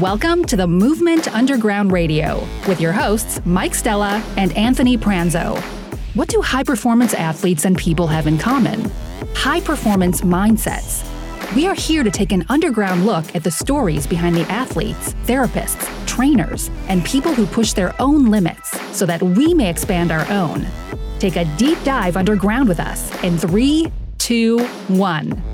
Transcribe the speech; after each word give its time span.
Welcome 0.00 0.46
to 0.46 0.56
the 0.56 0.66
Movement 0.66 1.28
Underground 1.34 1.92
Radio 1.92 2.48
with 2.66 2.80
your 2.80 2.92
hosts, 2.92 3.44
Mike 3.44 3.74
Stella 3.74 4.24
and 4.38 4.50
Anthony 4.56 4.96
Pranzo. 4.96 5.60
What 6.14 6.30
do 6.30 6.40
high 6.40 6.62
performance 6.62 7.12
athletes 7.12 7.66
and 7.66 7.76
people 7.76 8.06
have 8.06 8.26
in 8.26 8.38
common? 8.38 8.90
High 9.34 9.60
performance 9.60 10.22
mindsets. 10.22 11.04
We 11.54 11.66
are 11.66 11.74
here 11.74 12.02
to 12.04 12.10
take 12.10 12.32
an 12.32 12.46
underground 12.48 13.04
look 13.04 13.36
at 13.36 13.44
the 13.44 13.50
stories 13.50 14.06
behind 14.06 14.34
the 14.34 14.50
athletes, 14.50 15.12
therapists, 15.26 15.86
trainers, 16.06 16.70
and 16.88 17.04
people 17.04 17.34
who 17.34 17.44
push 17.44 17.74
their 17.74 17.94
own 18.00 18.30
limits 18.30 18.70
so 18.96 19.04
that 19.04 19.22
we 19.22 19.52
may 19.52 19.68
expand 19.68 20.10
our 20.10 20.26
own. 20.30 20.66
Take 21.18 21.36
a 21.36 21.44
deep 21.58 21.76
dive 21.84 22.16
underground 22.16 22.66
with 22.66 22.80
us 22.80 23.12
in 23.22 23.36
three, 23.36 23.92
two, 24.16 24.64
one. 24.88 25.51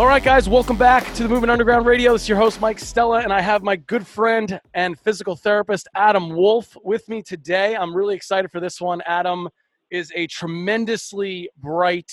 All 0.00 0.06
right, 0.06 0.24
guys, 0.24 0.48
welcome 0.48 0.78
back 0.78 1.12
to 1.12 1.24
the 1.24 1.28
Movement 1.28 1.50
Underground 1.50 1.84
Radio. 1.84 2.14
This 2.14 2.22
is 2.22 2.28
your 2.30 2.38
host, 2.38 2.58
Mike 2.58 2.78
Stella, 2.78 3.20
and 3.20 3.30
I 3.30 3.42
have 3.42 3.62
my 3.62 3.76
good 3.76 4.06
friend 4.06 4.58
and 4.72 4.98
physical 4.98 5.36
therapist, 5.36 5.88
Adam 5.94 6.30
Wolf, 6.30 6.74
with 6.82 7.06
me 7.06 7.20
today. 7.20 7.76
I'm 7.76 7.94
really 7.94 8.16
excited 8.16 8.50
for 8.50 8.60
this 8.60 8.80
one. 8.80 9.02
Adam 9.02 9.46
is 9.90 10.10
a 10.16 10.26
tremendously 10.28 11.50
bright 11.58 12.10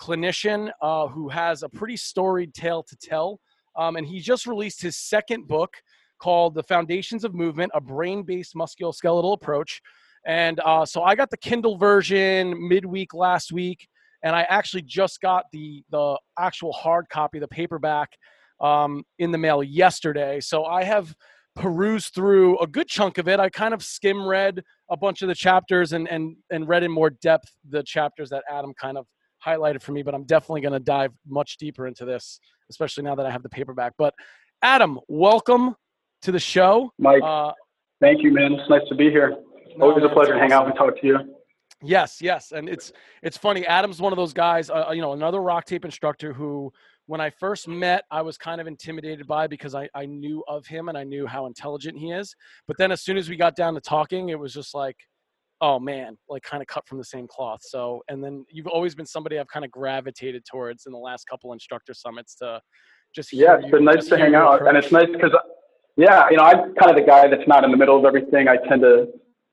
clinician 0.00 0.70
uh, 0.80 1.08
who 1.08 1.28
has 1.28 1.64
a 1.64 1.68
pretty 1.68 1.96
storied 1.96 2.54
tale 2.54 2.84
to 2.84 2.96
tell. 2.98 3.40
Um, 3.74 3.96
and 3.96 4.06
he 4.06 4.20
just 4.20 4.46
released 4.46 4.80
his 4.80 4.96
second 4.96 5.48
book 5.48 5.74
called 6.20 6.54
The 6.54 6.62
Foundations 6.62 7.24
of 7.24 7.34
Movement 7.34 7.72
A 7.74 7.80
Brain 7.80 8.22
Based 8.22 8.54
Musculoskeletal 8.54 9.34
Approach. 9.34 9.82
And 10.24 10.60
uh, 10.60 10.86
so 10.86 11.02
I 11.02 11.16
got 11.16 11.30
the 11.30 11.36
Kindle 11.36 11.78
version 11.78 12.68
midweek 12.68 13.12
last 13.12 13.52
week 13.52 13.88
and 14.24 14.34
I 14.34 14.42
actually 14.48 14.82
just 14.82 15.20
got 15.20 15.44
the 15.52 15.84
the 15.90 16.18
actual 16.38 16.72
hard 16.72 17.08
copy, 17.08 17.38
the 17.38 17.46
paperback, 17.46 18.08
um, 18.60 19.04
in 19.18 19.30
the 19.30 19.38
mail 19.38 19.62
yesterday. 19.62 20.40
So 20.40 20.64
I 20.64 20.82
have 20.82 21.14
perused 21.54 22.14
through 22.14 22.58
a 22.58 22.66
good 22.66 22.88
chunk 22.88 23.18
of 23.18 23.28
it. 23.28 23.38
I 23.38 23.48
kind 23.48 23.72
of 23.74 23.84
skim 23.84 24.26
read 24.26 24.64
a 24.90 24.96
bunch 24.96 25.22
of 25.22 25.28
the 25.28 25.34
chapters 25.34 25.92
and 25.92 26.08
and 26.08 26.36
and 26.50 26.66
read 26.66 26.82
in 26.82 26.90
more 26.90 27.10
depth 27.10 27.52
the 27.68 27.82
chapters 27.82 28.30
that 28.30 28.42
Adam 28.50 28.72
kind 28.74 28.98
of 28.98 29.06
highlighted 29.44 29.82
for 29.82 29.92
me. 29.92 30.02
But 30.02 30.14
I'm 30.14 30.24
definitely 30.24 30.62
going 30.62 30.72
to 30.72 30.80
dive 30.80 31.12
much 31.28 31.58
deeper 31.58 31.86
into 31.86 32.04
this, 32.06 32.40
especially 32.70 33.04
now 33.04 33.14
that 33.14 33.26
I 33.26 33.30
have 33.30 33.42
the 33.42 33.50
paperback. 33.50 33.92
But 33.98 34.14
Adam, 34.62 34.98
welcome 35.06 35.76
to 36.22 36.32
the 36.32 36.40
show, 36.40 36.90
Mike. 36.98 37.22
Uh, 37.22 37.52
thank 38.00 38.22
you, 38.22 38.32
man. 38.32 38.54
It's 38.54 38.70
nice 38.70 38.88
to 38.88 38.94
be 38.94 39.10
here. 39.10 39.36
No, 39.76 39.90
Always 39.90 40.04
a 40.04 40.08
pleasure 40.08 40.32
to 40.32 40.38
hang 40.38 40.52
out 40.52 40.66
and 40.66 40.74
talk 40.76 40.98
to 41.00 41.06
you. 41.06 41.18
Yes, 41.82 42.20
yes, 42.20 42.52
and 42.52 42.68
it's 42.68 42.92
it's 43.22 43.36
funny. 43.36 43.66
Adam's 43.66 44.00
one 44.00 44.12
of 44.12 44.16
those 44.16 44.32
guys. 44.32 44.70
Uh, 44.70 44.90
you 44.92 45.02
know, 45.02 45.12
another 45.12 45.38
RockTape 45.38 45.84
instructor 45.84 46.32
who, 46.32 46.72
when 47.06 47.20
I 47.20 47.30
first 47.30 47.68
met, 47.68 48.04
I 48.10 48.22
was 48.22 48.38
kind 48.38 48.60
of 48.60 48.66
intimidated 48.66 49.26
by 49.26 49.46
because 49.46 49.74
I 49.74 49.88
I 49.94 50.06
knew 50.06 50.42
of 50.48 50.66
him 50.66 50.88
and 50.88 50.96
I 50.96 51.04
knew 51.04 51.26
how 51.26 51.46
intelligent 51.46 51.98
he 51.98 52.12
is. 52.12 52.34
But 52.66 52.78
then 52.78 52.90
as 52.90 53.02
soon 53.02 53.16
as 53.16 53.28
we 53.28 53.36
got 53.36 53.54
down 53.56 53.74
to 53.74 53.80
talking, 53.80 54.30
it 54.30 54.38
was 54.38 54.54
just 54.54 54.74
like, 54.74 54.96
oh 55.60 55.78
man, 55.78 56.16
like 56.28 56.42
kind 56.42 56.62
of 56.62 56.66
cut 56.68 56.86
from 56.86 56.98
the 56.98 57.04
same 57.04 57.26
cloth. 57.28 57.60
So, 57.62 58.02
and 58.08 58.24
then 58.24 58.44
you've 58.50 58.66
always 58.66 58.94
been 58.94 59.06
somebody 59.06 59.38
I've 59.38 59.48
kind 59.48 59.64
of 59.64 59.70
gravitated 59.70 60.44
towards 60.50 60.86
in 60.86 60.92
the 60.92 60.98
last 60.98 61.26
couple 61.28 61.52
instructor 61.52 61.92
summits 61.92 62.34
to 62.36 62.60
just 63.14 63.32
yeah, 63.32 63.58
it's 63.58 63.70
been 63.70 63.84
nice 63.84 64.06
to 64.06 64.18
hang 64.18 64.34
out, 64.34 64.66
and 64.66 64.76
it's 64.76 64.90
nice 64.90 65.08
because 65.12 65.32
yeah, 65.96 66.28
you 66.30 66.36
know, 66.36 66.44
I'm 66.44 66.74
kind 66.74 66.90
of 66.90 66.96
the 66.96 67.06
guy 67.06 67.28
that's 67.28 67.46
not 67.46 67.62
in 67.62 67.70
the 67.70 67.76
middle 67.76 67.98
of 67.98 68.04
everything. 68.04 68.48
I 68.48 68.56
tend 68.68 68.82
to 68.82 69.06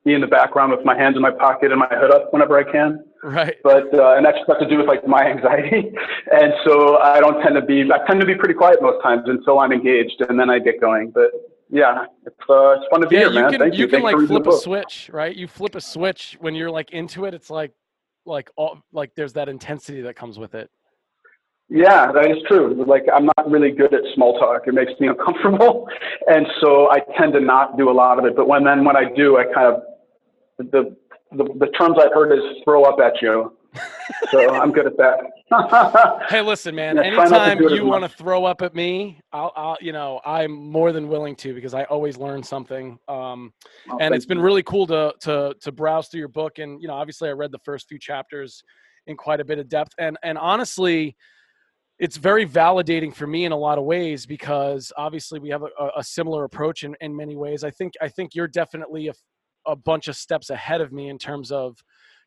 be 0.04 0.14
in 0.14 0.22
the 0.22 0.28
background 0.28 0.72
with 0.72 0.84
my 0.84 0.98
hands 0.98 1.16
in 1.16 1.22
my 1.22 1.32
pocket 1.32 1.72
and 1.72 1.80
my 1.80 1.88
hood 1.90 2.12
up 2.12 2.34
whenever 2.34 2.58
I 2.58 2.70
can. 2.70 3.04
Right. 3.24 3.56
But 3.64 3.94
uh, 3.94 4.16
and 4.16 4.26
that's 4.26 4.40
got 4.48 4.60
to 4.60 4.68
do 4.68 4.78
with 4.78 4.88
like 4.88 5.08
my 5.08 5.24
anxiety, 5.24 5.94
and 6.32 6.54
so 6.66 6.98
I 6.98 7.20
don't 7.20 7.42
tend 7.44 7.56
to 7.56 7.62
be. 7.62 7.84
I 7.84 8.06
tend 8.08 8.20
to 8.20 8.26
be 8.26 8.36
pretty 8.36 8.56
quiet 8.56 8.82
most 8.82 9.04
times 9.04 9.24
until 9.28 9.60
I'm 9.60 9.72
engaged, 9.72 10.22
and 10.28 10.40
then 10.40 10.50
I 10.50 10.58
get 10.58 10.82
going. 10.82 11.12
But 11.12 11.30
yeah, 11.70 12.06
it's 12.26 12.36
uh, 12.50 12.72
it's 12.72 12.86
fun 12.90 13.02
to 13.02 13.08
be 13.08 13.16
yeah, 13.16 13.30
here, 13.30 13.34
man. 13.34 13.52
Can, 13.52 13.60
Thank 13.60 13.74
you. 13.76 13.82
You 13.82 13.88
can 13.88 14.02
like 14.02 14.16
flip 14.28 14.48
a 14.48 14.58
switch, 14.58 15.10
right? 15.14 15.36
You 15.36 15.48
flip 15.48 15.76
a 15.76 15.82
switch 15.82 16.36
when 16.40 16.56
you're 16.56 16.72
like 16.72 16.92
into 16.92 17.26
it. 17.26 17.36
It's 17.36 17.52
like 17.52 17.74
like 18.26 18.50
all 18.56 18.82
like 18.92 19.12
there's 19.16 19.34
that 19.34 19.50
intensity 19.50 20.02
that 20.02 20.16
comes 20.16 20.40
with 20.40 20.56
it. 20.56 20.72
Yeah, 21.70 22.12
that 22.12 22.30
is 22.30 22.38
true. 22.50 22.84
Like 22.86 23.04
I'm 23.14 23.26
not 23.26 23.50
really 23.50 23.72
good 23.72 23.94
at 23.94 24.02
small 24.16 24.38
talk. 24.40 24.64
It 24.68 24.74
makes 24.74 24.92
me 25.00 25.08
uncomfortable, 25.14 25.88
and 26.28 26.48
so 26.60 26.92
I 26.92 27.00
tend 27.20 27.34
to 27.34 27.40
not 27.40 27.78
do 27.78 27.90
a 27.90 27.94
lot 27.94 28.18
of 28.18 28.26
it. 28.26 28.36
But 28.36 28.48
when 28.48 28.64
then 28.64 28.84
when 28.84 28.98
I 28.98 29.06
do, 29.16 29.38
I 29.38 29.46
kind 29.46 29.74
of 29.74 29.82
the, 30.72 30.96
the, 31.32 31.44
the 31.60 31.68
terms 31.78 31.98
I've 32.00 32.14
heard 32.14 32.32
is 32.32 32.44
throw 32.64 32.84
up 32.84 33.00
at 33.00 33.22
you. 33.22 33.56
so 34.32 34.54
I'm 34.54 34.72
good 34.72 34.86
at 34.86 34.98
that. 34.98 36.24
hey, 36.30 36.42
listen, 36.42 36.76
man. 36.76 36.98
Yeah, 36.98 37.04
anytime 37.04 37.62
you 37.62 37.86
want 37.86 38.04
to 38.04 38.10
throw 38.10 38.44
up 38.44 38.62
at 38.62 38.76
me, 38.76 39.20
I'll, 39.32 39.54
I'll, 39.56 39.78
you 39.80 39.94
know, 39.94 40.20
I'm 40.26 40.52
more 40.52 40.92
than 40.92 41.08
willing 41.08 41.36
to 41.38 41.54
because 41.54 41.74
I 41.74 41.84
always 41.86 42.18
learn 42.18 42.44
something. 42.44 43.00
Um, 43.08 43.54
oh, 43.90 43.98
and 44.02 44.14
it's 44.14 44.26
been 44.26 44.40
you. 44.40 44.44
really 44.44 44.64
cool 44.64 44.88
to 44.88 45.14
to 45.22 45.56
to 45.62 45.72
browse 45.72 46.10
through 46.10 46.20
your 46.20 46.28
book. 46.28 46.60
And 46.60 46.82
you 46.82 46.90
know, 46.90 46.96
obviously, 46.96 47.30
I 47.30 47.32
read 47.32 47.52
the 47.54 47.60
first 47.64 47.88
few 47.88 47.98
chapters 47.98 48.62
in 49.08 49.16
quite 49.16 49.40
a 49.40 49.46
bit 49.46 49.58
of 49.58 49.70
depth. 49.70 49.94
And 49.98 50.18
and 50.22 50.38
honestly, 50.38 51.16
it's 52.00 52.18
very 52.18 52.46
validating 52.46 53.14
for 53.14 53.28
me 53.28 53.46
in 53.46 53.52
a 53.52 53.58
lot 53.58 53.78
of 53.78 53.84
ways 53.84 54.26
because 54.26 54.92
obviously 54.98 55.40
we 55.40 55.50
have 55.50 55.62
a, 55.62 55.90
a 55.96 56.04
similar 56.04 56.44
approach 56.44 56.84
in, 56.84 56.96
in 57.00 57.16
many 57.16 57.36
ways. 57.36 57.64
I 57.64 57.72
think 57.72 57.94
I 58.02 58.08
think 58.10 58.36
you're 58.36 58.48
definitely 58.48 59.08
a, 59.08 59.14
a 59.66 59.76
bunch 59.76 60.08
of 60.08 60.16
steps 60.16 60.50
ahead 60.50 60.82
of 60.82 60.92
me 60.92 61.10
in 61.10 61.18
terms 61.18 61.52
of 61.52 61.84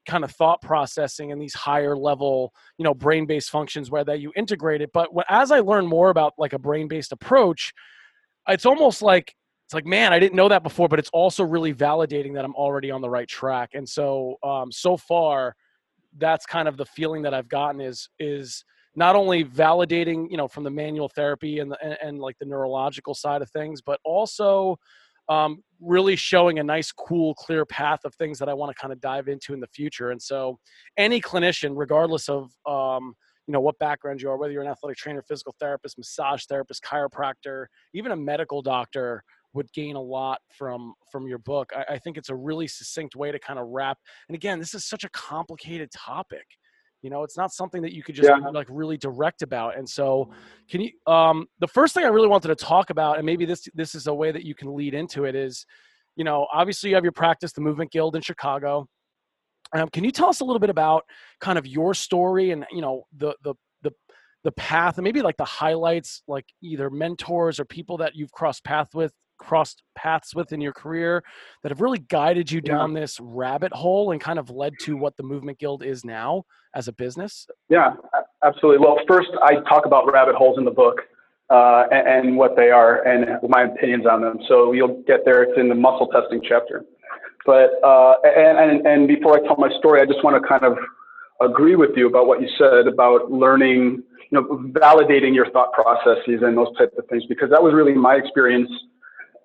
kind 0.06 0.24
of 0.24 0.30
thought 0.32 0.60
processing 0.60 1.32
and 1.32 1.40
these 1.40 1.54
higher 1.54 1.96
level 1.96 2.52
you 2.78 2.84
know 2.84 2.94
brain 2.94 3.26
based 3.26 3.50
functions 3.50 3.90
where 3.90 4.04
that 4.04 4.20
you 4.20 4.32
integrate 4.36 4.80
it 4.80 4.90
but 4.92 5.08
as 5.28 5.50
i 5.50 5.60
learn 5.60 5.86
more 5.86 6.10
about 6.10 6.34
like 6.38 6.52
a 6.52 6.58
brain 6.58 6.88
based 6.88 7.12
approach 7.12 7.72
it's 8.48 8.66
almost 8.66 9.00
like 9.02 9.34
it's 9.64 9.74
like 9.74 9.86
man 9.86 10.12
i 10.12 10.18
didn't 10.18 10.36
know 10.36 10.48
that 10.48 10.62
before 10.62 10.88
but 10.88 10.98
it's 10.98 11.10
also 11.12 11.42
really 11.42 11.72
validating 11.72 12.34
that 12.34 12.44
i'm 12.44 12.54
already 12.54 12.90
on 12.90 13.00
the 13.00 13.08
right 13.08 13.28
track 13.28 13.70
and 13.74 13.88
so 13.88 14.36
um, 14.42 14.70
so 14.70 14.96
far 14.96 15.54
that's 16.18 16.46
kind 16.46 16.68
of 16.68 16.76
the 16.76 16.86
feeling 16.86 17.22
that 17.22 17.32
i've 17.32 17.48
gotten 17.48 17.80
is 17.80 18.08
is 18.18 18.64
not 18.96 19.16
only 19.16 19.44
validating 19.44 20.30
you 20.30 20.36
know 20.36 20.46
from 20.46 20.64
the 20.64 20.70
manual 20.70 21.08
therapy 21.08 21.60
and 21.60 21.72
the, 21.72 21.82
and, 21.82 21.96
and 22.02 22.20
like 22.20 22.38
the 22.38 22.46
neurological 22.46 23.14
side 23.14 23.42
of 23.42 23.50
things 23.50 23.80
but 23.80 23.98
also 24.04 24.78
um, 25.28 25.62
really 25.80 26.16
showing 26.16 26.58
a 26.58 26.62
nice, 26.62 26.92
cool, 26.92 27.34
clear 27.34 27.64
path 27.64 28.00
of 28.04 28.14
things 28.14 28.38
that 28.38 28.48
I 28.48 28.54
want 28.54 28.74
to 28.74 28.80
kind 28.80 28.92
of 28.92 29.00
dive 29.00 29.28
into 29.28 29.52
in 29.54 29.60
the 29.60 29.66
future. 29.68 30.10
And 30.10 30.20
so, 30.20 30.58
any 30.96 31.20
clinician, 31.20 31.72
regardless 31.74 32.28
of 32.28 32.50
um, 32.66 33.14
you 33.46 33.52
know 33.52 33.60
what 33.60 33.78
background 33.78 34.22
you 34.22 34.30
are, 34.30 34.36
whether 34.36 34.52
you're 34.52 34.62
an 34.62 34.68
athletic 34.68 34.96
trainer, 34.96 35.22
physical 35.22 35.54
therapist, 35.60 35.98
massage 35.98 36.44
therapist, 36.46 36.82
chiropractor, 36.82 37.66
even 37.92 38.12
a 38.12 38.16
medical 38.16 38.62
doctor, 38.62 39.22
would 39.52 39.70
gain 39.72 39.96
a 39.96 40.00
lot 40.00 40.40
from 40.56 40.94
from 41.10 41.26
your 41.26 41.38
book. 41.38 41.70
I, 41.76 41.94
I 41.94 41.98
think 41.98 42.16
it's 42.16 42.30
a 42.30 42.34
really 42.34 42.66
succinct 42.66 43.16
way 43.16 43.32
to 43.32 43.38
kind 43.38 43.58
of 43.58 43.68
wrap. 43.68 43.98
And 44.28 44.34
again, 44.34 44.58
this 44.58 44.74
is 44.74 44.84
such 44.84 45.04
a 45.04 45.10
complicated 45.10 45.90
topic 45.92 46.44
you 47.04 47.10
know 47.10 47.22
it's 47.22 47.36
not 47.36 47.52
something 47.52 47.82
that 47.82 47.92
you 47.92 48.02
could 48.02 48.14
just 48.14 48.28
yeah. 48.28 48.48
like 48.48 48.66
really 48.70 48.96
direct 48.96 49.42
about 49.42 49.76
and 49.76 49.86
so 49.86 50.30
can 50.70 50.80
you 50.80 50.90
um 51.06 51.46
the 51.60 51.68
first 51.68 51.94
thing 51.94 52.02
i 52.02 52.08
really 52.08 52.26
wanted 52.26 52.48
to 52.48 52.56
talk 52.56 52.88
about 52.88 53.18
and 53.18 53.26
maybe 53.26 53.44
this 53.44 53.68
this 53.74 53.94
is 53.94 54.06
a 54.06 54.14
way 54.14 54.32
that 54.32 54.42
you 54.42 54.54
can 54.54 54.74
lead 54.74 54.94
into 54.94 55.24
it 55.24 55.36
is 55.36 55.66
you 56.16 56.24
know 56.24 56.46
obviously 56.52 56.88
you 56.88 56.96
have 56.96 57.04
your 57.04 57.12
practice 57.12 57.52
the 57.52 57.60
movement 57.60 57.92
guild 57.92 58.16
in 58.16 58.22
chicago 58.22 58.88
um, 59.74 59.88
can 59.90 60.02
you 60.02 60.10
tell 60.10 60.28
us 60.28 60.40
a 60.40 60.44
little 60.44 60.60
bit 60.60 60.70
about 60.70 61.04
kind 61.40 61.58
of 61.58 61.66
your 61.66 61.92
story 61.92 62.52
and 62.52 62.64
you 62.72 62.80
know 62.80 63.04
the 63.18 63.36
the 63.44 63.54
the 63.82 63.92
the 64.42 64.52
path 64.52 64.96
and 64.96 65.04
maybe 65.04 65.20
like 65.20 65.36
the 65.36 65.44
highlights 65.44 66.22
like 66.26 66.46
either 66.62 66.88
mentors 66.88 67.60
or 67.60 67.66
people 67.66 67.98
that 67.98 68.14
you've 68.14 68.32
crossed 68.32 68.64
path 68.64 68.88
with 68.94 69.12
crossed 69.38 69.82
paths 69.94 70.34
with 70.34 70.52
in 70.52 70.60
your 70.60 70.72
career 70.72 71.22
that 71.62 71.70
have 71.70 71.80
really 71.80 71.98
guided 71.98 72.50
you 72.50 72.60
down 72.60 72.92
yeah. 72.92 73.00
this 73.00 73.18
rabbit 73.20 73.72
hole 73.72 74.12
and 74.12 74.20
kind 74.20 74.38
of 74.38 74.50
led 74.50 74.72
to 74.82 74.96
what 74.96 75.16
the 75.16 75.22
Movement 75.22 75.58
Guild 75.58 75.82
is 75.82 76.04
now 76.04 76.44
as 76.74 76.88
a 76.88 76.92
business? 76.92 77.46
Yeah, 77.68 77.94
absolutely. 78.42 78.84
Well, 78.84 78.98
first, 79.08 79.30
I 79.42 79.56
talk 79.68 79.86
about 79.86 80.10
rabbit 80.12 80.34
holes 80.34 80.58
in 80.58 80.64
the 80.64 80.70
book 80.70 81.00
uh, 81.50 81.84
and, 81.90 82.08
and, 82.08 82.36
what 82.36 82.56
they 82.56 82.70
are 82.70 83.02
and 83.06 83.38
my 83.48 83.64
opinions 83.64 84.06
on 84.06 84.22
them. 84.22 84.38
So 84.48 84.72
you'll 84.72 85.02
get 85.06 85.24
there. 85.24 85.42
It's 85.42 85.58
in 85.58 85.68
the 85.68 85.74
muscle 85.74 86.08
testing 86.08 86.40
chapter. 86.42 86.84
But 87.46 87.72
uh, 87.84 88.14
and, 88.24 88.58
and 88.58 88.86
and 88.86 89.08
before 89.08 89.36
I 89.36 89.46
tell 89.46 89.56
my 89.58 89.68
story, 89.78 90.00
I 90.00 90.06
just 90.06 90.24
want 90.24 90.40
to 90.40 90.48
kind 90.48 90.64
of 90.64 90.78
agree 91.42 91.76
with 91.76 91.90
you 91.96 92.06
about 92.06 92.26
what 92.26 92.40
you 92.40 92.48
said 92.58 92.86
about 92.86 93.30
learning, 93.30 94.02
you 94.30 94.32
know, 94.32 94.44
validating 94.72 95.34
your 95.34 95.50
thought 95.50 95.72
processes 95.72 96.40
and 96.42 96.56
those 96.56 96.74
types 96.78 96.94
of 96.96 97.06
things 97.08 97.24
because 97.28 97.50
that 97.50 97.62
was 97.62 97.74
really 97.74 97.92
my 97.92 98.14
experience 98.14 98.70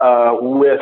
uh, 0.01 0.37
with 0.39 0.81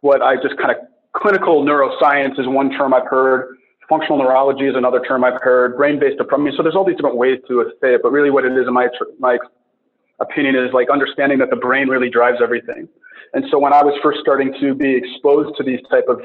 what 0.00 0.22
I 0.22 0.36
just 0.36 0.56
kind 0.56 0.70
of 0.70 0.76
clinical 1.14 1.64
neuroscience 1.64 2.38
is 2.38 2.46
one 2.46 2.70
term 2.70 2.94
I've 2.94 3.08
heard. 3.08 3.56
Functional 3.88 4.18
neurology 4.18 4.66
is 4.66 4.76
another 4.76 5.00
term 5.00 5.24
I've 5.24 5.40
heard. 5.42 5.76
Brain-based 5.76 6.20
approach. 6.20 6.40
I 6.40 6.44
mean, 6.44 6.54
so 6.56 6.62
there's 6.62 6.76
all 6.76 6.84
these 6.84 6.96
different 6.96 7.16
ways 7.16 7.40
to 7.48 7.64
say 7.80 7.94
it, 7.94 8.02
but 8.02 8.12
really 8.12 8.30
what 8.30 8.44
it 8.44 8.52
is 8.52 8.66
in 8.66 8.72
my 8.72 8.88
my 9.18 9.38
opinion 10.20 10.54
is 10.54 10.72
like 10.72 10.88
understanding 10.90 11.38
that 11.38 11.50
the 11.50 11.56
brain 11.56 11.88
really 11.88 12.10
drives 12.10 12.38
everything. 12.42 12.88
And 13.32 13.44
so 13.50 13.58
when 13.58 13.72
I 13.72 13.82
was 13.82 13.98
first 14.02 14.20
starting 14.20 14.54
to 14.60 14.74
be 14.74 14.94
exposed 14.94 15.56
to 15.56 15.64
these 15.64 15.80
type 15.90 16.06
of 16.08 16.20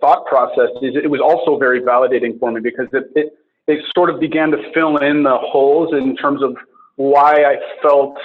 thought 0.00 0.26
processes, 0.26 0.96
it 1.02 1.10
was 1.10 1.20
also 1.20 1.58
very 1.58 1.80
validating 1.80 2.38
for 2.38 2.52
me 2.52 2.60
because 2.60 2.86
it, 2.92 3.04
it, 3.14 3.38
it 3.66 3.84
sort 3.96 4.10
of 4.10 4.20
began 4.20 4.50
to 4.50 4.58
fill 4.74 4.98
in 4.98 5.22
the 5.22 5.36
holes 5.36 5.92
in 5.92 6.16
terms 6.16 6.42
of 6.42 6.56
why 6.96 7.44
I 7.44 7.56
felt 7.82 8.16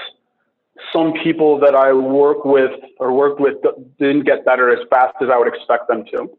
some 0.94 1.14
people 1.24 1.60
that 1.60 1.76
I 1.76 1.94
work 1.94 2.46
with 2.46 2.72
or 3.00 3.14
worked 3.14 3.40
with 3.40 3.56
didn't 4.00 4.26
get 4.26 4.46
better 4.46 4.72
as 4.72 4.80
fast 4.90 5.16
as 5.22 5.30
I 5.32 5.38
would 5.38 5.48
expect 5.48 5.88
them 5.88 6.04
to. 6.12 6.30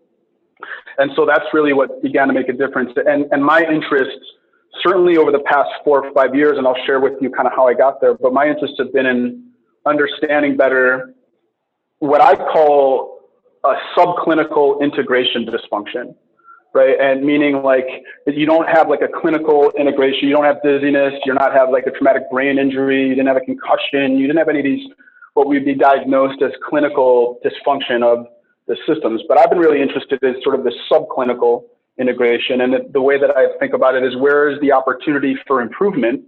And 0.98 1.10
so 1.14 1.24
that's 1.24 1.44
really 1.52 1.72
what 1.72 2.02
began 2.02 2.28
to 2.28 2.34
make 2.34 2.48
a 2.48 2.52
difference. 2.52 2.90
And, 2.96 3.26
and 3.30 3.44
my 3.44 3.62
interests, 3.62 4.24
certainly 4.82 5.16
over 5.16 5.30
the 5.30 5.40
past 5.40 5.70
four 5.84 6.04
or 6.04 6.12
five 6.12 6.34
years, 6.34 6.58
and 6.58 6.66
I'll 6.66 6.82
share 6.86 7.00
with 7.00 7.14
you 7.20 7.30
kind 7.30 7.46
of 7.46 7.52
how 7.54 7.68
I 7.68 7.74
got 7.74 8.00
there, 8.00 8.14
but 8.14 8.32
my 8.32 8.46
interests 8.48 8.76
have 8.78 8.92
been 8.92 9.06
in 9.06 9.50
understanding 9.86 10.56
better 10.56 11.14
what 12.00 12.20
I 12.20 12.34
call 12.34 13.20
a 13.64 13.74
subclinical 13.96 14.80
integration 14.80 15.46
dysfunction 15.46 16.14
right? 16.74 17.00
And 17.00 17.24
meaning 17.24 17.62
like 17.62 17.86
you 18.26 18.46
don't 18.46 18.68
have 18.68 18.88
like 18.88 19.00
a 19.02 19.08
clinical 19.20 19.70
integration, 19.78 20.28
you 20.28 20.34
don't 20.34 20.44
have 20.44 20.62
dizziness, 20.62 21.14
you're 21.24 21.34
not 21.34 21.52
have 21.52 21.70
like 21.70 21.86
a 21.86 21.90
traumatic 21.90 22.30
brain 22.30 22.58
injury, 22.58 23.08
you 23.08 23.14
didn't 23.14 23.28
have 23.28 23.36
a 23.36 23.40
concussion, 23.40 24.18
you 24.18 24.26
didn't 24.26 24.38
have 24.38 24.48
any 24.48 24.60
of 24.60 24.64
these 24.64 24.88
what 25.34 25.46
would 25.46 25.64
be 25.64 25.74
diagnosed 25.74 26.42
as 26.42 26.50
clinical 26.68 27.38
dysfunction 27.44 28.02
of 28.02 28.26
the 28.66 28.76
systems. 28.86 29.22
But 29.28 29.38
I've 29.38 29.50
been 29.50 29.60
really 29.60 29.80
interested 29.80 30.22
in 30.22 30.34
sort 30.42 30.56
of 30.56 30.64
the 30.64 30.72
subclinical 30.90 31.64
integration, 31.98 32.60
and 32.60 32.72
the, 32.72 32.78
the 32.92 33.00
way 33.00 33.18
that 33.20 33.36
I 33.36 33.56
think 33.58 33.72
about 33.72 33.94
it 33.94 34.04
is 34.04 34.16
where 34.16 34.50
is 34.50 34.60
the 34.60 34.72
opportunity 34.72 35.36
for 35.46 35.62
improvement 35.62 36.22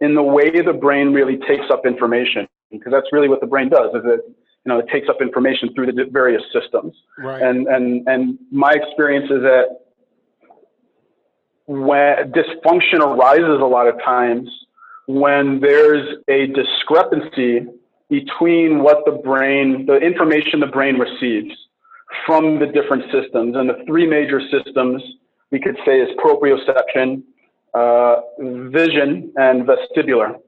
in 0.00 0.14
the 0.14 0.22
way 0.22 0.50
the 0.50 0.72
brain 0.72 1.14
really 1.14 1.38
takes 1.48 1.64
up 1.70 1.86
information, 1.86 2.46
because 2.70 2.92
that's 2.92 3.06
really 3.10 3.28
what 3.28 3.40
the 3.40 3.46
brain 3.46 3.70
does. 3.70 3.90
Is 3.94 4.02
it 4.04 4.20
you 4.66 4.72
know, 4.72 4.80
it 4.80 4.88
takes 4.92 5.08
up 5.08 5.22
information 5.22 5.72
through 5.74 5.86
the 5.86 6.04
various 6.10 6.42
systems. 6.52 6.92
Right. 7.18 7.40
And, 7.40 7.68
and, 7.68 8.06
and 8.08 8.38
my 8.50 8.72
experience 8.72 9.30
is 9.30 9.42
that 9.42 9.64
when 11.66 12.32
dysfunction 12.32 13.00
arises 13.00 13.60
a 13.60 13.64
lot 13.64 13.86
of 13.86 13.94
times 14.04 14.48
when 15.06 15.60
there's 15.60 16.18
a 16.28 16.48
discrepancy 16.48 17.66
between 18.10 18.82
what 18.82 19.04
the 19.04 19.12
brain, 19.12 19.86
the 19.86 19.96
information 19.96 20.58
the 20.58 20.66
brain 20.66 20.96
receives 20.96 21.54
from 22.24 22.58
the 22.58 22.66
different 22.66 23.04
systems. 23.12 23.56
And 23.56 23.68
the 23.68 23.84
three 23.86 24.06
major 24.06 24.40
systems 24.50 25.02
we 25.52 25.60
could 25.60 25.76
say 25.84 26.00
is 26.00 26.08
proprioception, 26.18 27.22
uh, 27.74 28.16
vision, 28.70 29.32
and 29.36 29.66
vestibular. 29.66 30.40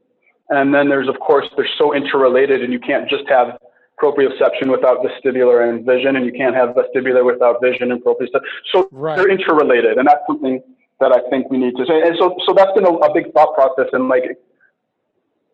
And 0.50 0.74
then 0.74 0.88
there's, 0.88 1.08
of 1.08 1.20
course, 1.20 1.46
they're 1.56 1.68
so 1.78 1.94
interrelated 1.94 2.62
and 2.62 2.72
you 2.72 2.80
can't 2.80 3.08
just 3.08 3.28
have 3.28 3.58
proprioception 4.00 4.70
without 4.70 4.98
vestibular 5.04 5.68
and 5.68 5.84
vision, 5.84 6.16
and 6.16 6.24
you 6.24 6.32
can't 6.32 6.54
have 6.54 6.70
vestibular 6.70 7.24
without 7.24 7.60
vision 7.62 7.92
and 7.92 8.02
proprioception. 8.02 8.40
So 8.72 8.88
right. 8.92 9.16
they're 9.16 9.30
interrelated, 9.30 9.98
and 9.98 10.06
that's 10.06 10.22
something 10.26 10.62
that 11.00 11.12
I 11.12 11.28
think 11.30 11.50
we 11.50 11.58
need 11.58 11.76
to 11.76 11.86
say. 11.86 12.02
And 12.02 12.16
so, 12.18 12.34
so 12.46 12.54
that's 12.54 12.72
been 12.72 12.86
a, 12.86 12.90
a 12.90 13.14
big 13.14 13.32
thought 13.32 13.54
process 13.54 13.86
and 13.92 14.08
like 14.08 14.24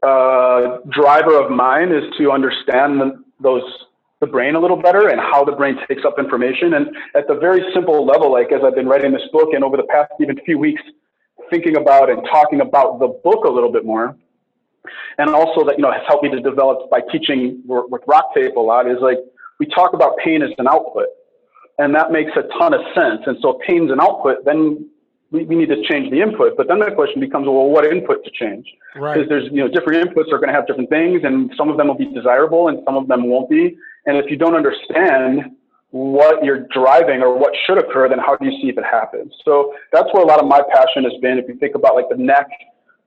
uh, 0.02 0.79
driver 0.91 1.41
of 1.41 1.50
mine 1.50 1.91
is 1.93 2.05
to 2.19 2.31
understand 2.31 3.00
the, 3.00 3.23
those 3.41 3.62
the 4.20 4.26
brain 4.26 4.55
a 4.55 4.61
little 4.61 4.81
better 4.81 5.08
and 5.08 5.20
how 5.20 5.44
the 5.44 5.52
brain 5.52 5.76
takes 5.88 6.02
up 6.05 6.19
information. 6.19 6.75
And 6.75 6.88
at 7.14 7.26
the 7.26 7.35
very 7.35 7.62
simple 7.75 8.06
level, 8.06 8.32
like 8.32 8.52
as 8.52 8.61
I've 8.64 8.75
been 8.75 8.87
writing 8.87 9.12
this 9.12 9.26
book 9.32 9.50
and 9.52 9.62
over 9.62 9.76
the 9.76 9.85
past 9.85 10.12
even 10.20 10.37
few 10.44 10.58
weeks, 10.58 10.81
thinking 11.50 11.76
about 11.76 12.08
and 12.08 12.23
talking 12.31 12.61
about 12.61 13.00
the 13.00 13.08
book 13.08 13.44
a 13.44 13.50
little 13.50 13.70
bit 13.70 13.85
more, 13.85 14.17
and 15.19 15.31
also 15.31 15.64
that 15.64 15.76
you 15.76 15.82
know 15.82 15.92
has 15.92 16.02
helped 16.06 16.25
me 16.25 16.31
to 16.31 16.40
develop 16.40 16.90
by 16.90 17.00
teaching 17.12 17.62
with 17.66 18.02
RockTape 18.06 18.56
a 18.56 18.60
lot 18.60 18.90
is 18.90 18.98
like 19.00 19.19
we 19.58 19.66
talk 19.66 19.92
about 19.92 20.16
pain 20.19 20.42
as 20.42 20.50
an 20.58 20.69
output. 20.69 21.06
And 21.78 21.94
that 21.96 22.12
makes 22.12 22.31
a 22.36 22.42
ton 22.58 22.72
of 22.72 22.81
sense. 22.94 23.22
And 23.26 23.36
so 23.42 23.58
pain's 23.66 23.90
an 23.90 24.00
output 24.00 24.44
then 24.44 24.88
we, 25.31 25.44
we 25.44 25.56
need 25.56 25.69
to 25.69 25.82
change 25.82 26.10
the 26.10 26.20
input. 26.20 26.56
But 26.56 26.69
then 26.69 26.78
the 26.78 26.90
question 26.92 27.20
becomes 27.20 27.46
well 27.46 27.69
what 27.69 27.84
input 27.84 28.25
to 28.25 28.31
change? 28.31 28.66
Right. 28.94 29.14
Because 29.14 29.28
there's 29.28 29.44
you 29.50 29.60
know 29.60 29.69
different 29.69 30.08
inputs 30.08 30.32
are 30.32 30.38
going 30.38 30.48
to 30.48 30.54
have 30.54 30.66
different 30.66 30.90
things 30.90 31.22
and 31.25 31.50
some 31.56 31.69
of 31.69 31.76
them 31.76 31.88
will 31.88 31.98
be 31.98 32.06
desirable 32.12 32.69
and 32.69 32.78
some 32.84 32.96
of 32.96 33.08
them 33.08 33.28
won't 33.28 33.50
be. 33.50 33.76
And 34.06 34.16
if 34.16 34.30
you 34.30 34.37
don't 34.37 34.54
understand 34.54 35.56
what 35.90 36.44
you're 36.44 36.66
driving 36.72 37.22
or 37.22 37.38
what 37.38 37.52
should 37.66 37.78
occur 37.78 38.08
then 38.08 38.19
how 38.19 38.34
do 38.37 38.46
you 38.46 38.52
see 38.60 38.69
if 38.69 38.78
it 38.78 38.84
happens? 38.84 39.32
So 39.44 39.75
that's 39.92 40.12
where 40.12 40.22
a 40.22 40.26
lot 40.26 40.40
of 40.40 40.46
my 40.46 40.60
passion 40.72 41.04
has 41.04 41.14
been. 41.22 41.38
If 41.38 41.48
you 41.48 41.56
think 41.56 41.75
about 41.75 41.94
like 41.94 42.08
the 42.08 42.16
neck 42.16 42.46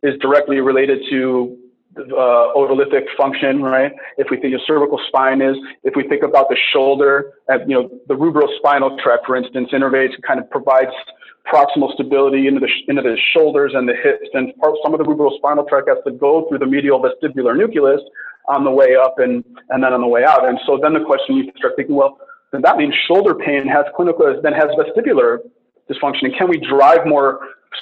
is 0.04 0.14
directly 0.20 0.60
related 0.60 1.00
to 1.10 1.58
uh, 1.98 2.54
otolithic 2.56 3.06
function, 3.18 3.62
right? 3.62 3.92
If 4.18 4.28
we 4.30 4.38
think 4.38 4.54
of 4.54 4.62
cervical 4.66 5.00
spine 5.08 5.42
is, 5.42 5.56
if 5.84 5.96
we 5.96 6.08
think 6.08 6.24
about 6.24 6.50
the 6.50 6.58
shoulder, 6.74 7.34
at, 7.50 7.68
you 7.68 7.76
know, 7.76 7.90
the 8.08 8.14
rubrospinal 8.14 9.00
tract, 9.00 9.26
for 9.26 9.36
instance, 9.36 9.70
innervates 9.74 10.14
kind 10.26 10.40
of 10.40 10.50
provides 10.50 10.92
proximal 11.52 11.94
stability 11.94 12.48
into 12.48 12.60
the 12.60 12.70
into 12.88 13.02
the 13.02 13.18
shoulders 13.34 13.72
and 13.74 13.88
the 13.88 13.96
hips, 14.04 14.28
and 14.34 14.56
part, 14.58 14.76
some 14.84 14.94
of 14.94 15.00
the 15.00 15.06
rubrospinal 15.06 15.68
tract 15.68 15.88
has 15.88 15.98
to 16.06 16.12
go 16.12 16.46
through 16.50 16.60
the 16.60 16.66
medial 16.66 17.02
vestibular 17.02 17.56
nucleus 17.58 18.02
on 18.50 18.64
the 18.64 18.72
way 18.72 18.96
up 18.96 19.16
and 19.20 19.44
and 19.70 19.84
then 19.84 19.94
on 19.94 20.02
the 20.02 20.08
way 20.08 20.24
out. 20.24 20.48
And 20.48 20.60
so 20.66 20.78
then 20.82 20.94
the 20.94 21.04
question 21.06 21.38
you 21.38 21.52
start 21.58 21.74
thinking, 21.76 21.96
well, 21.96 22.20
then 22.52 22.62
that 22.62 22.78
means 22.78 22.94
shoulder 23.08 23.34
pain 23.34 23.68
has 23.68 23.86
clinical 23.96 24.40
then 24.44 24.54
has 24.54 24.66
vestibular 24.78 25.40
dysfunction. 25.90 26.24
And 26.24 26.36
can 26.38 26.50
we 26.50 26.58
drive 26.58 27.06
more 27.06 27.40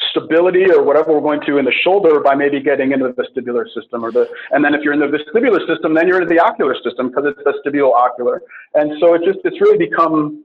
stability 0.10 0.66
or 0.72 0.84
whatever 0.84 1.14
we're 1.14 1.22
going 1.22 1.42
to 1.42 1.58
in 1.58 1.66
the 1.66 1.72
shoulder 1.84 2.20
by 2.20 2.36
maybe 2.36 2.60
getting 2.60 2.92
into 2.92 3.08
the 3.08 3.14
vestibular 3.14 3.66
system 3.74 4.04
or 4.04 4.12
the 4.12 4.30
and 4.52 4.64
then 4.64 4.74
if 4.74 4.82
you're 4.82 4.94
in 4.94 5.00
the 5.00 5.08
vestibular 5.08 5.66
system 5.68 5.94
then 5.94 6.08
you're 6.08 6.22
into 6.22 6.34
the 6.34 6.40
ocular 6.40 6.76
system 6.84 7.10
because 7.10 7.26
it's 7.26 7.40
vestibulo 7.42 7.94
ocular 7.94 8.42
and 8.76 8.94
so 9.00 9.14
it 9.14 9.22
just 9.24 9.40
it's 9.44 9.60
really 9.62 9.78
become 9.78 10.44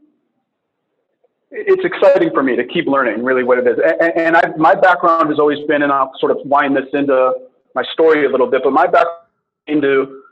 it's 1.51 1.85
exciting 1.85 2.31
for 2.33 2.43
me 2.43 2.55
to 2.55 2.65
keep 2.65 2.87
learning 2.87 3.25
really 3.25 3.43
what 3.43 3.59
it 3.59 3.67
is 3.67 3.79
and, 4.01 4.13
and 4.17 4.37
I, 4.37 4.53
my 4.57 4.75
background 4.75 5.29
has 5.31 5.39
always 5.39 5.59
been 5.67 5.83
and 5.83 5.93
I'll 5.93 6.13
sort 6.19 6.33
of 6.33 6.39
wind 6.45 6.77
this 6.77 6.87
into 6.93 7.33
my 7.75 7.85
story 7.93 8.27
a 8.27 8.29
little 8.29 8.51
bit 8.51 8.63
but 8.65 8.73
my 8.73 8.87
background 8.87 9.27
into 9.67 10.23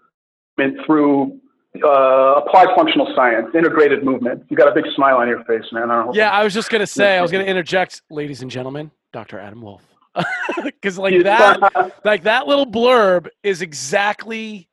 through 0.87 1.41
uh, 1.85 2.43
applied 2.44 2.69
functional 2.75 3.12
science, 3.14 3.49
integrated 3.55 4.03
movement. 4.03 4.44
You 4.49 4.56
got 4.56 4.69
a 4.69 4.75
big 4.75 4.85
smile 4.94 5.17
on 5.19 5.29
your 5.29 5.44
face, 5.44 5.64
man. 5.73 5.91
I 5.91 6.11
yeah, 6.12 6.31
I 6.31 6.43
was 6.43 6.55
just 6.55 6.71
gonna 6.71 6.87
say, 6.87 7.17
I 7.17 7.23
was 7.23 7.31
gonna 7.31 7.44
interject, 7.44 8.03
ladies 8.11 8.43
and 8.43 8.50
gentlemen, 8.50 8.91
Dr. 9.13 9.39
Adam 9.39 9.63
Wolf, 9.63 9.83
because 10.65 10.99
like 10.99 11.23
that, 11.23 11.93
like 12.05 12.23
that 12.25 12.47
little 12.47 12.67
blurb 12.67 13.29
is 13.43 13.63
exactly 13.63 14.69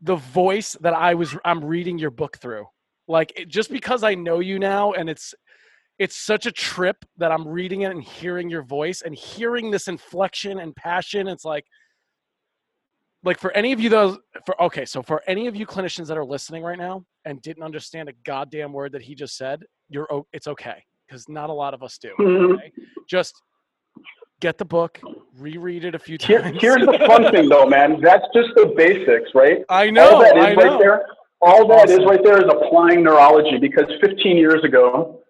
the 0.00 0.16
voice 0.16 0.76
that 0.80 0.94
I 0.94 1.14
was. 1.14 1.36
I'm 1.44 1.64
reading 1.64 1.98
your 1.98 2.10
book 2.10 2.38
through. 2.38 2.66
Like 3.08 3.32
it, 3.36 3.48
just 3.48 3.70
because 3.70 4.02
I 4.02 4.14
know 4.14 4.40
you 4.40 4.58
now, 4.58 4.92
and 4.92 5.08
it's 5.08 5.34
it's 5.98 6.16
such 6.16 6.46
a 6.46 6.52
trip 6.52 6.96
that 7.16 7.32
I'm 7.32 7.46
reading 7.46 7.82
it 7.82 7.90
and 7.90 8.02
hearing 8.02 8.50
your 8.50 8.62
voice 8.62 9.02
and 9.02 9.14
hearing 9.14 9.70
this 9.70 9.88
inflection 9.88 10.58
and 10.58 10.74
passion. 10.76 11.28
It's 11.28 11.44
like 11.44 11.64
like 13.26 13.38
for 13.38 13.50
any 13.52 13.72
of 13.72 13.80
you 13.80 13.90
those 13.90 14.18
for 14.46 14.60
okay 14.62 14.84
so 14.84 15.02
for 15.02 15.22
any 15.26 15.46
of 15.48 15.56
you 15.56 15.66
clinicians 15.66 16.06
that 16.06 16.16
are 16.16 16.24
listening 16.24 16.62
right 16.62 16.78
now 16.78 17.04
and 17.24 17.42
didn't 17.42 17.62
understand 17.62 18.08
a 18.08 18.12
goddamn 18.24 18.72
word 18.72 18.92
that 18.92 19.02
he 19.02 19.14
just 19.14 19.36
said 19.36 19.62
you're 19.90 20.06
it's 20.32 20.46
okay 20.46 20.82
because 21.06 21.28
not 21.28 21.50
a 21.50 21.52
lot 21.52 21.74
of 21.74 21.82
us 21.82 21.98
do 21.98 22.12
mm-hmm. 22.18 22.54
okay? 22.54 22.72
just 23.08 23.34
get 24.40 24.58
the 24.58 24.64
book 24.64 25.00
reread 25.38 25.84
it 25.84 25.94
a 25.94 25.98
few 25.98 26.18
times 26.18 26.60
Here, 26.60 26.76
here's 26.76 26.86
the 26.86 26.98
fun 27.06 27.30
thing 27.32 27.48
though 27.48 27.66
man 27.66 28.00
that's 28.00 28.24
just 28.34 28.50
the 28.54 28.72
basics 28.76 29.30
right 29.34 29.64
i 29.68 29.90
know 29.90 30.16
all 30.16 30.22
that 30.22 30.36
is 30.36 30.44
I 30.44 30.54
know. 30.54 30.62
right 30.62 30.78
there 30.78 31.06
all 31.40 31.66
that 31.68 31.88
awesome. 31.88 32.00
is 32.00 32.06
right 32.06 32.22
there 32.22 32.38
is 32.38 32.50
applying 32.50 33.02
neurology 33.02 33.58
because 33.58 33.86
15 34.00 34.36
years 34.36 34.62
ago 34.64 35.22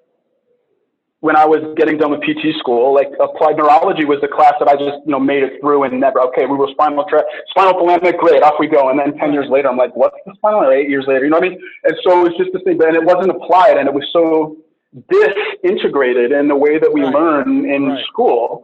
when 1.21 1.35
I 1.35 1.45
was 1.45 1.59
getting 1.77 1.97
done 1.97 2.13
with 2.13 2.21
PT 2.21 2.55
school, 2.59 2.95
like 2.95 3.09
applied 3.19 3.57
neurology 3.57 4.05
was 4.05 4.21
the 4.21 4.29
class 4.29 4.55
that 4.61 4.69
I 4.69 4.75
just, 4.77 5.03
you 5.07 5.11
know, 5.11 5.19
made 5.19 5.43
it 5.43 5.59
through 5.61 5.85
and 5.85 5.99
never, 5.99 6.21
okay, 6.29 6.45
we 6.47 6.57
were 6.57 6.69
spinal 6.71 7.05
tract, 7.09 7.27
spinal 7.51 7.75
thalamic, 7.75 8.19
great, 8.19 8.43
off 8.43 8.55
we 8.61 8.69
go. 8.69 8.91
And 8.91 8.99
then 8.99 9.17
10 9.17 9.33
years 9.33 9.49
later, 9.51 9.69
I'm 9.69 9.77
like, 9.77 9.97
what's 9.97 10.15
the 10.27 10.35
spinal, 10.37 10.63
or 10.63 10.73
eight 10.73 10.89
years 10.89 11.05
later, 11.09 11.25
you 11.25 11.31
know 11.31 11.39
what 11.39 11.47
I 11.47 11.51
mean? 11.51 11.61
And 11.85 11.97
so 12.05 12.21
it 12.21 12.31
was 12.31 12.35
just 12.39 12.53
the 12.53 12.61
thing, 12.61 12.79
but 12.79 12.89
and 12.89 12.97
it 12.97 13.03
wasn't 13.03 13.35
applied 13.35 13.77
and 13.77 13.89
it 13.89 13.95
was 13.95 14.07
so 14.13 14.57
disintegrated 15.11 16.33
in 16.33 16.49
the 16.49 16.57
way 16.57 16.79
that 16.79 16.93
we 16.93 17.03
right. 17.03 17.15
learn 17.15 17.69
in 17.69 17.87
right. 17.87 18.05
school. 18.07 18.63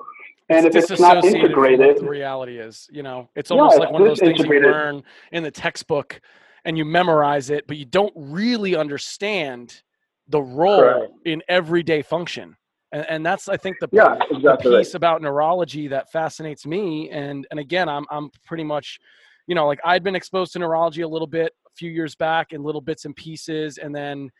And 0.48 0.66
if 0.66 0.74
it's 0.76 1.00
not 1.00 1.24
integrated, 1.24 1.98
the 1.98 2.08
reality 2.08 2.58
is, 2.58 2.88
you 2.92 3.02
know, 3.02 3.28
it's 3.34 3.50
almost 3.50 3.74
yeah, 3.74 3.84
like 3.84 3.92
one 3.92 4.02
of 4.02 4.08
those 4.08 4.20
things 4.20 4.38
you 4.40 4.60
learn 4.60 5.02
in 5.32 5.42
the 5.42 5.50
textbook 5.50 6.20
and 6.64 6.76
you 6.76 6.84
memorize 6.84 7.50
it, 7.50 7.66
but 7.66 7.76
you 7.76 7.84
don't 7.84 8.12
really 8.16 8.76
understand 8.76 9.82
the 10.28 10.42
role 10.42 10.80
Correct. 10.80 11.12
in 11.24 11.42
everyday 11.48 12.02
function. 12.02 12.56
And, 12.92 13.06
and 13.08 13.26
that's 13.26 13.48
I 13.48 13.56
think 13.56 13.78
the, 13.80 13.88
yeah, 13.92 14.16
exactly 14.30 14.70
the 14.70 14.78
piece 14.78 14.94
about 14.94 15.22
neurology 15.22 15.88
that 15.88 16.12
fascinates 16.12 16.66
me. 16.66 17.08
And 17.10 17.46
and 17.50 17.58
again, 17.58 17.88
I'm 17.88 18.04
I'm 18.10 18.30
pretty 18.44 18.64
much, 18.64 18.98
you 19.46 19.54
know, 19.54 19.66
like 19.66 19.80
I'd 19.84 20.04
been 20.04 20.16
exposed 20.16 20.52
to 20.52 20.58
neurology 20.58 21.02
a 21.02 21.08
little 21.08 21.26
bit 21.26 21.52
a 21.66 21.70
few 21.74 21.90
years 21.90 22.14
back 22.14 22.52
in 22.52 22.62
little 22.62 22.82
bits 22.82 23.06
and 23.06 23.16
pieces, 23.16 23.78
and 23.78 23.94
then 23.94 24.30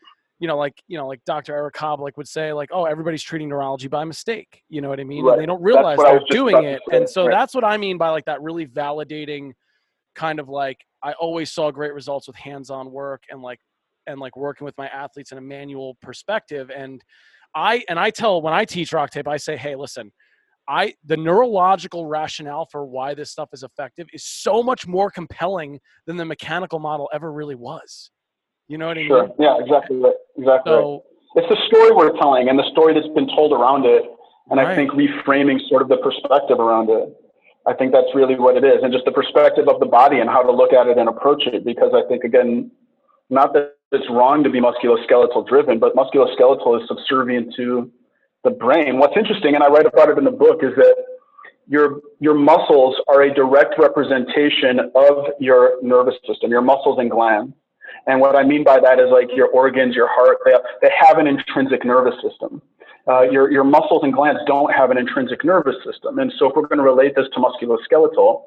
you 0.43 0.47
know, 0.47 0.57
like 0.57 0.83
you 0.89 0.97
know, 0.97 1.07
like 1.07 1.23
Dr. 1.25 1.55
Eric 1.55 1.73
Koblek 1.73 2.17
would 2.17 2.27
say, 2.27 2.51
like, 2.51 2.67
oh, 2.73 2.83
everybody's 2.83 3.23
treating 3.23 3.47
neurology 3.47 3.87
by 3.87 4.03
mistake. 4.03 4.61
You 4.67 4.81
know 4.81 4.89
what 4.89 4.99
I 4.99 5.05
mean? 5.05 5.23
Right. 5.23 5.35
And 5.35 5.41
they 5.41 5.45
don't 5.45 5.63
realize 5.63 5.97
they're 5.99 6.19
doing 6.29 6.65
it. 6.65 6.81
And 6.91 7.09
so 7.09 7.25
right. 7.25 7.31
that's 7.31 7.55
what 7.55 7.63
I 7.63 7.77
mean 7.77 7.97
by 7.97 8.09
like 8.09 8.25
that 8.25 8.41
really 8.41 8.67
validating 8.67 9.53
kind 10.15 10.41
of 10.41 10.49
like 10.49 10.79
I 11.01 11.13
always 11.13 11.49
saw 11.49 11.71
great 11.71 11.93
results 11.93 12.27
with 12.27 12.35
hands-on 12.35 12.91
work 12.91 13.23
and 13.31 13.41
like 13.41 13.59
and 14.05 14.19
like 14.19 14.35
working 14.35 14.65
with 14.65 14.77
my 14.77 14.89
athletes 14.89 15.31
in 15.31 15.37
a 15.37 15.41
manual 15.41 15.95
perspective 16.01 16.69
and 16.69 17.01
i 17.55 17.81
and 17.87 17.97
i 17.97 18.09
tell 18.09 18.41
when 18.41 18.53
i 18.53 18.65
teach 18.65 18.91
RockTape 18.91 19.29
i 19.29 19.37
say 19.37 19.55
hey 19.55 19.77
listen 19.77 20.11
I 20.67 20.93
the 21.05 21.17
neurological 21.17 22.05
rationale 22.05 22.67
for 22.71 22.85
why 22.85 23.13
this 23.13 23.31
stuff 23.31 23.49
is 23.53 23.63
effective 23.63 24.07
is 24.13 24.25
so 24.25 24.63
much 24.63 24.87
more 24.87 25.09
compelling 25.09 25.79
than 26.05 26.17
the 26.17 26.25
mechanical 26.25 26.79
model 26.79 27.09
ever 27.13 27.31
really 27.33 27.55
was. 27.55 28.11
You 28.67 28.77
know 28.77 28.87
what 28.87 28.97
I 28.97 29.07
sure. 29.07 29.23
mean? 29.27 29.33
Yeah, 29.39 29.59
exactly 29.59 29.97
right. 29.97 30.13
Exactly 30.37 30.71
so, 30.71 31.03
right. 31.35 31.43
It's 31.43 31.49
the 31.49 31.59
story 31.67 31.91
we're 31.91 32.17
telling 32.17 32.49
and 32.49 32.57
the 32.57 32.69
story 32.71 32.93
that's 32.93 33.11
been 33.15 33.27
told 33.27 33.51
around 33.51 33.85
it. 33.85 34.03
And 34.49 34.59
right. 34.59 34.67
I 34.67 34.75
think 34.75 34.91
reframing 34.91 35.57
sort 35.69 35.81
of 35.81 35.89
the 35.89 35.97
perspective 35.97 36.59
around 36.59 36.89
it. 36.89 37.15
I 37.65 37.73
think 37.73 37.93
that's 37.93 38.13
really 38.13 38.35
what 38.35 38.57
it 38.57 38.63
is. 38.63 38.83
And 38.83 38.91
just 38.91 39.05
the 39.05 39.11
perspective 39.11 39.67
of 39.69 39.79
the 39.79 39.85
body 39.85 40.19
and 40.19 40.29
how 40.29 40.43
to 40.43 40.51
look 40.51 40.73
at 40.73 40.87
it 40.87 40.97
and 40.97 41.07
approach 41.07 41.43
it. 41.47 41.63
Because 41.63 41.91
I 41.95 42.07
think, 42.07 42.23
again, 42.23 42.69
not 43.29 43.53
that 43.53 43.75
it's 43.91 44.09
wrong 44.09 44.43
to 44.43 44.49
be 44.49 44.59
musculoskeletal 44.59 45.47
driven, 45.47 45.79
but 45.79 45.95
musculoskeletal 45.95 46.81
is 46.81 46.87
subservient 46.87 47.53
to 47.55 47.91
the 48.43 48.49
brain. 48.49 48.99
What's 48.99 49.15
interesting, 49.15 49.55
and 49.55 49.63
I 49.63 49.67
write 49.67 49.85
about 49.85 50.09
it 50.09 50.17
in 50.17 50.25
the 50.25 50.31
book, 50.31 50.59
is 50.61 50.75
that 50.75 50.95
your 51.67 52.01
your 52.19 52.33
muscles 52.33 52.95
are 53.07 53.21
a 53.21 53.33
direct 53.33 53.75
representation 53.79 54.91
of 54.95 55.27
your 55.39 55.81
nervous 55.81 56.15
system, 56.27 56.51
your 56.51 56.61
muscles 56.61 56.99
and 56.99 57.09
glands. 57.09 57.53
And 58.07 58.19
what 58.19 58.35
I 58.35 58.43
mean 58.43 58.63
by 58.63 58.79
that 58.79 58.99
is 58.99 59.07
like 59.11 59.29
your 59.35 59.47
organs, 59.47 59.95
your 59.95 60.09
heart, 60.09 60.37
they 60.45 60.51
have, 60.51 60.61
they 60.81 60.91
have 60.99 61.17
an 61.17 61.27
intrinsic 61.27 61.85
nervous 61.85 62.15
system. 62.21 62.61
Uh, 63.07 63.21
your, 63.21 63.51
your 63.51 63.63
muscles 63.63 64.01
and 64.03 64.13
glands 64.13 64.39
don't 64.47 64.73
have 64.73 64.89
an 64.91 64.97
intrinsic 64.97 65.43
nervous 65.43 65.75
system. 65.85 66.19
And 66.19 66.31
so 66.39 66.49
if 66.49 66.55
we're 66.55 66.67
going 66.67 66.77
to 66.77 66.83
relate 66.83 67.15
this 67.15 67.27
to 67.33 67.39
musculoskeletal, 67.39 68.43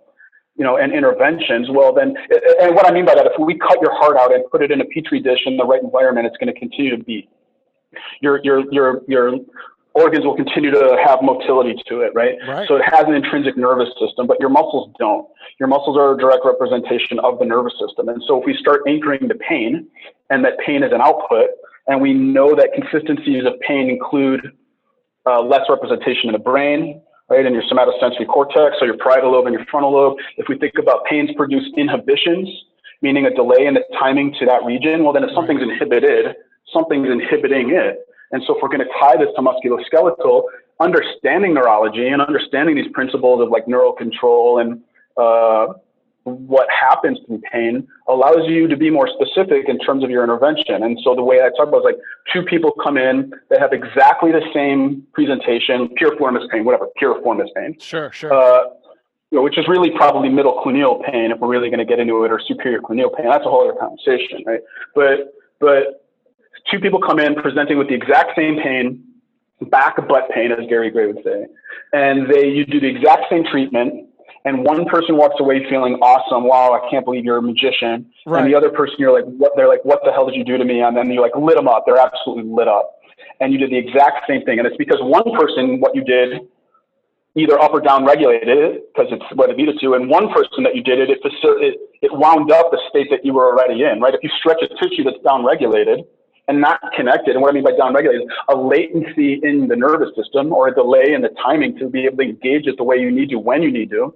you 0.57 0.65
know, 0.65 0.79
and 0.79 0.93
interventions, 0.93 1.69
well 1.71 1.93
then, 1.93 2.15
and 2.61 2.75
what 2.75 2.87
I 2.87 2.93
mean 2.93 3.05
by 3.05 3.15
that, 3.15 3.27
if 3.27 3.33
we 3.39 3.59
cut 3.59 3.79
your 3.83 3.95
heart 3.95 4.17
out 4.17 4.35
and 4.35 4.45
put 4.51 4.63
it 4.63 4.71
in 4.71 4.81
a 4.81 4.85
petri 4.87 5.21
dish 5.21 5.41
in 5.45 5.59
the 5.59 5.65
right 5.65 5.83
environment, 5.83 6.27
it's 6.27 6.37
going 6.39 6.53
to 6.53 6.59
continue 6.59 6.97
to 6.97 7.03
beat. 7.03 7.29
Your, 8.21 8.41
your, 8.43 8.65
your, 8.73 9.03
your 9.09 9.33
organs 9.97 10.25
will 10.25 10.37
continue 10.37 10.71
to 10.71 10.97
have 11.05 11.23
motility 11.23 11.75
to 11.89 12.03
it, 12.03 12.13
right? 12.15 12.37
right? 12.47 12.69
So 12.69 12.77
it 12.77 12.83
has 12.85 13.05
an 13.07 13.15
intrinsic 13.15 13.57
nervous 13.57 13.89
system, 13.99 14.27
but 14.27 14.39
your 14.39 14.51
muscles 14.51 14.93
don't. 14.99 15.27
Your 15.59 15.69
muscles 15.69 15.97
are 15.97 16.15
a 16.15 16.19
direct 16.19 16.45
representation 16.45 17.19
of 17.21 17.39
the 17.39 17.47
nervous 17.47 17.73
system. 17.81 18.09
And 18.09 18.23
so 18.27 18.39
if 18.41 18.47
we 18.47 18.55
start 18.57 18.83
anchoring 18.87 19.27
the 19.27 19.35
pain 19.37 19.89
and 20.29 20.45
that 20.45 20.59
pain 20.65 20.83
is 20.83 20.93
an 20.93 21.01
output, 21.01 21.49
and 21.87 22.01
we 22.01 22.13
know 22.13 22.55
that 22.55 22.71
consistencies 22.75 23.45
of 23.47 23.55
pain 23.61 23.89
include 23.89 24.53
uh, 25.25 25.41
less 25.43 25.63
representation 25.69 26.29
in 26.29 26.33
the 26.33 26.39
brain, 26.39 27.01
right, 27.31 27.47
in 27.47 27.55
your 27.55 27.63
somatosensory 27.63 28.27
cortex, 28.27 28.77
or 28.81 28.87
your 28.87 28.99
parietal 28.99 29.33
lobe 29.33 29.47
and 29.47 29.55
your 29.55 29.65
frontal 29.67 29.93
lobe. 29.93 30.19
If 30.37 30.49
we 30.49 30.59
think 30.59 30.75
about 30.79 31.05
pains 31.07 31.31
produce 31.37 31.65
inhibitions, 31.77 32.49
meaning 33.03 33.27
a 33.27 33.31
delay 33.31 33.67
in 33.67 33.75
the 33.75 33.85
timing 33.99 34.35
to 34.41 34.47
that 34.47 34.65
region, 34.65 35.05
well, 35.05 35.13
then 35.13 35.25
if 35.25 35.31
something's 35.35 35.63
inhibited, 35.63 36.37
something's 36.73 37.09
inhibiting 37.09 37.71
it. 37.71 38.06
And 38.33 38.43
so 38.47 38.57
if 38.57 38.63
we're 38.63 38.69
going 38.69 38.81
to 38.81 38.93
tie 39.01 39.17
this 39.17 39.29
to 39.37 39.43
musculoskeletal, 39.43 40.43
understanding 40.81 41.55
neurology 41.55 42.09
and 42.09 42.21
understanding 42.21 42.77
these 42.77 42.91
principles 42.93 43.41
of 43.41 43.51
like 43.51 43.67
neural 43.67 43.93
control 43.93 44.59
and 44.59 44.83
uh, 45.17 45.73
what 46.25 46.67
happens 46.69 47.19
through 47.27 47.41
pain 47.53 47.87
allows 48.09 48.49
you 48.49 48.67
to 48.67 48.77
be 48.77 48.91
more 48.91 49.09
specific 49.09 49.69
in 49.69 49.79
terms 49.79 50.03
of 50.03 50.11
your 50.11 50.25
intervention. 50.25 50.83
And 50.83 50.99
so 51.05 51.15
the 51.15 51.23
way 51.23 51.37
I 51.37 51.51
talk 51.57 51.69
about 51.69 51.79
is 51.79 51.85
like 51.85 51.99
two 52.33 52.43
people 52.43 52.73
come 52.83 52.99
in, 52.99 53.33
that 53.49 53.61
have 53.61 53.73
exactly 53.73 54.33
the 54.33 54.43
same 54.53 55.07
presentation, 55.13 55.89
piriformis 56.01 56.51
pain, 56.51 56.65
whatever, 56.65 56.89
piriformis 57.01 57.47
pain. 57.55 57.77
Sure, 57.79 58.11
sure. 58.11 58.33
Uh, 58.33 58.65
you 59.31 59.39
know, 59.39 59.43
which 59.43 59.57
is 59.59 59.67
really 59.69 59.91
probably 59.91 60.29
middle 60.29 60.61
cluneal 60.65 61.05
pain 61.05 61.31
if 61.31 61.39
we're 61.39 61.49
really 61.49 61.69
going 61.69 61.79
to 61.79 61.85
get 61.85 61.99
into 61.99 62.25
it, 62.25 62.33
or 62.33 62.41
superior 62.47 62.81
cluneal 62.81 63.15
pain. 63.17 63.27
That's 63.29 63.45
a 63.45 63.49
whole 63.49 63.69
other 63.69 63.79
conversation, 63.79 64.43
right? 64.47 64.61
But 64.95 65.35
but 65.61 66.06
two 66.71 66.81
people 66.81 67.01
come 67.01 67.19
in 67.19 67.35
presenting 67.35 67.79
with 67.79 67.89
the 67.89 67.95
exact 67.95 68.33
same 68.37 68.57
pain, 68.63 69.05
back 69.71 69.97
butt 70.09 70.31
pain, 70.35 70.53
as 70.53 70.67
Gary 70.69 70.91
Gray 70.91 71.07
would 71.07 71.23
say, 71.25 71.47
and 71.93 72.31
they 72.31 72.49
you 72.49 72.65
do 72.65 72.81
the 72.81 72.89
exact 72.89 73.25
same 73.31 73.45
treatment 73.45 74.07
and 74.47 74.65
one 74.65 74.87
person 74.87 75.17
walks 75.17 75.35
away 75.41 75.69
feeling 75.69 75.95
awesome. 75.95 76.47
Wow, 76.47 76.79
I 76.79 76.89
can't 76.89 77.05
believe 77.05 77.25
you're 77.25 77.39
a 77.39 77.43
magician. 77.43 78.07
Right. 78.25 78.45
And 78.45 78.47
the 78.47 78.57
other 78.57 78.71
person, 78.71 78.95
you're 78.97 79.13
like, 79.13 79.27
what? 79.27 79.53
They're 79.57 79.67
like, 79.67 79.85
what 79.85 80.01
the 80.05 80.13
hell 80.13 80.25
did 80.25 80.37
you 80.37 80.45
do 80.45 80.57
to 80.57 80.65
me? 80.65 80.81
And 80.81 80.97
then 80.97 81.11
you 81.11 81.21
like 81.21 81.35
lit 81.35 81.57
them 81.57 81.67
up. 81.67 81.83
They're 81.85 81.99
absolutely 81.99 82.47
lit 82.47 82.69
up. 82.69 82.95
And 83.41 83.53
you 83.53 83.59
did 83.59 83.71
the 83.71 83.77
exact 83.77 84.23
same 84.31 84.47
thing. 84.47 84.59
And 84.59 84.67
it's 84.67 84.77
because 84.77 84.99
one 85.03 85.27
person, 85.35 85.81
what 85.81 85.97
you 85.97 86.05
did, 86.05 86.47
either 87.35 87.61
up 87.61 87.75
or 87.75 87.81
down 87.81 88.07
regulated 88.07 88.49
it 88.57 88.95
because 88.95 89.11
it's 89.11 89.27
what 89.35 89.51
it 89.51 89.57
needed 89.57 89.79
to. 89.81 89.95
And 89.95 90.09
one 90.09 90.33
person 90.33 90.63
that 90.63 90.77
you 90.77 90.83
did 90.83 91.01
it, 91.01 91.11
it, 91.11 91.19
it, 91.25 91.75
it 92.03 92.13
wound 92.15 92.51
up 92.53 92.71
the 92.71 92.79
state 92.89 93.09
that 93.11 93.25
you 93.25 93.35
were 93.35 93.51
already 93.51 93.83
in, 93.83 94.01
right? 94.01 94.15
If 94.15 94.23
you 94.23 94.31
stretch 94.39 94.63
a 94.63 94.69
tissue 94.79 95.03
that's 95.03 95.21
down 95.27 95.45
regulated, 95.45 96.07
and 96.49 96.61
not 96.61 96.81
connected. 96.95 97.35
And 97.35 97.43
what 97.43 97.51
I 97.51 97.55
mean 97.55 97.65
by 97.65 97.73
downregulated 97.73 98.23
is 98.23 98.31
a 98.49 98.57
latency 98.57 99.41
in 99.43 99.69
the 99.69 99.77
nervous 99.77 100.15
system 100.17 100.53
or 100.53 100.69
a 100.69 100.75
delay 100.75 101.13
in 101.13 101.23
the 101.23 101.31
timing 101.45 101.77
to 101.79 101.89
be 101.89 102.05
able 102.05 102.19
to 102.19 102.23
engage 102.23 102.67
it 102.67 102.77
the 102.77 102.85
way 102.85 102.97
you 102.97 103.11
need 103.11 103.31
to 103.31 103.39
when 103.39 103.63
you 103.63 103.73
need 103.73 103.91
to 103.91 104.15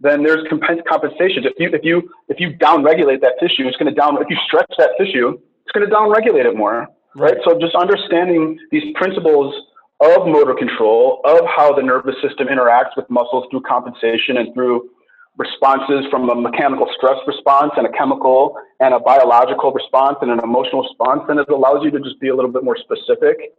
then 0.00 0.22
there's 0.22 0.46
compensations. 0.88 1.46
If 1.46 1.54
you 1.58 1.70
if 1.72 1.84
you 1.84 2.10
if 2.28 2.38
you 2.38 2.56
downregulate 2.58 3.20
that 3.22 3.34
tissue, 3.40 3.66
it's 3.66 3.76
going 3.76 3.92
to 3.92 3.98
down. 3.98 4.20
If 4.20 4.30
you 4.30 4.36
stretch 4.46 4.70
that 4.78 4.90
tissue, 4.98 5.38
it's 5.64 5.72
going 5.72 5.88
to 5.88 5.94
downregulate 5.94 6.46
it 6.46 6.56
more, 6.56 6.88
right? 7.16 7.34
right? 7.34 7.36
So 7.44 7.58
just 7.58 7.74
understanding 7.74 8.58
these 8.70 8.94
principles 8.94 9.54
of 10.00 10.26
motor 10.26 10.54
control, 10.54 11.20
of 11.24 11.40
how 11.56 11.74
the 11.74 11.82
nervous 11.82 12.14
system 12.22 12.46
interacts 12.46 12.96
with 12.96 13.10
muscles 13.10 13.46
through 13.50 13.62
compensation 13.62 14.36
and 14.36 14.54
through 14.54 14.90
responses 15.38 16.04
from 16.10 16.28
a 16.28 16.34
mechanical 16.34 16.88
stress 16.96 17.16
response 17.26 17.72
and 17.76 17.86
a 17.86 17.92
chemical 17.92 18.56
and 18.80 18.92
a 18.92 18.98
biological 18.98 19.72
response 19.72 20.16
and 20.20 20.30
an 20.30 20.40
emotional 20.42 20.82
response, 20.82 21.22
then 21.28 21.38
it 21.38 21.48
allows 21.48 21.84
you 21.84 21.90
to 21.92 22.00
just 22.00 22.20
be 22.20 22.28
a 22.28 22.34
little 22.34 22.50
bit 22.50 22.64
more 22.64 22.76
specific 22.76 23.54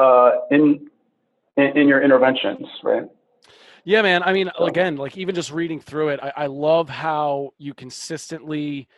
uh, 0.00 0.30
in, 0.50 0.88
in 1.56 1.76
in 1.76 1.88
your 1.88 2.02
interventions, 2.02 2.66
right? 2.82 3.04
Yeah, 3.84 4.02
man. 4.02 4.22
I 4.22 4.32
mean, 4.32 4.50
again, 4.58 4.96
like 4.96 5.16
even 5.16 5.34
just 5.34 5.52
reading 5.52 5.80
through 5.80 6.08
it, 6.08 6.20
I, 6.22 6.32
I 6.36 6.46
love 6.46 6.88
how 6.88 7.50
you 7.58 7.72
consistently 7.72 8.88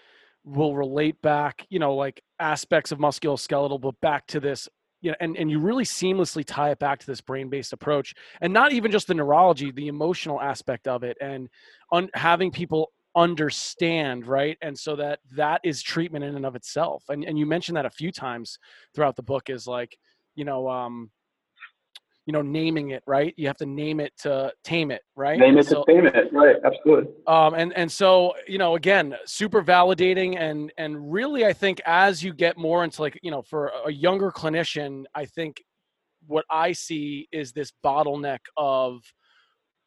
will 0.44 0.74
relate 0.74 1.20
back, 1.20 1.66
you 1.68 1.78
know, 1.78 1.94
like 1.94 2.22
aspects 2.40 2.90
of 2.90 2.98
musculoskeletal, 2.98 3.80
but 3.80 4.00
back 4.00 4.26
to 4.28 4.40
this, 4.40 4.68
you 5.00 5.10
know, 5.10 5.16
and, 5.20 5.36
and 5.36 5.50
you 5.50 5.58
really 5.58 5.84
seamlessly 5.84 6.44
tie 6.44 6.70
it 6.70 6.78
back 6.78 6.98
to 7.00 7.06
this 7.06 7.20
brain-based 7.20 7.72
approach 7.72 8.14
and 8.40 8.52
not 8.52 8.72
even 8.72 8.90
just 8.90 9.06
the 9.06 9.14
neurology, 9.14 9.70
the 9.70 9.88
emotional 9.88 10.40
aspect 10.40 10.88
of 10.88 11.02
it 11.02 11.16
and 11.20 11.48
un- 11.92 12.10
having 12.14 12.50
people 12.50 12.92
understand 13.14 14.26
right? 14.26 14.58
And 14.62 14.78
so 14.78 14.94
that 14.96 15.20
that 15.32 15.60
is 15.64 15.82
treatment 15.82 16.24
in 16.24 16.36
and 16.36 16.46
of 16.46 16.54
itself 16.54 17.04
and 17.08 17.24
and 17.24 17.38
you 17.38 17.46
mentioned 17.46 17.76
that 17.76 17.86
a 17.86 17.90
few 17.90 18.12
times 18.12 18.58
throughout 18.94 19.16
the 19.16 19.22
book 19.22 19.50
is 19.50 19.66
like 19.66 19.98
you 20.34 20.44
know 20.44 20.68
um 20.68 21.10
you 22.28 22.32
know 22.32 22.42
naming 22.42 22.90
it 22.90 23.02
right? 23.06 23.32
You 23.38 23.46
have 23.46 23.56
to 23.56 23.66
name 23.66 24.00
it 24.00 24.12
to 24.18 24.52
tame 24.62 24.90
it 24.90 25.00
right? 25.16 25.38
Name 25.38 25.56
it 25.56 25.66
so, 25.66 25.82
to 25.82 25.92
tame 25.92 26.04
it 26.04 26.30
right 26.30 26.56
absolutely. 26.62 27.10
Um 27.26 27.54
and 27.54 27.72
and 27.72 27.90
so 27.90 28.34
you 28.46 28.58
know 28.58 28.76
again 28.76 29.16
super 29.24 29.62
validating 29.62 30.38
and 30.38 30.70
and 30.76 31.10
really 31.10 31.46
i 31.46 31.54
think 31.54 31.80
as 31.86 32.22
you 32.22 32.34
get 32.34 32.58
more 32.58 32.84
into 32.84 33.00
like 33.00 33.18
you 33.22 33.30
know 33.30 33.40
for 33.40 33.72
a 33.86 33.90
younger 33.90 34.30
clinician 34.30 35.04
i 35.14 35.24
think 35.24 35.62
what 36.26 36.44
i 36.50 36.70
see 36.70 37.26
is 37.32 37.52
this 37.52 37.72
bottleneck 37.82 38.40
of 38.58 39.00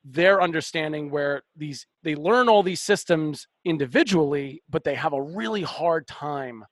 their 0.04 0.42
understanding 0.42 1.12
where 1.12 1.44
these 1.56 1.86
they 2.02 2.16
learn 2.16 2.50
all 2.50 2.64
these 2.64 2.82
systems 2.82 3.46
individually 3.66 4.64
but 4.68 4.84
they 4.84 4.96
have 4.96 5.14
a 5.14 5.22
really 5.22 5.62
hard 5.62 6.08
time 6.08 6.66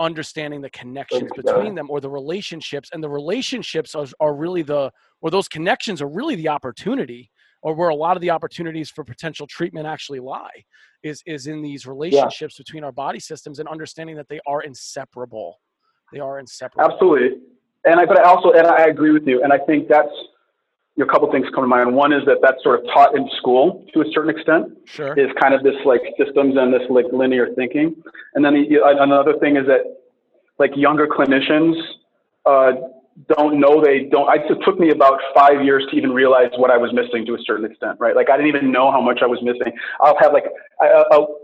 understanding 0.00 0.60
the 0.60 0.70
connections 0.70 1.30
between 1.36 1.74
them 1.74 1.88
or 1.90 2.00
the 2.00 2.08
relationships 2.08 2.88
and 2.92 3.04
the 3.04 3.08
relationships 3.08 3.94
are, 3.94 4.06
are 4.18 4.34
really 4.34 4.62
the 4.62 4.90
or 5.20 5.30
those 5.30 5.46
connections 5.46 6.00
are 6.02 6.08
really 6.08 6.34
the 6.34 6.48
opportunity 6.48 7.30
or 7.62 7.74
where 7.74 7.90
a 7.90 7.94
lot 7.94 8.16
of 8.16 8.22
the 8.22 8.30
opportunities 8.30 8.90
for 8.90 9.04
potential 9.04 9.46
treatment 9.46 9.86
actually 9.86 10.18
lie 10.18 10.64
is 11.02 11.22
is 11.26 11.46
in 11.46 11.62
these 11.62 11.86
relationships 11.86 12.56
yeah. 12.58 12.62
between 12.64 12.82
our 12.82 12.92
body 12.92 13.20
systems 13.20 13.58
and 13.58 13.68
understanding 13.68 14.16
that 14.16 14.28
they 14.28 14.40
are 14.46 14.62
inseparable. 14.62 15.60
They 16.12 16.20
are 16.20 16.38
inseparable. 16.38 16.92
Absolutely. 16.92 17.38
And 17.84 18.00
i 18.00 18.04
but 18.04 18.18
i 18.18 18.22
also 18.24 18.52
and 18.52 18.66
i 18.66 18.86
agree 18.86 19.10
with 19.10 19.26
you 19.26 19.42
and 19.42 19.52
i 19.52 19.58
think 19.58 19.88
that's 19.88 20.12
a 20.98 21.06
couple 21.06 21.30
things 21.30 21.46
come 21.54 21.64
to 21.64 21.68
mind. 21.68 21.94
One 21.94 22.12
is 22.12 22.24
that 22.26 22.38
that's 22.42 22.62
sort 22.62 22.80
of 22.80 22.86
taught 22.86 23.16
in 23.16 23.28
school 23.38 23.86
to 23.94 24.00
a 24.00 24.04
certain 24.12 24.30
extent. 24.30 24.76
Sure. 24.84 25.18
Is 25.18 25.30
kind 25.40 25.54
of 25.54 25.62
this 25.62 25.76
like 25.84 26.02
systems 26.18 26.56
and 26.56 26.72
this 26.72 26.82
like 26.90 27.06
linear 27.12 27.48
thinking. 27.54 27.94
And 28.34 28.44
then 28.44 28.54
the, 28.54 28.80
another 28.84 29.38
thing 29.38 29.56
is 29.56 29.66
that 29.66 30.00
like 30.58 30.72
younger 30.76 31.06
clinicians 31.06 31.74
uh, 32.44 32.72
don't 33.28 33.60
know 33.60 33.82
they 33.82 34.08
don't. 34.10 34.28
I, 34.28 34.36
it 34.36 34.58
took 34.64 34.78
me 34.78 34.90
about 34.90 35.20
five 35.34 35.64
years 35.64 35.84
to 35.90 35.96
even 35.96 36.12
realize 36.12 36.50
what 36.56 36.70
I 36.70 36.76
was 36.76 36.92
missing 36.92 37.26
to 37.26 37.34
a 37.34 37.38
certain 37.44 37.64
extent, 37.70 37.98
right? 38.00 38.16
Like 38.16 38.30
I 38.30 38.36
didn't 38.36 38.48
even 38.48 38.72
know 38.72 38.90
how 38.90 39.00
much 39.00 39.20
I 39.22 39.26
was 39.26 39.40
missing. 39.42 39.72
I'll 40.00 40.16
have 40.20 40.32
like 40.32 40.44
I, 40.80 41.04
I'll, 41.12 41.39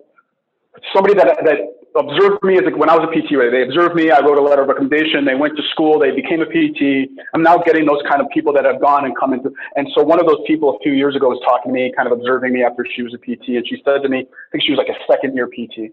somebody 0.93 1.15
that 1.15 1.39
that 1.45 1.59
observed 1.97 2.45
me 2.45 2.59
as 2.59 2.65
like 2.65 2.77
when 2.77 2.91
I 2.91 2.97
was 2.97 3.09
a 3.09 3.13
PT, 3.13 3.37
right? 3.37 3.51
They 3.51 3.63
observed 3.63 3.95
me. 3.95 4.11
I 4.11 4.21
wrote 4.21 4.39
a 4.39 4.43
letter 4.43 4.63
of 4.63 4.69
recommendation. 4.69 5.25
They 5.25 5.35
went 5.35 5.57
to 5.57 5.63
school. 5.71 5.99
They 5.99 6.13
became 6.13 6.43
a 6.43 6.47
PT. 6.47 7.09
I'm 7.35 7.43
now 7.43 7.57
getting 7.59 7.87
those 7.87 8.03
kind 8.09 8.21
of 8.21 8.29
people 8.31 8.53
that 8.53 8.65
have 8.65 8.81
gone 8.81 9.05
and 9.05 9.17
come 9.17 9.33
into. 9.33 9.51
And 9.77 9.89
so 9.95 10.03
one 10.03 10.21
of 10.21 10.27
those 10.27 10.45
people 10.47 10.77
a 10.77 10.79
few 10.81 10.93
years 10.93 11.17
ago 11.17 11.29
was 11.29 11.41
talking 11.45 11.73
to 11.73 11.75
me, 11.75 11.93
kind 11.97 12.11
of 12.11 12.19
observing 12.19 12.53
me 12.53 12.63
after 12.63 12.85
she 12.85 13.03
was 13.03 13.15
a 13.15 13.19
PT, 13.19 13.57
and 13.57 13.67
she 13.67 13.81
said 13.85 14.03
to 14.03 14.09
me, 14.09 14.29
I 14.29 14.49
think 14.53 14.65
she 14.65 14.71
was 14.71 14.79
like 14.79 14.93
a 14.93 14.99
second 15.11 15.35
year 15.35 15.49
PT, 15.49 15.93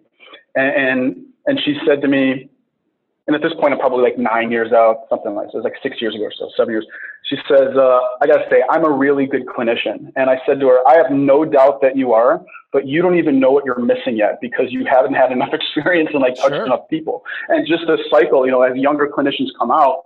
and 0.56 0.72
and, 0.76 1.26
and 1.48 1.60
she 1.64 1.80
said 1.88 2.02
to 2.02 2.08
me, 2.08 2.50
and 3.28 3.36
at 3.36 3.42
this 3.42 3.54
point, 3.54 3.74
I'm 3.74 3.80
probably 3.80 4.04
like 4.04 4.18
nine 4.18 4.52
years 4.52 4.74
out, 4.74 5.06
something 5.10 5.34
like 5.34 5.48
this. 5.48 5.54
It 5.54 5.58
was 5.58 5.64
like 5.64 5.80
six 5.82 6.02
years 6.02 6.14
ago 6.14 6.26
or 6.26 6.34
so, 6.38 6.50
seven 6.58 6.74
years. 6.74 6.86
She 7.30 7.38
says, 7.48 7.70
uh, 7.76 8.00
I 8.22 8.28
got 8.28 8.38
to 8.38 8.48
say, 8.50 8.64
I'm 8.70 8.84
a 8.84 8.90
really 8.92 9.26
good 9.26 9.46
clinician. 9.46 10.12
And 10.18 10.30
I 10.30 10.42
said 10.46 10.60
to 10.60 10.68
her, 10.68 10.86
I 10.86 10.98
have 10.98 11.10
no 11.10 11.46
doubt 11.46 11.82
that 11.82 11.96
you 11.96 12.12
are, 12.12 12.44
but 12.74 12.88
you 12.88 13.02
don't 13.04 13.18
even 13.18 13.40
know 13.40 13.52
what 13.52 13.64
you're 13.64 13.80
missing 13.80 14.18
yet 14.18 14.40
because 14.42 14.66
you 14.70 14.84
haven't 14.84 15.14
had 15.14 15.32
enough 15.32 15.54
experience 15.54 16.10
and 16.12 16.22
like 16.22 16.36
touched 16.36 16.56
sure. 16.56 16.66
enough 16.66 16.90
people. 16.90 17.24
And 17.48 17.66
just 17.68 17.84
this 17.88 18.00
cycle, 18.12 18.46
you 18.46 18.52
know, 18.52 18.64
as 18.64 18.76
younger 18.76 19.08
clinicians 19.08 19.48
come 19.58 19.72
out, 19.72 20.04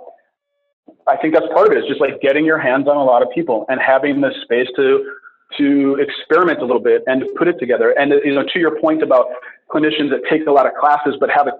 I 1.08 1.16
think 1.18 1.34
that's 1.34 1.48
part 1.54 1.68
of 1.68 1.74
it. 1.74 1.80
Is 1.80 1.86
just 1.88 2.02
like 2.02 2.20
getting 2.22 2.46
your 2.46 2.60
hands 2.60 2.88
on 2.88 2.98
a 2.98 3.04
lot 3.04 3.24
of 3.24 3.30
people 3.34 3.66
and 3.70 3.80
having 3.80 4.22
the 4.22 4.32
space 4.44 4.68
to 4.76 5.14
to 5.58 5.96
experiment 5.96 6.60
a 6.60 6.66
little 6.66 6.82
bit 6.82 7.04
and 7.08 7.22
to 7.22 7.28
put 7.38 7.48
it 7.48 7.58
together. 7.58 7.92
And 7.98 8.12
you 8.26 8.36
know, 8.36 8.44
to 8.44 8.60
your 8.60 8.80
point 8.80 9.02
about 9.02 9.28
clinicians 9.72 10.10
that 10.12 10.22
take 10.30 10.46
a 10.48 10.52
lot 10.52 10.66
of 10.66 10.74
classes 10.80 11.16
but 11.20 11.30
have 11.30 11.48
it 11.48 11.54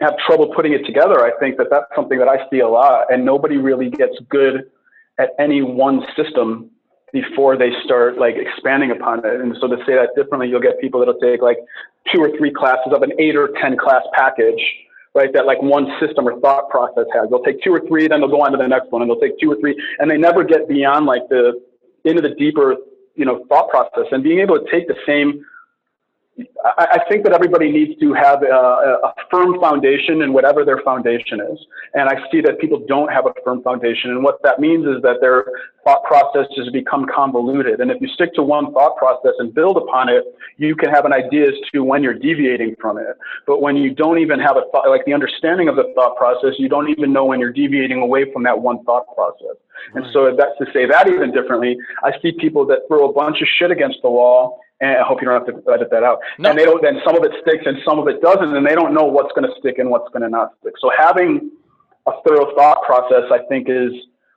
have 0.00 0.14
trouble 0.26 0.52
putting 0.54 0.72
it 0.72 0.86
together, 0.86 1.24
I 1.24 1.38
think 1.38 1.58
that 1.58 1.66
that's 1.70 1.86
something 1.94 2.18
that 2.18 2.28
I 2.28 2.48
see 2.48 2.60
a 2.60 2.68
lot. 2.68 3.12
And 3.12 3.24
nobody 3.24 3.58
really 3.58 3.90
gets 3.90 4.14
good 4.30 4.70
at 5.18 5.30
any 5.38 5.60
one 5.60 6.00
system 6.16 6.70
before 7.12 7.56
they 7.56 7.70
start 7.84 8.18
like 8.18 8.36
expanding 8.36 8.90
upon 8.90 9.20
it. 9.20 9.40
And 9.40 9.56
so 9.60 9.68
to 9.68 9.76
say 9.86 9.94
that 9.94 10.10
differently, 10.16 10.48
you'll 10.48 10.60
get 10.60 10.80
people 10.80 11.00
that'll 11.00 11.18
take 11.20 11.42
like 11.42 11.58
two 12.12 12.20
or 12.20 12.36
three 12.36 12.52
classes 12.52 12.92
of 12.92 13.02
an 13.02 13.12
eight 13.18 13.36
or 13.36 13.50
10 13.60 13.76
class 13.76 14.02
package, 14.12 14.60
right? 15.14 15.32
That 15.32 15.46
like 15.46 15.60
one 15.62 15.86
system 16.00 16.28
or 16.28 16.38
thought 16.40 16.68
process 16.70 17.06
has. 17.14 17.30
They'll 17.30 17.42
take 17.42 17.62
two 17.62 17.72
or 17.72 17.80
three, 17.88 18.08
then 18.08 18.20
they'll 18.20 18.30
go 18.30 18.42
on 18.42 18.52
to 18.52 18.58
the 18.58 18.68
next 18.68 18.90
one 18.90 19.02
and 19.02 19.10
they'll 19.10 19.20
take 19.20 19.38
two 19.40 19.50
or 19.50 19.56
three 19.60 19.76
and 19.98 20.10
they 20.10 20.16
never 20.16 20.44
get 20.44 20.68
beyond 20.68 21.06
like 21.06 21.28
the, 21.28 21.60
into 22.04 22.22
the 22.22 22.34
deeper, 22.36 22.76
you 23.16 23.24
know, 23.24 23.44
thought 23.48 23.68
process 23.68 24.06
and 24.12 24.22
being 24.22 24.40
able 24.40 24.58
to 24.58 24.70
take 24.70 24.88
the 24.88 24.96
same 25.06 25.44
I, 26.78 26.98
think 27.08 27.24
that 27.24 27.32
everybody 27.32 27.70
needs 27.70 27.98
to 28.00 28.12
have 28.14 28.42
a, 28.42 28.46
a, 28.46 29.14
firm 29.30 29.58
foundation 29.60 30.22
in 30.22 30.32
whatever 30.32 30.64
their 30.64 30.80
foundation 30.84 31.40
is. 31.40 31.58
And 31.94 32.08
I 32.08 32.16
see 32.30 32.40
that 32.42 32.58
people 32.60 32.84
don't 32.86 33.10
have 33.12 33.26
a 33.26 33.32
firm 33.44 33.62
foundation. 33.62 34.10
And 34.10 34.22
what 34.22 34.42
that 34.42 34.60
means 34.60 34.86
is 34.86 35.02
that 35.02 35.16
their 35.20 35.46
thought 35.84 36.04
process 36.04 36.46
has 36.56 36.68
become 36.72 37.06
convoluted. 37.06 37.80
And 37.80 37.90
if 37.90 38.00
you 38.00 38.08
stick 38.08 38.34
to 38.34 38.42
one 38.42 38.72
thought 38.72 38.96
process 38.96 39.32
and 39.38 39.54
build 39.54 39.76
upon 39.76 40.08
it, 40.08 40.24
you 40.58 40.76
can 40.76 40.90
have 40.90 41.04
an 41.04 41.12
idea 41.12 41.48
as 41.48 41.54
to 41.72 41.82
when 41.82 42.02
you're 42.02 42.18
deviating 42.18 42.76
from 42.80 42.98
it. 42.98 43.16
But 43.46 43.62
when 43.62 43.76
you 43.76 43.94
don't 43.94 44.18
even 44.18 44.38
have 44.40 44.56
a 44.56 44.62
thought, 44.72 44.88
like 44.88 45.04
the 45.06 45.14
understanding 45.14 45.68
of 45.68 45.76
the 45.76 45.92
thought 45.94 46.16
process, 46.16 46.54
you 46.58 46.68
don't 46.68 46.90
even 46.90 47.12
know 47.12 47.24
when 47.24 47.40
you're 47.40 47.52
deviating 47.52 48.00
away 48.00 48.30
from 48.32 48.42
that 48.44 48.60
one 48.60 48.84
thought 48.84 49.06
process. 49.14 49.56
Right. 49.94 50.04
And 50.04 50.12
so 50.12 50.36
that's 50.36 50.56
to 50.58 50.66
say 50.72 50.86
that 50.86 51.08
even 51.08 51.32
differently. 51.32 51.76
I 52.04 52.12
see 52.20 52.32
people 52.32 52.66
that 52.66 52.80
throw 52.88 53.08
a 53.08 53.12
bunch 53.12 53.40
of 53.40 53.48
shit 53.58 53.70
against 53.70 53.98
the 54.02 54.10
wall 54.10 54.60
and 54.80 54.96
I 54.96 55.04
hope 55.04 55.20
you 55.20 55.28
don't 55.28 55.46
have 55.46 55.48
to 55.48 55.72
edit 55.72 55.88
that 55.90 56.02
out. 56.02 56.18
No. 56.38 56.50
And 56.50 56.58
they 56.58 56.64
don't. 56.64 56.82
Then 56.82 57.00
some 57.04 57.16
of 57.16 57.24
it 57.24 57.32
sticks 57.42 57.64
and 57.66 57.78
some 57.84 57.98
of 57.98 58.08
it 58.08 58.20
doesn't, 58.22 58.56
and 58.56 58.66
they 58.66 58.74
don't 58.74 58.94
know 58.94 59.04
what's 59.04 59.32
going 59.36 59.48
to 59.48 59.54
stick 59.58 59.78
and 59.78 59.90
what's 59.90 60.08
going 60.08 60.22
to 60.22 60.28
not 60.28 60.54
stick. 60.60 60.74
So 60.80 60.90
having 60.96 61.50
a 62.06 62.12
thorough 62.26 62.54
thought 62.56 62.82
process, 62.84 63.28
I 63.30 63.44
think, 63.48 63.68
is 63.68 63.92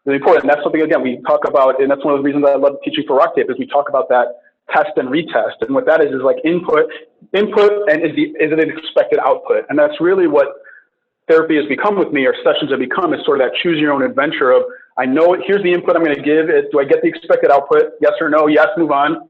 really 0.06 0.18
important. 0.18 0.44
And 0.44 0.52
that's 0.52 0.64
something 0.64 0.82
again 0.82 1.02
we 1.02 1.22
talk 1.26 1.48
about, 1.48 1.82
and 1.82 1.90
that's 1.90 2.04
one 2.04 2.14
of 2.14 2.20
the 2.20 2.24
reasons 2.24 2.46
I 2.48 2.56
love 2.56 2.76
teaching 2.84 3.06
for 3.08 3.20
RockTape 3.20 3.50
is 3.50 3.58
we 3.58 3.68
talk 3.68 3.88
about 3.88 4.10
that 4.10 4.40
test 4.72 4.92
and 4.98 5.10
retest. 5.10 5.62
And 5.62 5.74
what 5.74 5.86
that 5.86 6.04
is 6.04 6.12
is 6.12 6.22
like 6.22 6.38
input, 6.44 6.92
input, 7.34 7.90
and 7.90 8.04
is 8.04 8.16
the 8.16 8.36
is 8.36 8.52
it 8.52 8.60
an 8.60 8.70
expected 8.70 9.20
output? 9.24 9.66
And 9.70 9.80
that's 9.80 10.00
really 10.02 10.28
what 10.28 10.48
therapy 11.30 11.56
has 11.56 11.66
become 11.68 11.98
with 11.98 12.12
me, 12.12 12.26
or 12.26 12.36
sessions 12.44 12.72
have 12.72 12.80
become, 12.80 13.14
is 13.14 13.24
sort 13.24 13.40
of 13.40 13.48
that 13.48 13.56
choose 13.64 13.80
your 13.80 13.94
own 13.94 14.04
adventure 14.04 14.52
of 14.52 14.64
I 14.98 15.06
know 15.06 15.34
it, 15.34 15.42
here's 15.48 15.64
the 15.64 15.72
input 15.72 15.96
I'm 15.96 16.04
going 16.04 16.16
to 16.16 16.22
give. 16.22 16.50
It, 16.50 16.70
do 16.72 16.80
I 16.80 16.84
get 16.84 17.02
the 17.02 17.08
expected 17.08 17.50
output? 17.50 17.94
Yes 18.02 18.14
or 18.22 18.30
no? 18.30 18.48
Yes, 18.48 18.68
move 18.78 18.92
on. 18.92 19.28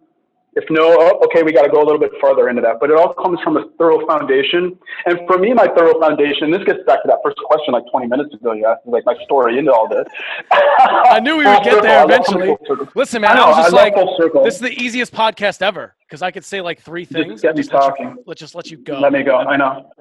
If 0.56 0.66
no, 0.70 0.96
oh, 1.00 1.20
okay, 1.26 1.42
we 1.42 1.52
got 1.52 1.64
to 1.64 1.70
go 1.70 1.82
a 1.82 1.86
little 1.86 2.00
bit 2.00 2.12
further 2.22 2.50
into 2.50 2.62
that. 2.62 2.80
But 2.80 2.92
it 2.92 2.98
all 2.98 3.14
comes 3.14 3.40
from 3.44 3.58
a 3.58 3.66
thorough 3.80 4.06
foundation. 4.06 4.78
And 5.06 5.20
for 5.26 5.40
me, 5.40 5.54
my 5.54 5.68
thorough 5.68 6.00
foundation, 6.00 6.52
this 6.52 6.64
gets 6.64 6.80
back 6.86 7.02
to 7.02 7.08
that 7.08 7.20
first 7.24 7.38
question 7.46 7.74
like 7.74 7.84
20 7.90 8.08
minutes 8.08 8.34
ago. 8.36 8.54
You 8.54 8.68
asked 8.68 8.86
like 8.86 9.04
my 9.06 9.16
story 9.24 9.58
into 9.58 9.74
all 9.74 9.88
this. 9.90 10.06
I 10.52 11.20
knew 11.20 11.38
we 11.38 11.46
would 11.46 11.64
get 11.64 11.82
there 11.82 12.04
eventually. 12.04 12.56
Listen, 12.96 13.22
man, 13.22 13.32
I, 13.32 13.36
know, 13.36 13.44
I 13.46 13.48
was 13.48 13.58
just 13.58 13.74
I 13.74 13.78
like, 13.78 14.44
this 14.44 14.56
is 14.56 14.62
the 14.62 14.72
easiest 14.72 15.12
podcast 15.12 15.64
ever 15.64 15.96
because 16.08 16.22
I 16.22 16.30
could 16.30 16.46
say 16.46 16.62
like 16.62 16.80
three 16.80 17.06
things. 17.06 17.42
Just 17.42 17.44
get 17.44 17.56
me 17.56 17.64
talking. 17.64 18.10
You, 18.10 18.24
let's 18.28 18.40
just 18.40 18.54
let 18.54 18.70
you 18.70 18.78
go. 18.78 19.00
Let 19.00 19.12
me 19.12 19.24
go. 19.24 19.38
I 19.38 19.58
know. 19.58 19.92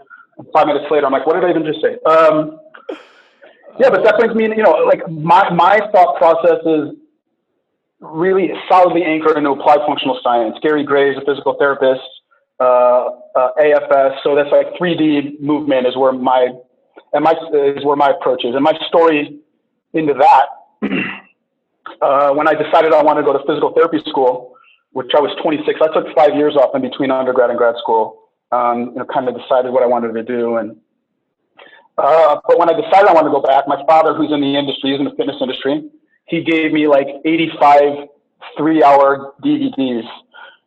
Five 0.52 0.66
minutes 0.66 0.86
later, 0.90 1.06
I'm 1.06 1.12
like, 1.12 1.26
what 1.26 1.34
did 1.34 1.44
I 1.44 1.50
even 1.50 1.64
just 1.64 1.80
say? 1.80 1.96
Um, 2.04 2.58
yeah, 3.78 3.88
but 3.88 4.04
that 4.04 4.16
brings 4.18 4.34
me, 4.34 4.44
you 4.44 4.62
know, 4.62 4.72
like 4.72 5.08
my, 5.08 5.50
my 5.50 5.80
thought 5.92 6.18
process 6.18 6.60
is 6.66 7.01
really 8.02 8.50
solidly 8.68 9.04
anchored 9.04 9.38
into 9.38 9.50
applied 9.50 9.78
functional 9.86 10.18
science. 10.22 10.56
Gary 10.60 10.84
Gray 10.84 11.12
is 11.12 11.18
a 11.18 11.24
physical 11.24 11.54
therapist, 11.58 12.02
uh, 12.58 13.10
uh, 13.36 13.50
AFS. 13.60 14.16
So 14.24 14.34
that's 14.34 14.50
like 14.50 14.74
3D 14.74 15.40
movement 15.40 15.86
is 15.86 15.96
where 15.96 16.12
my 16.12 16.48
and 17.14 17.24
my 17.24 17.32
is 17.54 17.84
where 17.84 17.96
my 17.96 18.10
approach 18.10 18.44
is. 18.44 18.54
And 18.54 18.64
my 18.64 18.76
story 18.88 19.38
into 19.94 20.14
that, 20.14 20.46
uh, 22.02 22.30
when 22.32 22.48
I 22.48 22.54
decided 22.54 22.92
I 22.92 23.02
wanted 23.02 23.22
to 23.22 23.26
go 23.26 23.32
to 23.38 23.44
physical 23.46 23.72
therapy 23.72 23.98
school, 24.08 24.54
which 24.92 25.10
I 25.16 25.20
was 25.20 25.30
26, 25.42 25.80
I 25.80 25.94
took 25.94 26.14
five 26.14 26.34
years 26.34 26.56
off 26.56 26.74
in 26.74 26.82
between 26.82 27.10
undergrad 27.10 27.50
and 27.50 27.58
grad 27.58 27.76
school. 27.78 28.18
Um, 28.50 28.92
you 28.92 28.98
know, 28.98 29.06
kind 29.06 29.28
of 29.28 29.34
decided 29.34 29.72
what 29.72 29.82
I 29.82 29.86
wanted 29.86 30.12
to 30.12 30.22
do 30.22 30.56
and. 30.56 30.76
Uh, 31.98 32.40
but 32.48 32.58
when 32.58 32.70
I 32.70 32.72
decided 32.72 33.06
I 33.06 33.12
wanted 33.12 33.28
to 33.28 33.36
go 33.36 33.42
back, 33.42 33.68
my 33.68 33.76
father, 33.86 34.14
who's 34.14 34.32
in 34.32 34.40
the 34.40 34.56
industry, 34.56 34.92
he's 34.92 34.98
in 34.98 35.04
the 35.04 35.10
fitness 35.10 35.36
industry, 35.42 35.84
he 36.32 36.42
gave 36.42 36.72
me 36.72 36.88
like 36.88 37.08
85 37.26 38.08
three 38.56 38.82
hour 38.82 39.34
DVDs 39.44 40.08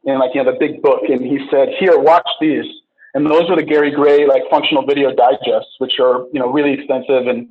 and 0.06 0.20
like, 0.20 0.30
you 0.36 0.44
know, 0.44 0.52
the 0.52 0.58
big 0.60 0.80
book. 0.84 1.02
And 1.10 1.26
he 1.26 1.40
said, 1.50 1.70
here, 1.80 1.98
watch 1.98 2.28
these. 2.40 2.66
And 3.16 3.26
those 3.26 3.50
were 3.50 3.56
the 3.56 3.64
Gary 3.64 3.90
Gray, 3.90 4.28
like 4.28 4.44
functional 4.52 4.86
video 4.86 5.10
digests, 5.16 5.72
which 5.80 5.94
are, 6.00 6.28
you 6.32 6.40
know, 6.40 6.52
really 6.52 6.74
extensive. 6.74 7.26
And 7.26 7.48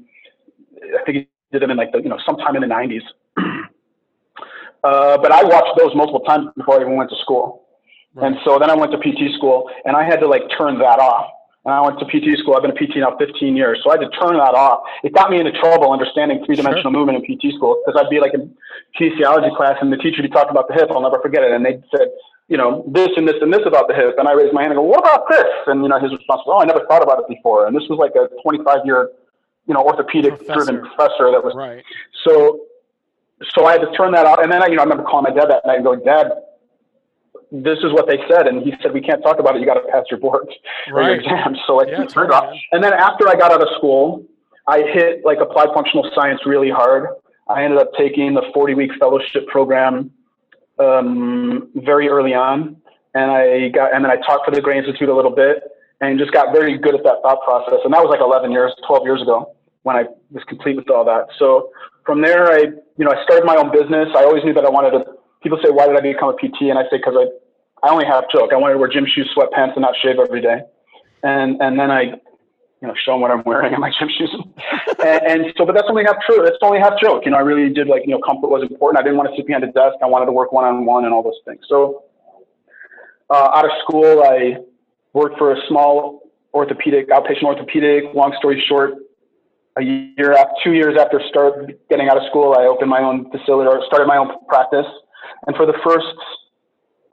I 0.97 1.03
think 1.05 1.17
he 1.17 1.29
did 1.51 1.63
them 1.63 1.73
in 1.73 1.77
like 1.77 1.91
the, 1.91 2.03
you 2.03 2.09
know, 2.09 2.19
sometime 2.25 2.55
in 2.55 2.63
the 2.63 2.69
nineties. 2.69 3.03
uh, 3.37 5.19
but 5.19 5.33
I 5.33 5.43
watched 5.43 5.77
those 5.77 5.93
multiple 5.97 6.21
times 6.21 6.51
before 6.57 6.79
I 6.79 6.83
even 6.83 6.95
went 6.95 7.11
to 7.11 7.17
school. 7.17 7.67
Right. 8.15 8.29
And 8.29 8.37
so 8.45 8.61
then 8.61 8.71
I 8.71 8.77
went 8.77 8.93
to 8.93 8.99
PT 8.99 9.35
school 9.37 9.69
and 9.87 9.97
I 9.97 10.05
had 10.05 10.21
to 10.21 10.29
like 10.29 10.43
turn 10.57 10.79
that 10.79 11.01
off 11.01 11.27
and 11.65 11.73
I 11.73 11.81
went 11.81 11.99
to 11.99 12.05
PT 12.05 12.37
school. 12.39 12.57
I've 12.57 12.63
been 12.63 12.77
a 12.77 12.81
PT 12.81 13.01
now 13.01 13.17
15 13.17 13.57
years. 13.57 13.81
So 13.83 13.91
I 13.91 13.97
had 13.97 14.05
to 14.05 14.13
turn 14.21 14.37
that 14.37 14.53
off. 14.53 14.85
It 15.03 15.15
got 15.15 15.31
me 15.31 15.41
into 15.41 15.53
trouble 15.53 15.93
understanding 15.93 16.45
three 16.45 16.57
dimensional 16.57 16.93
sure. 16.93 17.01
movement 17.01 17.25
in 17.25 17.25
PT 17.25 17.57
school 17.57 17.81
because 17.81 17.99
I'd 17.99 18.11
be 18.11 18.21
like 18.21 18.35
in 18.35 18.53
kinesiology 19.01 19.55
class 19.57 19.79
and 19.81 19.91
the 19.91 19.97
teacher 19.97 20.21
would 20.21 20.29
be 20.29 20.35
talking 20.35 20.51
about 20.51 20.69
the 20.69 20.75
hip. 20.75 20.91
I'll 20.91 21.01
never 21.01 21.21
forget 21.21 21.43
it. 21.43 21.53
And 21.53 21.65
they 21.65 21.81
said, 21.91 22.09
you 22.49 22.59
know, 22.59 22.85
this 22.93 23.09
and 23.17 23.27
this 23.27 23.37
and 23.41 23.53
this 23.53 23.65
about 23.65 23.89
the 23.89 23.95
hip. 23.95 24.17
And 24.19 24.29
I 24.29 24.33
raised 24.33 24.53
my 24.53 24.61
hand 24.61 24.73
and 24.73 24.79
go, 24.79 24.85
what 24.85 25.01
about 25.01 25.25
this? 25.31 25.49
And, 25.67 25.83
you 25.83 25.89
know, 25.89 25.99
his 25.99 26.13
response 26.13 26.43
was, 26.45 26.53
oh, 26.53 26.61
I 26.61 26.67
never 26.67 26.85
thought 26.85 27.03
about 27.03 27.21
it 27.21 27.29
before. 27.29 27.67
And 27.67 27.75
this 27.75 27.89
was 27.89 27.99
like 27.99 28.13
a 28.13 28.29
25 28.43 28.85
year, 28.85 29.09
you 29.67 29.73
know, 29.73 29.81
orthopedic 29.81 30.45
driven 30.45 30.85
professor. 30.85 31.25
professor 31.25 31.33
that 31.33 31.41
was, 31.41 31.55
right. 31.57 31.83
so, 32.29 32.69
so 33.57 33.65
I 33.65 33.73
had 33.73 33.81
to 33.81 33.91
turn 33.97 34.13
that 34.13 34.27
off. 34.27 34.41
And 34.43 34.53
then 34.53 34.63
I, 34.63 34.67
you 34.67 34.77
know, 34.77 34.83
I 34.83 34.85
remember 34.85 35.05
calling 35.05 35.33
my 35.33 35.41
dad 35.41 35.49
that 35.49 35.65
night 35.65 35.77
and 35.77 35.85
going, 35.85 36.05
dad, 36.05 36.29
this 37.63 37.79
is 37.79 37.93
what 37.93 38.09
they 38.09 38.19
said. 38.29 38.49
And 38.49 38.63
he 38.63 38.73
said, 38.83 38.93
we 38.93 39.01
can't 39.01 39.23
talk 39.23 39.39
about 39.39 39.55
it. 39.55 39.61
You 39.61 39.67
got 39.67 39.75
to 39.75 39.87
pass 39.93 40.05
your 40.11 40.19
boards 40.19 40.51
right. 40.93 41.07
or 41.07 41.15
your 41.15 41.21
exams. 41.21 41.59
So 41.67 41.81
I 41.81 41.87
yeah, 41.87 42.05
turned 42.07 42.33
off. 42.33 42.53
And 42.73 42.83
then 42.83 42.93
after 42.93 43.29
I 43.29 43.35
got 43.35 43.53
out 43.53 43.63
of 43.63 43.69
school, 43.77 44.25
I 44.67 44.83
hit 44.83 45.25
like 45.25 45.39
applied 45.41 45.69
functional 45.75 46.11
science 46.15 46.41
really 46.45 46.71
hard. 46.71 47.09
I 47.49 47.63
ended 47.63 47.79
up 47.79 47.91
taking 47.97 48.35
the 48.35 48.43
40 48.53 48.75
week 48.75 48.91
fellowship 48.99 49.47
program 49.49 50.11
um, 50.79 51.71
very 51.75 52.09
early 52.09 52.35
on. 52.35 52.77
And 53.15 53.31
I 53.31 53.69
got, 53.69 53.95
and 53.95 54.05
then 54.05 54.11
I 54.11 54.17
taught 54.17 54.41
for 54.45 54.51
the 54.51 54.61
Gray 54.61 54.79
Institute 54.79 55.09
a 55.09 55.15
little 55.15 55.31
bit 55.31 55.63
and 56.01 56.19
just 56.19 56.33
got 56.33 56.53
very 56.53 56.77
good 56.77 56.95
at 56.95 57.05
that 57.05 57.23
thought 57.23 57.43
process. 57.45 57.79
And 57.85 57.95
that 57.95 58.03
was 58.03 58.11
like 58.11 58.21
11 58.21 58.51
years, 58.51 58.73
12 58.87 59.05
years 59.05 59.23
ago 59.23 59.55
when 59.83 59.97
I 59.97 60.05
was 60.31 60.43
complete 60.49 60.77
with 60.77 60.91
all 60.91 61.05
that. 61.05 61.29
So 61.39 61.71
from 62.05 62.23
there, 62.23 62.51
I, 62.51 62.73
you 62.97 63.05
know, 63.05 63.13
I 63.13 63.23
started 63.23 63.47
my 63.47 63.57
own 63.57 63.71
business. 63.71 64.09
I 64.17 64.25
always 64.25 64.45
knew 64.45 64.55
that 64.55 64.65
I 64.65 64.71
wanted 64.71 64.99
to, 64.99 65.05
people 65.43 65.59
say, 65.63 65.71
why 65.71 65.87
did 65.87 65.97
I 65.97 66.01
become 66.01 66.31
a 66.31 66.37
PT? 66.37 66.73
And 66.73 66.79
I 66.79 66.89
say, 66.91 66.99
cause 66.99 67.15
I, 67.17 67.29
I 67.85 67.91
only 67.91 68.07
have 68.07 68.25
joke. 68.33 68.51
I 68.53 68.57
wanted 68.57 68.75
to 68.75 68.79
wear 68.79 68.89
gym 68.89 69.07
shoes, 69.07 69.31
sweatpants, 69.37 69.77
and 69.77 69.83
not 69.83 69.95
shave 70.03 70.17
every 70.19 70.41
day. 70.41 70.63
And 71.23 71.61
and 71.61 71.79
then 71.79 71.91
I, 71.91 72.03
you 72.81 72.89
know, 72.89 72.95
show 73.05 73.13
them 73.13 73.21
what 73.21 73.31
I'm 73.31 73.43
wearing 73.45 73.75
in 73.75 73.81
my 73.81 73.91
gym 73.99 74.09
shoes. 74.17 74.35
and, 75.05 75.21
and, 75.27 75.55
so, 75.57 75.67
but 75.67 75.75
that's 75.75 75.89
only 75.91 76.05
half 76.05 76.17
true. 76.27 76.43
That's 76.43 76.57
only 76.63 76.79
half 76.79 76.99
joke. 76.99 77.25
You 77.27 77.33
know, 77.33 77.37
I 77.37 77.41
really 77.41 77.73
did 77.73 77.87
like, 77.87 78.03
you 78.07 78.13
know, 78.13 78.21
comfort 78.25 78.49
was 78.49 78.63
important. 78.63 78.99
I 78.99 79.03
didn't 79.03 79.19
want 79.19 79.29
to 79.29 79.37
sit 79.37 79.47
behind 79.47 79.65
a 79.65 79.73
desk. 79.73 79.97
I 80.03 80.07
wanted 80.07 80.27
to 80.27 80.33
work 80.33 80.53
one 80.53 80.65
on 80.65 80.87
one 80.87 81.05
and 81.05 81.13
all 81.13 81.23
those 81.23 81.41
things. 81.45 81.61
So, 81.69 82.05
uh, 83.29 83.51
out 83.55 83.67
of 83.67 83.71
school, 83.87 84.23
I 84.23 84.57
worked 85.13 85.37
for 85.37 85.53
a 85.53 85.57
small 85.69 86.23
orthopedic, 86.55 87.11
outpatient 87.11 87.45
orthopedic. 87.45 88.15
Long 88.15 88.35
story 88.39 88.65
short, 88.67 88.95
a 89.77 89.83
year, 89.83 90.33
after, 90.33 90.55
two 90.65 90.73
years 90.73 90.97
after 90.99 91.21
start 91.29 91.71
getting 91.91 92.09
out 92.09 92.17
of 92.17 92.23
school, 92.31 92.55
I 92.59 92.65
opened 92.65 92.89
my 92.89 93.01
own 93.01 93.31
facility 93.31 93.69
or 93.69 93.85
started 93.87 94.07
my 94.07 94.17
own 94.17 94.33
practice. 94.49 94.87
And 95.47 95.57
for 95.57 95.67
the 95.67 95.75
first 95.85 96.17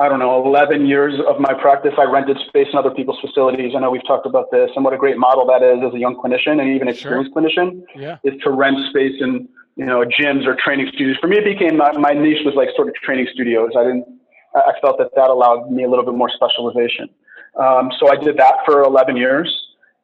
I 0.01 0.09
don't 0.09 0.17
know, 0.17 0.43
11 0.43 0.87
years 0.87 1.13
of 1.29 1.39
my 1.39 1.53
practice, 1.53 1.93
I 1.95 2.05
rented 2.05 2.37
space 2.47 2.67
in 2.73 2.79
other 2.79 2.89
people's 2.89 3.19
facilities. 3.21 3.73
I 3.75 3.79
know 3.81 3.91
we've 3.91 4.07
talked 4.07 4.25
about 4.25 4.49
this 4.49 4.71
and 4.75 4.83
what 4.83 4.95
a 4.95 4.97
great 4.97 5.17
model 5.17 5.45
that 5.45 5.61
is 5.61 5.77
as 5.85 5.93
a 5.93 5.99
young 5.99 6.15
clinician 6.15 6.59
and 6.59 6.75
even 6.75 6.87
experienced 6.87 7.31
sure. 7.33 7.43
clinician 7.43 7.83
yeah. 7.95 8.17
is 8.23 8.33
to 8.41 8.49
rent 8.49 8.77
space 8.89 9.13
in, 9.21 9.47
you 9.75 9.85
know, 9.85 10.03
gyms 10.17 10.47
or 10.47 10.55
training 10.55 10.87
studios. 10.91 11.17
For 11.21 11.27
me, 11.27 11.37
it 11.37 11.45
became 11.45 11.77
my, 11.77 11.91
my 11.91 12.13
niche 12.13 12.43
was 12.43 12.55
like 12.55 12.69
sort 12.75 12.87
of 12.87 12.95
training 12.95 13.27
studios. 13.31 13.69
I 13.77 13.83
didn't, 13.83 14.05
I 14.55 14.73
felt 14.81 14.97
that 14.97 15.11
that 15.15 15.29
allowed 15.29 15.71
me 15.71 15.83
a 15.83 15.89
little 15.89 16.03
bit 16.03 16.15
more 16.15 16.31
specialization. 16.31 17.07
Um, 17.59 17.91
so 17.99 18.11
I 18.11 18.15
did 18.15 18.37
that 18.37 18.55
for 18.65 18.81
11 18.81 19.15
years. 19.17 19.49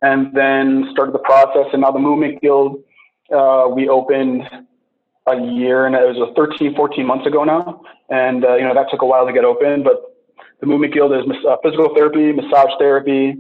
and 0.02 0.32
then 0.34 0.90
started 0.92 1.14
the 1.14 1.26
process. 1.32 1.68
And 1.74 1.82
now 1.82 1.92
the 1.92 2.00
Movement 2.00 2.42
Guild, 2.42 2.84
uh, 3.34 3.68
we 3.74 3.90
opened 3.90 4.44
a 5.28 5.36
year 5.36 5.86
and 5.86 5.96
it 5.96 6.08
was 6.08 6.18
a 6.18 6.34
13, 6.34 6.76
14 6.76 7.06
months 7.06 7.28
ago 7.28 7.44
now. 7.44 7.82
And, 8.10 8.46
uh, 8.46 8.56
you 8.56 8.64
know, 8.64 8.74
that 8.74 8.88
took 8.90 9.02
a 9.02 9.06
while 9.06 9.26
to 9.26 9.34
get 9.34 9.44
open, 9.44 9.84
but 9.84 10.16
the 10.62 10.66
Movement 10.66 10.94
Guild 10.94 11.12
is 11.12 11.24
uh, 11.48 11.58
physical 11.62 11.94
therapy, 11.94 12.32
massage 12.32 12.72
therapy, 12.80 13.36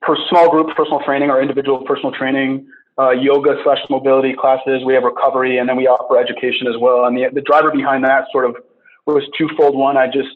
per 0.00 0.16
small 0.30 0.50
group 0.50 0.74
personal 0.76 1.00
training 1.04 1.30
or 1.30 1.42
individual 1.42 1.84
personal 1.84 2.12
training, 2.12 2.66
uh, 2.98 3.10
yoga 3.10 3.56
slash 3.64 3.78
mobility 3.90 4.34
classes. 4.38 4.82
We 4.86 4.94
have 4.94 5.02
recovery 5.02 5.58
and 5.58 5.68
then 5.68 5.76
we 5.76 5.86
offer 5.86 6.18
education 6.18 6.66
as 6.68 6.74
well. 6.80 7.04
And 7.06 7.16
the, 7.16 7.26
the 7.32 7.42
driver 7.42 7.70
behind 7.70 8.04
that 8.04 8.26
sort 8.30 8.44
of 8.44 8.56
was 9.06 9.24
twofold. 9.36 9.76
One, 9.76 9.96
I 9.96 10.06
just, 10.06 10.30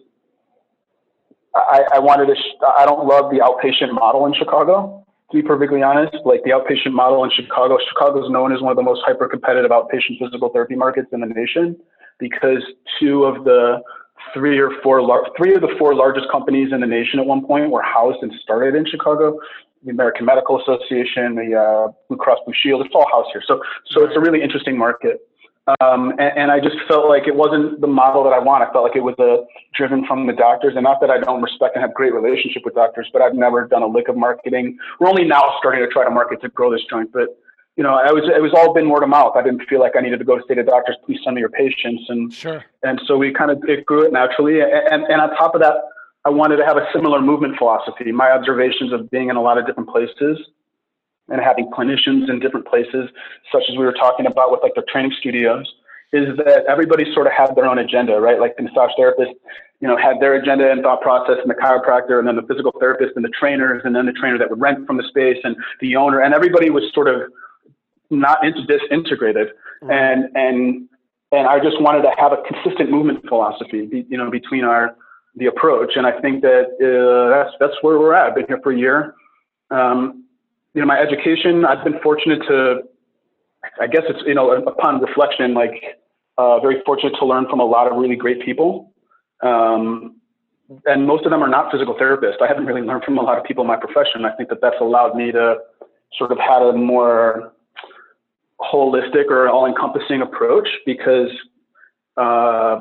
I, 1.54 1.82
I 1.94 1.98
wanted 2.00 2.26
to, 2.26 2.34
sh- 2.34 2.58
I 2.76 2.84
don't 2.84 3.06
love 3.06 3.30
the 3.30 3.38
outpatient 3.38 3.92
model 3.92 4.26
in 4.26 4.34
Chicago 4.34 5.05
to 5.30 5.36
be 5.36 5.42
perfectly 5.42 5.82
honest, 5.82 6.16
like 6.24 6.42
the 6.44 6.50
outpatient 6.50 6.92
model 6.92 7.24
in 7.24 7.30
Chicago, 7.30 7.78
Chicago 7.88 8.24
is 8.24 8.30
known 8.30 8.54
as 8.54 8.60
one 8.60 8.70
of 8.70 8.76
the 8.76 8.82
most 8.82 9.02
hyper 9.04 9.28
competitive 9.28 9.70
outpatient 9.70 10.18
physical 10.20 10.50
therapy 10.50 10.76
markets 10.76 11.08
in 11.12 11.20
the 11.20 11.26
nation 11.26 11.76
because 12.18 12.62
two 13.00 13.24
of 13.24 13.44
the 13.44 13.82
three 14.32 14.58
or 14.58 14.70
four, 14.82 15.02
lar- 15.02 15.26
three 15.36 15.54
of 15.54 15.60
the 15.60 15.74
four 15.78 15.94
largest 15.94 16.26
companies 16.30 16.72
in 16.72 16.80
the 16.80 16.86
nation 16.86 17.18
at 17.18 17.26
one 17.26 17.44
point 17.44 17.70
were 17.70 17.82
housed 17.82 18.18
and 18.22 18.32
started 18.42 18.74
in 18.74 18.86
Chicago. 18.86 19.38
The 19.84 19.90
American 19.90 20.26
Medical 20.26 20.60
Association, 20.60 21.34
the 21.34 21.54
uh, 21.54 21.92
Blue 22.08 22.16
Cross 22.16 22.38
Blue 22.44 22.54
Shield, 22.60 22.84
it's 22.84 22.94
all 22.94 23.06
housed 23.10 23.28
here. 23.32 23.42
So, 23.46 23.60
so 23.90 24.04
it's 24.04 24.16
a 24.16 24.20
really 24.20 24.42
interesting 24.42 24.76
market. 24.76 25.20
Um, 25.80 26.10
and, 26.10 26.38
and, 26.38 26.50
I 26.52 26.60
just 26.60 26.76
felt 26.86 27.08
like 27.08 27.26
it 27.26 27.34
wasn't 27.34 27.80
the 27.80 27.88
model 27.88 28.22
that 28.22 28.32
I 28.32 28.38
want. 28.38 28.62
I 28.62 28.72
felt 28.72 28.84
like 28.84 28.94
it 28.94 29.02
was 29.02 29.16
a, 29.18 29.42
uh, 29.42 29.44
driven 29.74 30.06
from 30.06 30.28
the 30.28 30.32
doctors, 30.32 30.74
and 30.76 30.84
not 30.84 31.00
that 31.00 31.10
I 31.10 31.18
don't 31.18 31.42
respect 31.42 31.74
and 31.74 31.82
have 31.82 31.92
great 31.92 32.14
relationship 32.14 32.62
with 32.64 32.74
doctors, 32.74 33.10
but 33.12 33.20
I've 33.20 33.34
never 33.34 33.66
done 33.66 33.82
a 33.82 33.86
lick 33.86 34.06
of 34.06 34.16
marketing. 34.16 34.78
We're 35.00 35.08
only 35.08 35.24
now 35.24 35.56
starting 35.58 35.80
to 35.84 35.88
try 35.88 36.04
to 36.04 36.10
market 36.10 36.40
to 36.42 36.48
grow 36.50 36.70
this 36.70 36.82
joint, 36.88 37.10
but 37.12 37.36
you 37.74 37.82
know, 37.82 37.94
I 37.94 38.12
was 38.12 38.22
it 38.24 38.40
was 38.40 38.52
all 38.54 38.72
been 38.72 38.88
word 38.88 39.02
of 39.02 39.08
mouth. 39.08 39.32
I 39.34 39.42
didn't 39.42 39.66
feel 39.68 39.80
like 39.80 39.96
I 39.96 40.00
needed 40.00 40.18
to 40.20 40.24
go 40.24 40.38
to 40.38 40.44
state 40.44 40.58
of 40.58 40.66
doctors. 40.66 40.96
Please 41.04 41.18
send 41.24 41.34
me 41.34 41.40
your 41.40 41.50
patients, 41.50 42.04
and 42.08 42.32
sure. 42.32 42.64
And 42.84 43.00
so 43.06 43.18
we 43.18 43.34
kind 43.34 43.50
of 43.50 43.58
it 43.64 43.84
grew 43.84 44.06
it 44.06 44.12
naturally, 44.12 44.60
and, 44.60 44.70
and 44.70 45.02
and 45.04 45.20
on 45.20 45.30
top 45.30 45.56
of 45.56 45.60
that, 45.62 45.74
I 46.24 46.30
wanted 46.30 46.58
to 46.58 46.64
have 46.64 46.76
a 46.76 46.86
similar 46.94 47.20
movement 47.20 47.58
philosophy. 47.58 48.12
My 48.12 48.30
observations 48.30 48.92
of 48.92 49.10
being 49.10 49.30
in 49.30 49.36
a 49.36 49.42
lot 49.42 49.58
of 49.58 49.66
different 49.66 49.90
places 49.90 50.38
and 51.28 51.40
having 51.40 51.66
clinicians 51.70 52.28
in 52.30 52.38
different 52.40 52.66
places, 52.66 53.08
such 53.52 53.64
as 53.68 53.76
we 53.76 53.84
were 53.84 53.92
talking 53.92 54.26
about 54.26 54.50
with 54.50 54.60
like 54.62 54.74
the 54.74 54.82
training 54.82 55.12
studios, 55.18 55.66
is 56.12 56.36
that 56.36 56.64
everybody 56.68 57.04
sort 57.12 57.26
of 57.26 57.32
had 57.32 57.54
their 57.56 57.66
own 57.66 57.78
agenda, 57.78 58.20
right? 58.20 58.40
Like 58.40 58.56
the 58.56 58.62
massage 58.62 58.90
therapist, 58.96 59.32
you 59.80 59.88
know, 59.88 59.96
had 59.96 60.20
their 60.20 60.34
agenda 60.34 60.70
and 60.70 60.82
thought 60.82 61.02
process, 61.02 61.36
and 61.42 61.50
the 61.50 61.54
chiropractor, 61.54 62.18
and 62.18 62.26
then 62.28 62.36
the 62.36 62.46
physical 62.48 62.72
therapist, 62.78 63.12
and 63.16 63.24
the 63.24 63.32
trainers, 63.38 63.82
and 63.84 63.94
then 63.94 64.06
the 64.06 64.12
trainer 64.12 64.38
that 64.38 64.48
would 64.48 64.60
rent 64.60 64.86
from 64.86 64.96
the 64.96 65.04
space, 65.08 65.38
and 65.44 65.56
the 65.80 65.96
owner, 65.96 66.20
and 66.20 66.32
everybody 66.32 66.70
was 66.70 66.84
sort 66.94 67.08
of 67.08 67.22
not 68.10 68.44
into 68.44 68.64
disintegrated, 68.66 69.48
mm-hmm. 69.82 69.90
and 69.90 70.36
and 70.36 70.88
and 71.32 71.48
I 71.48 71.58
just 71.58 71.80
wanted 71.80 72.02
to 72.02 72.12
have 72.16 72.32
a 72.32 72.38
consistent 72.46 72.90
movement 72.90 73.26
philosophy, 73.28 74.06
you 74.08 74.16
know, 74.16 74.30
between 74.30 74.64
our 74.64 74.96
the 75.34 75.46
approach, 75.46 75.96
and 75.96 76.06
I 76.06 76.18
think 76.20 76.42
that 76.42 76.66
uh, 76.80 77.36
that's 77.36 77.54
that's 77.60 77.82
where 77.82 77.98
we're 77.98 78.14
at. 78.14 78.28
I've 78.28 78.34
been 78.36 78.46
here 78.46 78.60
for 78.62 78.72
a 78.72 78.78
year. 78.78 79.14
Um, 79.70 80.25
you 80.76 80.82
know, 80.82 80.86
my 80.86 81.00
education, 81.00 81.64
I've 81.64 81.82
been 81.82 81.98
fortunate 82.02 82.40
to, 82.48 82.82
I 83.80 83.86
guess 83.86 84.02
it's, 84.10 84.20
you 84.26 84.34
know, 84.34 84.52
upon 84.52 85.00
reflection, 85.00 85.54
like, 85.54 85.72
uh, 86.36 86.60
very 86.60 86.82
fortunate 86.84 87.14
to 87.18 87.24
learn 87.24 87.46
from 87.48 87.60
a 87.60 87.64
lot 87.64 87.90
of 87.90 87.96
really 87.96 88.14
great 88.14 88.42
people. 88.42 88.92
Um, 89.42 90.16
and 90.84 91.06
most 91.06 91.24
of 91.24 91.30
them 91.30 91.42
are 91.42 91.48
not 91.48 91.72
physical 91.72 91.94
therapists. 91.94 92.42
I 92.42 92.46
haven't 92.46 92.66
really 92.66 92.82
learned 92.82 93.04
from 93.04 93.16
a 93.16 93.22
lot 93.22 93.38
of 93.38 93.44
people 93.44 93.62
in 93.62 93.68
my 93.68 93.76
profession. 93.76 94.26
I 94.26 94.36
think 94.36 94.50
that 94.50 94.58
that's 94.60 94.76
allowed 94.82 95.16
me 95.16 95.32
to 95.32 95.56
sort 96.18 96.30
of 96.30 96.38
have 96.38 96.60
a 96.60 96.72
more 96.74 97.54
holistic 98.60 99.30
or 99.30 99.48
all 99.48 99.64
encompassing 99.64 100.20
approach 100.20 100.68
because, 100.84 101.30
uh, 102.18 102.80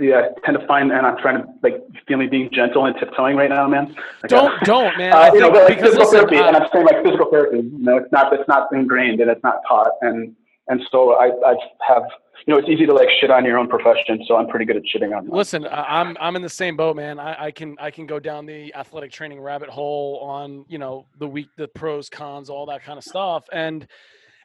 yeah, 0.00 0.30
I 0.36 0.46
tend 0.46 0.58
to 0.58 0.66
find, 0.66 0.90
and 0.90 1.06
I'm 1.06 1.18
trying 1.18 1.42
to 1.42 1.48
like 1.62 1.74
feel 2.08 2.16
me 2.16 2.26
being 2.26 2.48
gentle 2.52 2.86
and 2.86 2.96
tiptoeing 2.98 3.36
right 3.36 3.50
now, 3.50 3.68
man. 3.68 3.94
Like, 4.22 4.30
don't, 4.30 4.52
uh, 4.52 4.64
don't, 4.64 4.98
man. 4.98 5.12
Uh, 5.20 5.30
you 5.34 5.40
know, 5.40 5.50
but 5.50 5.64
like 5.64 5.80
physical 5.80 6.04
listen, 6.04 6.20
therapy, 6.20 6.36
and 6.36 6.56
I'm 6.56 6.68
saying 6.72 6.86
like 6.86 7.04
physical 7.04 7.30
therapy. 7.30 7.58
You 7.58 7.78
know, 7.78 7.96
it's 7.98 8.10
not, 8.12 8.32
it's 8.32 8.48
not 8.48 8.72
ingrained 8.72 9.20
and 9.20 9.30
it's 9.30 9.42
not 9.42 9.56
taught, 9.68 9.92
and 10.00 10.34
and 10.68 10.80
so 10.90 11.14
I, 11.14 11.32
I 11.44 11.54
have, 11.86 12.04
you 12.46 12.54
know, 12.54 12.58
it's 12.58 12.68
easy 12.68 12.86
to 12.86 12.94
like 12.94 13.08
shit 13.20 13.30
on 13.30 13.44
your 13.44 13.58
own 13.58 13.68
profession, 13.68 14.24
so 14.26 14.36
I'm 14.36 14.46
pretty 14.48 14.64
good 14.64 14.76
at 14.76 14.82
shitting 14.84 15.14
on. 15.16 15.26
Mine. 15.26 15.36
Listen, 15.36 15.66
I'm 15.70 16.16
I'm 16.20 16.36
in 16.36 16.42
the 16.42 16.48
same 16.48 16.76
boat, 16.76 16.96
man. 16.96 17.18
I, 17.18 17.46
I 17.46 17.50
can 17.50 17.76
I 17.78 17.90
can 17.90 18.06
go 18.06 18.18
down 18.18 18.46
the 18.46 18.72
athletic 18.74 19.10
training 19.12 19.40
rabbit 19.40 19.68
hole 19.68 20.20
on 20.22 20.64
you 20.68 20.78
know 20.78 21.06
the 21.18 21.26
week, 21.26 21.48
the 21.56 21.68
pros, 21.68 22.08
cons, 22.08 22.48
all 22.48 22.66
that 22.66 22.82
kind 22.82 22.96
of 22.96 23.04
stuff, 23.04 23.44
and 23.52 23.86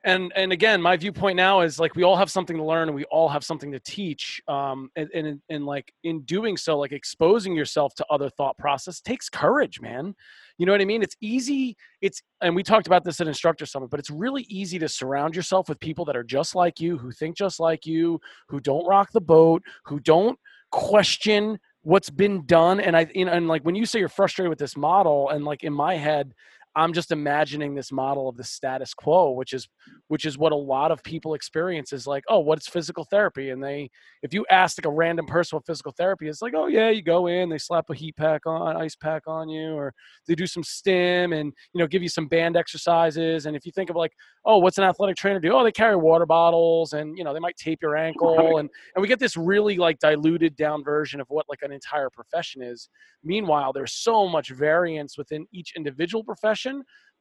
and 0.05 0.31
and 0.35 0.53
again 0.53 0.81
my 0.81 0.95
viewpoint 0.95 1.35
now 1.35 1.61
is 1.61 1.79
like 1.79 1.95
we 1.95 2.03
all 2.03 2.15
have 2.15 2.29
something 2.29 2.55
to 2.55 2.63
learn 2.63 2.87
and 2.87 2.95
we 2.95 3.03
all 3.05 3.27
have 3.27 3.43
something 3.43 3.71
to 3.71 3.79
teach 3.79 4.41
um 4.47 4.89
and 4.95 5.09
and, 5.13 5.41
and 5.49 5.65
like 5.65 5.91
in 6.03 6.21
doing 6.21 6.55
so 6.55 6.77
like 6.77 6.91
exposing 6.91 7.55
yourself 7.55 7.93
to 7.95 8.05
other 8.09 8.29
thought 8.29 8.57
process 8.57 9.01
takes 9.01 9.27
courage 9.27 9.81
man. 9.81 10.15
You 10.57 10.65
know 10.65 10.71
what 10.71 10.81
i 10.81 10.85
mean? 10.85 11.03
It's 11.03 11.17
easy 11.19 11.75
it's 12.01 12.21
and 12.41 12.55
we 12.55 12.63
talked 12.63 12.87
about 12.87 13.03
this 13.03 13.19
at 13.19 13.27
instructor 13.27 13.65
summit 13.65 13.89
but 13.89 13.99
it's 13.99 14.11
really 14.11 14.43
easy 14.43 14.79
to 14.79 14.87
surround 14.87 15.35
yourself 15.35 15.67
with 15.67 15.79
people 15.79 16.05
that 16.05 16.15
are 16.15 16.23
just 16.23 16.55
like 16.55 16.79
you 16.79 16.97
who 16.97 17.11
think 17.11 17.35
just 17.35 17.59
like 17.59 17.85
you 17.85 18.21
who 18.47 18.59
don't 18.59 18.87
rock 18.87 19.11
the 19.11 19.21
boat 19.21 19.63
who 19.85 19.99
don't 19.99 20.39
question 20.71 21.59
what's 21.81 22.09
been 22.09 22.45
done 22.45 22.79
and 22.79 22.97
i 22.97 23.07
you 23.13 23.25
know, 23.25 23.31
and 23.31 23.47
like 23.47 23.63
when 23.63 23.75
you 23.75 23.85
say 23.85 23.99
you're 23.99 24.09
frustrated 24.09 24.49
with 24.49 24.59
this 24.59 24.75
model 24.75 25.29
and 25.29 25.45
like 25.45 25.63
in 25.63 25.73
my 25.73 25.95
head 25.95 26.33
I'm 26.75 26.91
just 26.91 27.11
imagining 27.11 27.73
this 27.73 27.91
model 27.91 28.27
of 28.27 28.35
the 28.35 28.43
status 28.43 28.93
quo, 28.93 29.31
which 29.31 29.53
is 29.53 29.67
which 30.09 30.25
is 30.25 30.37
what 30.37 30.51
a 30.51 30.55
lot 30.55 30.91
of 30.91 31.01
people 31.03 31.33
experience 31.33 31.93
is 31.93 32.05
like, 32.05 32.23
oh, 32.29 32.39
what's 32.39 32.67
physical 32.67 33.05
therapy? 33.05 33.49
And 33.51 33.63
they 33.63 33.89
if 34.23 34.33
you 34.33 34.45
ask 34.51 34.77
like 34.77 34.85
a 34.85 34.95
random 34.95 35.25
person 35.25 35.55
what 35.55 35.65
physical 35.65 35.93
therapy 35.97 36.27
is, 36.27 36.41
like, 36.41 36.53
oh 36.55 36.67
yeah, 36.67 36.89
you 36.89 37.01
go 37.01 37.27
in, 37.27 37.49
they 37.49 37.57
slap 37.57 37.89
a 37.89 37.95
heat 37.95 38.15
pack 38.17 38.45
on, 38.45 38.75
ice 38.75 38.95
pack 38.95 39.23
on 39.27 39.47
you, 39.47 39.73
or 39.73 39.93
they 40.27 40.35
do 40.35 40.47
some 40.47 40.63
stim 40.63 41.33
and 41.33 41.53
you 41.73 41.79
know, 41.79 41.87
give 41.87 42.03
you 42.03 42.09
some 42.09 42.27
band 42.27 42.57
exercises. 42.57 43.45
And 43.45 43.55
if 43.55 43.65
you 43.65 43.71
think 43.71 43.89
of 43.89 43.95
like, 43.95 44.11
oh, 44.45 44.57
what's 44.57 44.77
an 44.77 44.83
athletic 44.83 45.15
trainer 45.15 45.39
do? 45.39 45.53
Oh, 45.53 45.63
they 45.63 45.71
carry 45.71 45.95
water 45.95 46.25
bottles 46.25 46.93
and 46.93 47.17
you 47.17 47.23
know, 47.23 47.33
they 47.33 47.39
might 47.39 47.57
tape 47.57 47.79
your 47.81 47.95
ankle 47.95 48.57
and 48.57 48.69
and 48.95 49.01
we 49.01 49.07
get 49.07 49.19
this 49.19 49.37
really 49.37 49.77
like 49.77 49.99
diluted 49.99 50.55
down 50.55 50.83
version 50.83 51.21
of 51.21 51.27
what 51.29 51.45
like 51.49 51.61
an 51.61 51.71
entire 51.71 52.09
profession 52.09 52.61
is. 52.61 52.89
Meanwhile, 53.23 53.73
there's 53.73 53.93
so 53.93 54.27
much 54.27 54.49
variance 54.49 55.17
within 55.17 55.47
each 55.51 55.73
individual 55.75 56.23
profession, 56.23 56.64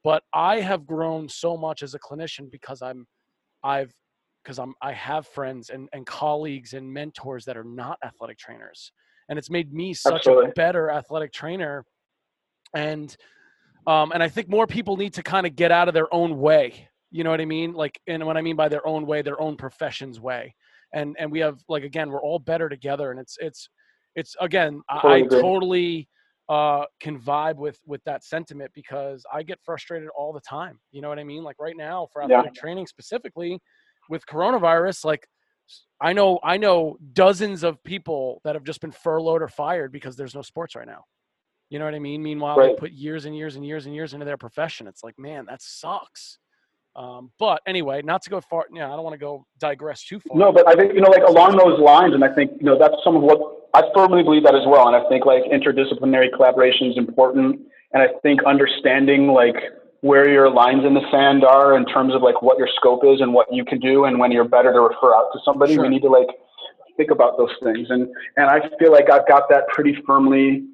but 0.05 0.23
I 0.33 0.61
have 0.61 0.87
grown 0.87 1.29
so 1.29 1.57
much 1.57 1.83
as 1.83 1.95
a 1.95 1.99
clinician 1.99 2.51
because 2.51 2.83
I'm 2.83 3.07
I've 3.63 3.93
because 4.45 4.59
I'm 4.59 4.75
I 4.83 4.93
have 4.93 5.27
friends 5.27 5.71
and, 5.71 5.89
and 5.93 6.07
colleagues 6.07 6.75
and 6.75 6.93
mentors 6.93 7.47
that 7.47 7.57
are 7.57 7.65
not 7.65 7.99
athletic 8.05 8.39
trainers. 8.39 8.93
And 9.29 9.39
it's 9.39 9.51
made 9.51 9.73
me 9.73 9.95
such 9.95 10.27
Absolutely. 10.27 10.51
a 10.51 10.53
better 10.53 10.91
athletic 10.91 11.33
trainer. 11.33 11.85
And 12.75 13.17
um, 13.87 14.13
and 14.13 14.23
I 14.23 14.29
think 14.29 14.49
more 14.49 14.67
people 14.67 14.97
need 14.97 15.15
to 15.15 15.23
kind 15.23 15.47
of 15.47 15.57
get 15.57 15.71
out 15.73 15.89
of 15.89 15.95
their 15.95 16.13
own 16.13 16.39
way. 16.39 16.89
You 17.11 17.25
know 17.25 17.31
what 17.31 17.41
I 17.41 17.45
mean? 17.45 17.73
Like, 17.73 18.01
and 18.07 18.25
what 18.27 18.37
I 18.37 18.43
mean 18.43 18.57
by 18.57 18.69
their 18.69 18.87
own 18.87 19.07
way, 19.07 19.23
their 19.23 19.41
own 19.41 19.57
profession's 19.57 20.21
way. 20.21 20.55
And 20.93 21.17
and 21.19 21.33
we 21.33 21.41
have 21.41 21.59
like 21.69 21.83
again, 21.83 22.11
we're 22.11 22.23
all 22.23 22.39
better 22.39 22.69
together. 22.69 23.11
And 23.11 23.19
it's 23.19 23.37
it's 23.41 23.69
it's 24.15 24.37
again, 24.41 24.83
I, 24.91 25.09
I 25.09 25.23
totally 25.23 26.09
uh, 26.49 26.85
can 27.01 27.19
vibe 27.19 27.57
with 27.57 27.79
with 27.87 28.03
that 28.05 28.25
sentiment 28.25 28.71
because 28.75 29.25
I 29.33 29.43
get 29.43 29.59
frustrated 29.65 30.09
all 30.11 30.33
the 30.33 30.41
time. 30.41 30.79
You 30.93 31.01
know 31.01 31.09
what 31.09 31.19
I 31.19 31.25
mean? 31.25 31.43
Like 31.43 31.57
right 31.59 31.77
now 31.77 32.09
for 32.13 32.23
athletic 32.23 32.53
yeah. 32.55 32.61
training 32.61 32.87
specifically 32.87 33.61
with 34.11 34.27
coronavirus, 34.27 35.05
like 35.05 35.27
I 36.01 36.13
know 36.13 36.39
I 36.43 36.57
know 36.57 36.99
dozens 37.13 37.63
of 37.63 37.83
people 37.83 38.41
that 38.45 38.55
have 38.55 38.65
just 38.65 38.81
been 38.81 38.93
furloughed 38.93 39.43
or 39.43 39.49
fired 39.49 39.93
because 39.93 40.17
there's 40.17 40.35
no 40.35 40.43
sports 40.43 40.75
right 40.75 40.87
now. 40.87 41.05
You 41.71 41.79
know 41.79 41.87
what 41.87 41.95
I 41.95 41.99
mean? 41.99 42.23
Meanwhile, 42.23 42.57
right. 42.57 42.69
they 42.69 42.77
put 42.77 42.93
years 42.93 43.25
and 43.25 43.37
years 43.37 43.57
and 43.57 43.65
years 43.65 43.87
and 43.87 43.95
years 43.95 44.13
into 44.13 44.27
their 44.27 44.37
profession. 44.37 44.87
It's 44.87 45.03
like, 45.03 45.19
man, 45.19 45.47
that 45.47 45.63
sucks. 45.63 46.39
Um, 46.95 47.33
but 47.39 47.61
anyway, 47.67 48.03
not 48.03 48.23
to 48.23 48.31
go 48.31 48.41
far. 48.41 48.67
Yeah, 48.73 48.87
I 48.87 48.95
don't 48.95 49.03
want 49.03 49.15
to 49.15 49.19
go 49.19 49.47
digress 49.59 50.05
too 50.05 50.21
far. 50.21 50.39
No, 50.39 50.53
but 50.53 50.69
I 50.69 50.75
think 50.75 50.95
you 50.95 51.01
know, 51.01 51.11
like 51.11 51.25
along 51.27 51.57
those 51.57 51.81
lines, 51.81 52.15
and 52.15 52.23
I 52.23 52.33
think 52.33 52.53
you 52.61 52.67
know 52.67 52.79
that's 52.79 52.95
some 53.03 53.17
of 53.17 53.23
what 53.23 53.64
I 53.75 53.83
firmly 53.93 54.23
believe 54.23 54.45
that 54.45 54.55
as 54.55 54.67
well. 54.67 54.87
And 54.87 54.97
I 54.97 55.07
think 55.09 55.27
like 55.27 55.43
interdisciplinary 55.45 56.33
collaboration 56.35 56.87
is 56.91 56.97
important. 56.97 57.61
And 57.93 58.03
I 58.03 58.09
think 58.23 58.43
understanding 58.45 59.29
like 59.29 59.57
where 60.01 60.29
your 60.29 60.51
lines 60.51 60.85
in 60.85 60.95
the 60.95 61.01
sand 61.11 61.45
are 61.45 61.77
in 61.77 61.85
terms 61.87 62.15
of 62.15 62.23
like 62.23 62.41
what 62.41 62.59
your 62.59 62.69
scope 62.77 63.03
is 63.05 63.21
and 63.21 63.33
what 63.33 63.47
you 63.51 63.65
can 63.65 63.81
do, 63.81 64.05
and 64.05 64.19
when 64.19 64.31
you're 64.31 64.49
better 64.49 64.73
to 64.73 64.81
refer 64.81 65.15
out 65.15 65.31
to 65.33 65.41
somebody, 65.45 65.75
sure. 65.75 65.83
we 65.83 65.89
need 65.89 66.03
to 66.03 66.11
like 66.11 66.29
think 66.97 67.11
about 67.11 67.37
those 67.37 67.51
things. 67.63 67.89
And 67.91 68.09
and 68.37 68.47
I 68.47 68.61
feel 68.79 68.93
like 68.93 69.11
I've 69.11 69.27
got 69.27 69.49
that 69.51 69.67
pretty 69.69 69.97
firmly 70.07 70.67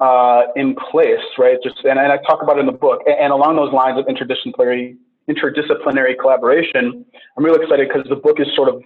uh, 0.00 0.44
in 0.56 0.74
place, 0.90 1.26
right? 1.38 1.58
Just 1.62 1.76
and, 1.84 1.98
and 1.98 2.10
I 2.10 2.16
talk 2.28 2.42
about 2.42 2.56
it 2.56 2.60
in 2.60 2.66
the 2.66 2.72
book. 2.72 3.02
And, 3.06 3.16
and 3.20 3.32
along 3.32 3.56
those 3.56 3.72
lines 3.72 3.98
of 3.98 4.06
interdisciplinary 4.06 4.96
interdisciplinary 5.28 6.18
collaboration, 6.18 7.04
I'm 7.36 7.44
really 7.44 7.62
excited 7.62 7.88
because 7.88 8.08
the 8.08 8.16
book 8.16 8.40
is 8.40 8.46
sort 8.56 8.68
of 8.68 8.82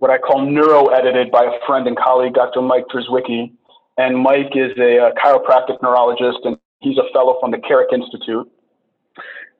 what 0.00 0.10
I 0.10 0.18
call 0.18 0.44
neuro 0.44 0.88
edited 0.88 1.30
by 1.30 1.44
a 1.44 1.66
friend 1.66 1.86
and 1.86 1.96
colleague, 1.96 2.34
Dr. 2.34 2.60
Mike 2.62 2.86
Drzwicki. 2.92 3.52
And 3.96 4.18
Mike 4.18 4.52
is 4.56 4.72
a, 4.78 4.96
a 4.96 5.12
chiropractic 5.14 5.80
neurologist 5.82 6.38
and 6.44 6.58
he's 6.80 6.98
a 6.98 7.04
fellow 7.12 7.38
from 7.40 7.52
the 7.52 7.58
Carrick 7.58 7.92
Institute. 7.92 8.50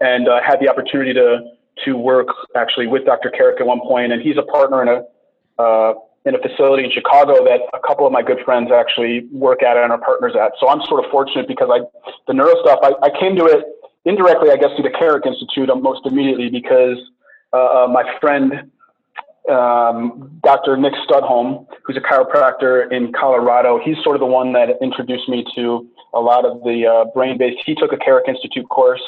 and 0.00 0.28
uh, 0.28 0.40
had 0.44 0.58
the 0.60 0.68
opportunity 0.68 1.12
to 1.14 1.40
to 1.84 1.96
work 1.96 2.28
actually 2.56 2.86
with 2.86 3.06
Dr. 3.06 3.30
Carrick 3.30 3.60
at 3.60 3.66
one 3.66 3.80
point, 3.80 4.12
and 4.12 4.20
he's 4.20 4.36
a 4.36 4.42
partner 4.42 4.82
in 4.82 4.88
a 4.88 5.62
uh, 5.62 5.94
in 6.26 6.34
a 6.34 6.38
facility 6.38 6.84
in 6.84 6.90
Chicago 6.90 7.44
that 7.44 7.60
a 7.72 7.80
couple 7.86 8.06
of 8.06 8.12
my 8.12 8.22
good 8.22 8.38
friends 8.44 8.70
actually 8.70 9.26
work 9.32 9.62
at 9.62 9.76
and 9.76 9.92
are 9.92 9.98
partners 9.98 10.34
at. 10.38 10.52
So 10.60 10.68
I'm 10.68 10.80
sort 10.88 11.04
of 11.04 11.10
fortunate 11.10 11.48
because 11.48 11.70
I 11.72 11.80
the 12.26 12.34
neuro 12.34 12.54
stuff 12.62 12.80
I, 12.82 12.92
I 13.02 13.10
came 13.20 13.36
to 13.36 13.44
it 13.46 13.64
indirectly, 14.04 14.50
I 14.50 14.56
guess, 14.56 14.70
through 14.76 14.88
the 14.90 14.96
Carrick 14.98 15.24
Institute 15.26 15.68
most 15.80 16.04
immediately 16.06 16.50
because 16.50 16.98
uh, 17.52 17.84
uh, 17.84 17.88
my 17.88 18.04
friend 18.20 18.70
um, 19.48 20.40
Dr. 20.42 20.76
Nick 20.76 20.92
Studholm, 21.08 21.66
who's 21.84 21.96
a 21.96 22.00
chiropractor 22.00 22.90
in 22.92 23.12
Colorado, 23.12 23.80
he's 23.82 23.96
sort 24.02 24.16
of 24.16 24.20
the 24.20 24.26
one 24.26 24.52
that 24.52 24.68
introduced 24.82 25.28
me 25.28 25.44
to 25.56 25.88
a 26.14 26.20
lot 26.20 26.44
of 26.44 26.62
the 26.62 26.86
uh, 26.86 27.10
brain-based. 27.14 27.58
He 27.64 27.74
took 27.74 27.92
a 27.92 27.96
Carrick 27.96 28.28
Institute 28.28 28.68
course 28.68 29.02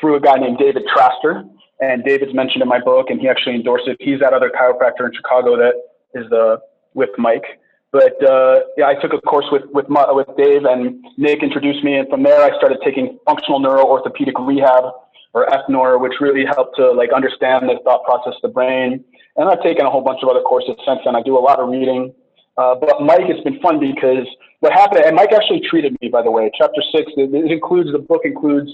through 0.00 0.16
a 0.16 0.20
guy 0.20 0.36
named 0.36 0.58
David 0.58 0.84
Traster, 0.94 1.48
and 1.80 2.04
David's 2.04 2.34
mentioned 2.34 2.62
in 2.62 2.68
my 2.68 2.80
book, 2.80 3.10
and 3.10 3.20
he 3.20 3.28
actually 3.28 3.54
endorsed 3.54 3.86
it. 3.86 3.96
He's 4.00 4.20
that 4.20 4.32
other 4.32 4.50
chiropractor 4.50 5.06
in 5.06 5.12
Chicago 5.14 5.56
that 5.56 5.74
is 6.14 6.28
the 6.30 6.58
with 6.94 7.10
Mike. 7.18 7.44
But 7.92 8.22
uh, 8.24 8.60
yeah, 8.76 8.86
I 8.86 8.94
took 8.94 9.12
a 9.12 9.20
course 9.20 9.46
with 9.52 9.62
with 9.72 9.86
with 9.88 10.26
Dave, 10.36 10.64
and 10.64 11.04
Nick 11.16 11.42
introduced 11.42 11.84
me, 11.84 11.96
and 11.96 12.08
from 12.08 12.22
there 12.22 12.42
I 12.42 12.56
started 12.56 12.78
taking 12.84 13.18
functional 13.24 13.60
neuro 13.60 13.84
orthopedic 13.86 14.34
rehab 14.40 14.84
or 15.32 15.46
FNOR, 15.46 16.00
which 16.00 16.14
really 16.20 16.44
helped 16.44 16.76
to 16.76 16.90
like 16.92 17.12
understand 17.12 17.68
the 17.68 17.78
thought 17.84 18.04
process 18.04 18.34
of 18.36 18.42
the 18.42 18.48
brain. 18.48 19.04
And 19.36 19.48
I've 19.48 19.62
taken 19.62 19.84
a 19.84 19.90
whole 19.90 20.02
bunch 20.02 20.20
of 20.22 20.28
other 20.28 20.42
courses 20.42 20.76
since 20.86 21.00
then. 21.04 21.16
I 21.16 21.22
do 21.22 21.36
a 21.36 21.40
lot 21.40 21.58
of 21.58 21.68
reading. 21.68 22.14
Uh, 22.56 22.76
but 22.76 23.02
Mike, 23.02 23.26
it's 23.26 23.42
been 23.42 23.60
fun 23.60 23.80
because 23.80 24.26
what 24.60 24.72
happened, 24.72 25.04
and 25.04 25.16
Mike 25.16 25.32
actually 25.32 25.60
treated 25.68 25.96
me, 26.00 26.08
by 26.08 26.22
the 26.22 26.30
way. 26.30 26.50
Chapter 26.56 26.82
six, 26.94 27.10
it, 27.16 27.34
it 27.34 27.50
includes, 27.50 27.90
the 27.90 27.98
book 27.98 28.22
includes 28.24 28.70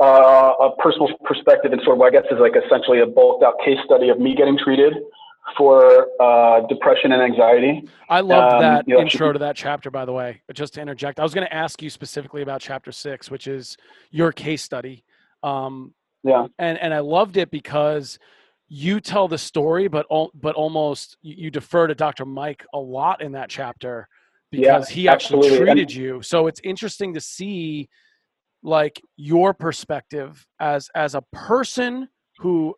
uh, 0.00 0.52
a 0.60 0.76
personal 0.78 1.08
perspective 1.24 1.72
and 1.72 1.80
sort 1.84 1.96
of 1.96 1.98
what 1.98 2.14
I 2.14 2.20
guess 2.20 2.30
is 2.30 2.38
like 2.40 2.54
essentially 2.56 3.00
a 3.00 3.06
bulked 3.06 3.44
out 3.44 3.54
case 3.64 3.78
study 3.84 4.08
of 4.08 4.18
me 4.18 4.34
getting 4.34 4.56
treated 4.56 4.94
for 5.56 6.08
uh, 6.20 6.60
depression 6.68 7.12
and 7.12 7.22
anxiety. 7.22 7.88
I 8.08 8.20
loved 8.20 8.54
um, 8.54 8.60
that 8.62 8.88
you 8.88 8.94
know, 8.94 9.00
intro 9.00 9.32
to 9.32 9.38
that 9.40 9.56
chapter, 9.56 9.90
by 9.90 10.04
the 10.04 10.12
way. 10.12 10.42
Just 10.52 10.74
to 10.74 10.80
interject, 10.80 11.18
I 11.20 11.22
was 11.22 11.34
going 11.34 11.46
to 11.46 11.54
ask 11.54 11.82
you 11.82 11.90
specifically 11.90 12.42
about 12.42 12.60
chapter 12.60 12.92
six, 12.92 13.30
which 13.30 13.46
is 13.46 13.76
your 14.10 14.32
case 14.32 14.62
study. 14.62 15.04
Um, 15.42 15.94
yeah, 16.22 16.46
and 16.58 16.78
and 16.78 16.92
I 16.92 17.00
loved 17.00 17.36
it 17.36 17.50
because 17.50 18.18
you 18.68 19.00
tell 19.00 19.28
the 19.28 19.38
story, 19.38 19.88
but 19.88 20.06
but 20.34 20.54
almost 20.54 21.16
you 21.22 21.50
defer 21.50 21.86
to 21.86 21.94
Dr. 21.94 22.24
Mike 22.24 22.64
a 22.74 22.78
lot 22.78 23.22
in 23.22 23.32
that 23.32 23.48
chapter 23.48 24.08
because 24.50 24.90
yeah, 24.90 24.94
he 24.94 25.08
actually 25.08 25.46
absolutely. 25.46 25.66
treated 25.66 25.92
you. 25.92 26.22
So 26.22 26.46
it's 26.46 26.60
interesting 26.64 27.14
to 27.14 27.20
see 27.20 27.88
like 28.62 29.00
your 29.16 29.54
perspective 29.54 30.46
as 30.60 30.90
as 30.94 31.14
a 31.14 31.22
person 31.32 32.08
who 32.38 32.74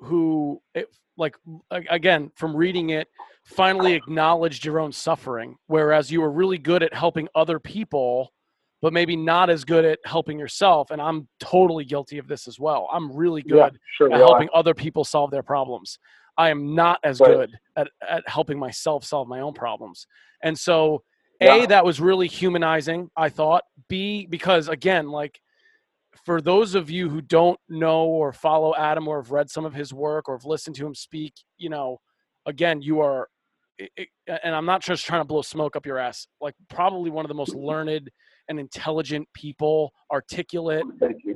who 0.00 0.60
it, 0.74 0.88
like 1.16 1.36
again 1.70 2.30
from 2.36 2.54
reading 2.54 2.90
it 2.90 3.08
finally 3.44 3.94
acknowledged 3.94 4.64
your 4.64 4.78
own 4.78 4.92
suffering 4.92 5.56
whereas 5.66 6.12
you 6.12 6.20
were 6.20 6.30
really 6.30 6.58
good 6.58 6.82
at 6.82 6.92
helping 6.92 7.26
other 7.34 7.58
people 7.58 8.30
but 8.80 8.92
maybe 8.92 9.16
not 9.16 9.50
as 9.50 9.64
good 9.64 9.84
at 9.84 9.98
helping 10.04 10.38
yourself. 10.38 10.90
And 10.90 11.02
I'm 11.02 11.28
totally 11.40 11.84
guilty 11.84 12.18
of 12.18 12.28
this 12.28 12.46
as 12.46 12.60
well. 12.60 12.88
I'm 12.92 13.14
really 13.14 13.42
good 13.42 13.56
yeah, 13.56 13.78
sure 13.96 14.12
at 14.12 14.18
helping 14.18 14.48
are. 14.48 14.58
other 14.58 14.74
people 14.74 15.04
solve 15.04 15.30
their 15.30 15.42
problems. 15.42 15.98
I 16.36 16.50
am 16.50 16.74
not 16.74 17.00
as 17.02 17.18
right. 17.20 17.30
good 17.30 17.50
at, 17.76 17.88
at 18.08 18.28
helping 18.28 18.58
myself 18.58 19.04
solve 19.04 19.26
my 19.26 19.40
own 19.40 19.54
problems. 19.54 20.06
And 20.42 20.56
so, 20.56 21.02
yeah. 21.40 21.64
A, 21.64 21.66
that 21.66 21.84
was 21.84 22.00
really 22.00 22.28
humanizing, 22.28 23.10
I 23.16 23.28
thought. 23.28 23.64
B, 23.88 24.26
because 24.26 24.68
again, 24.68 25.08
like 25.08 25.40
for 26.24 26.40
those 26.40 26.74
of 26.74 26.90
you 26.90 27.08
who 27.08 27.20
don't 27.20 27.58
know 27.68 28.04
or 28.04 28.32
follow 28.32 28.74
Adam 28.76 29.08
or 29.08 29.22
have 29.22 29.32
read 29.32 29.50
some 29.50 29.64
of 29.64 29.74
his 29.74 29.92
work 29.92 30.28
or 30.28 30.36
have 30.36 30.44
listened 30.44 30.76
to 30.76 30.86
him 30.86 30.94
speak, 30.94 31.34
you 31.56 31.70
know, 31.70 32.00
again, 32.46 32.82
you 32.82 33.00
are, 33.00 33.28
and 34.26 34.54
I'm 34.54 34.64
not 34.64 34.82
just 34.82 35.06
trying 35.06 35.20
to 35.20 35.24
blow 35.24 35.42
smoke 35.42 35.76
up 35.76 35.86
your 35.86 35.98
ass, 35.98 36.26
like 36.40 36.54
probably 36.68 37.10
one 37.10 37.24
of 37.24 37.28
the 37.28 37.34
most 37.34 37.54
learned 37.54 38.10
and 38.48 38.58
intelligent 38.58 39.28
people, 39.34 39.92
articulate. 40.10 40.84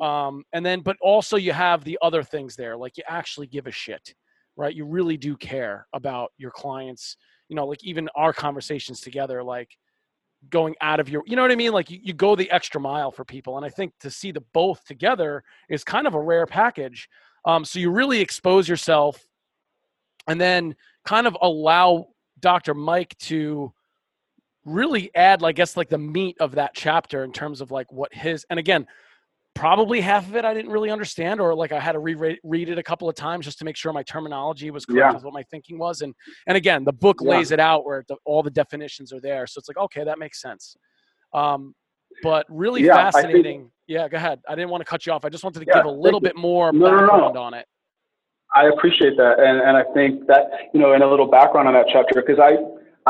Um, 0.00 0.44
and 0.52 0.64
then, 0.64 0.80
but 0.80 0.96
also 1.00 1.36
you 1.36 1.52
have 1.52 1.84
the 1.84 1.98
other 2.02 2.22
things 2.22 2.56
there, 2.56 2.76
like 2.76 2.96
you 2.96 3.04
actually 3.08 3.46
give 3.46 3.66
a 3.66 3.70
shit, 3.70 4.14
right? 4.56 4.74
You 4.74 4.84
really 4.84 5.16
do 5.16 5.36
care 5.36 5.86
about 5.92 6.32
your 6.38 6.50
clients. 6.50 7.16
You 7.48 7.56
know, 7.56 7.66
like 7.66 7.84
even 7.84 8.08
our 8.16 8.32
conversations 8.32 9.00
together, 9.00 9.42
like 9.42 9.76
going 10.50 10.74
out 10.80 11.00
of 11.00 11.08
your, 11.08 11.22
you 11.26 11.36
know 11.36 11.42
what 11.42 11.52
I 11.52 11.56
mean? 11.56 11.72
Like 11.72 11.90
you, 11.90 12.00
you 12.02 12.14
go 12.14 12.34
the 12.34 12.50
extra 12.50 12.80
mile 12.80 13.10
for 13.10 13.24
people. 13.24 13.56
And 13.56 13.66
I 13.66 13.68
think 13.68 13.92
to 14.00 14.10
see 14.10 14.32
the 14.32 14.42
both 14.52 14.84
together 14.84 15.44
is 15.68 15.84
kind 15.84 16.06
of 16.06 16.14
a 16.14 16.20
rare 16.20 16.46
package. 16.46 17.08
Um, 17.44 17.64
so 17.64 17.78
you 17.78 17.90
really 17.90 18.20
expose 18.20 18.68
yourself 18.68 19.24
and 20.26 20.40
then 20.40 20.74
kind 21.04 21.26
of 21.26 21.36
allow 21.40 22.08
Dr. 22.40 22.74
Mike 22.74 23.16
to 23.20 23.72
really 24.64 25.10
add, 25.14 25.42
I 25.42 25.52
guess, 25.52 25.76
like 25.76 25.88
the 25.88 25.98
meat 25.98 26.36
of 26.40 26.52
that 26.56 26.72
chapter 26.74 27.24
in 27.24 27.32
terms 27.32 27.60
of 27.60 27.70
like 27.70 27.90
what 27.92 28.12
his, 28.14 28.46
and 28.50 28.58
again, 28.58 28.86
probably 29.54 30.00
half 30.00 30.26
of 30.28 30.36
it 30.36 30.44
I 30.44 30.54
didn't 30.54 30.70
really 30.70 30.90
understand, 30.90 31.40
or 31.40 31.54
like 31.54 31.72
I 31.72 31.80
had 31.80 31.92
to 31.92 31.98
reread 31.98 32.38
read 32.42 32.68
it 32.68 32.78
a 32.78 32.82
couple 32.82 33.08
of 33.08 33.14
times 33.14 33.44
just 33.44 33.58
to 33.58 33.64
make 33.64 33.76
sure 33.76 33.92
my 33.92 34.02
terminology 34.02 34.70
was 34.70 34.86
correct 34.86 34.98
yeah. 34.98 35.12
with 35.12 35.24
what 35.24 35.34
my 35.34 35.42
thinking 35.44 35.78
was. 35.78 36.02
And 36.02 36.14
and 36.46 36.56
again, 36.56 36.84
the 36.84 36.92
book 36.92 37.18
yeah. 37.22 37.30
lays 37.30 37.50
it 37.50 37.60
out 37.60 37.84
where 37.84 38.04
the, 38.08 38.16
all 38.24 38.42
the 38.42 38.50
definitions 38.50 39.12
are 39.12 39.20
there, 39.20 39.46
so 39.46 39.58
it's 39.58 39.68
like 39.68 39.76
okay, 39.76 40.04
that 40.04 40.18
makes 40.18 40.40
sense. 40.40 40.76
Um, 41.34 41.74
but 42.22 42.46
really 42.48 42.84
yeah, 42.84 43.10
fascinating. 43.10 43.60
Think, 43.60 43.70
yeah, 43.88 44.08
go 44.08 44.16
ahead. 44.16 44.40
I 44.48 44.54
didn't 44.54 44.70
want 44.70 44.82
to 44.82 44.88
cut 44.88 45.06
you 45.06 45.12
off. 45.12 45.24
I 45.24 45.28
just 45.28 45.44
wanted 45.44 45.60
to 45.60 45.66
give 45.66 45.84
a 45.84 45.90
little 45.90 46.20
bit 46.20 46.36
more 46.36 46.72
no, 46.72 46.90
background 46.90 47.34
no, 47.34 47.40
no. 47.40 47.42
on 47.42 47.54
it. 47.54 47.66
I 48.54 48.66
appreciate 48.68 49.16
that, 49.16 49.38
and 49.38 49.60
and 49.60 49.76
I 49.76 49.84
think 49.94 50.26
that 50.28 50.50
you 50.72 50.80
know, 50.80 50.92
in 50.94 51.02
a 51.02 51.08
little 51.08 51.26
background 51.26 51.68
on 51.68 51.74
that 51.74 51.86
chapter, 51.92 52.22
because 52.22 52.38
I 52.38 52.56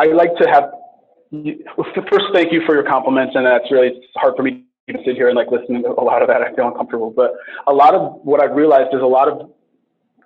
I 0.00 0.06
like 0.06 0.34
to 0.36 0.48
have 0.48 0.70
first, 1.32 2.26
thank 2.34 2.52
you 2.52 2.62
for 2.66 2.74
your 2.74 2.84
compliments, 2.84 3.34
and 3.34 3.46
that's 3.46 3.70
really 3.70 4.00
hard 4.16 4.34
for 4.36 4.42
me 4.42 4.64
to 4.88 4.98
sit 5.04 5.14
here 5.14 5.28
and 5.28 5.36
like 5.36 5.50
listen 5.50 5.82
to 5.82 5.88
a 5.90 6.04
lot 6.04 6.22
of 6.22 6.28
that. 6.28 6.42
I 6.42 6.54
feel 6.54 6.68
uncomfortable, 6.68 7.10
but 7.10 7.32
a 7.66 7.72
lot 7.72 7.94
of 7.94 8.20
what 8.22 8.42
I've 8.42 8.54
realized 8.54 8.94
is 8.94 9.00
a 9.00 9.06
lot 9.06 9.28
of, 9.28 9.50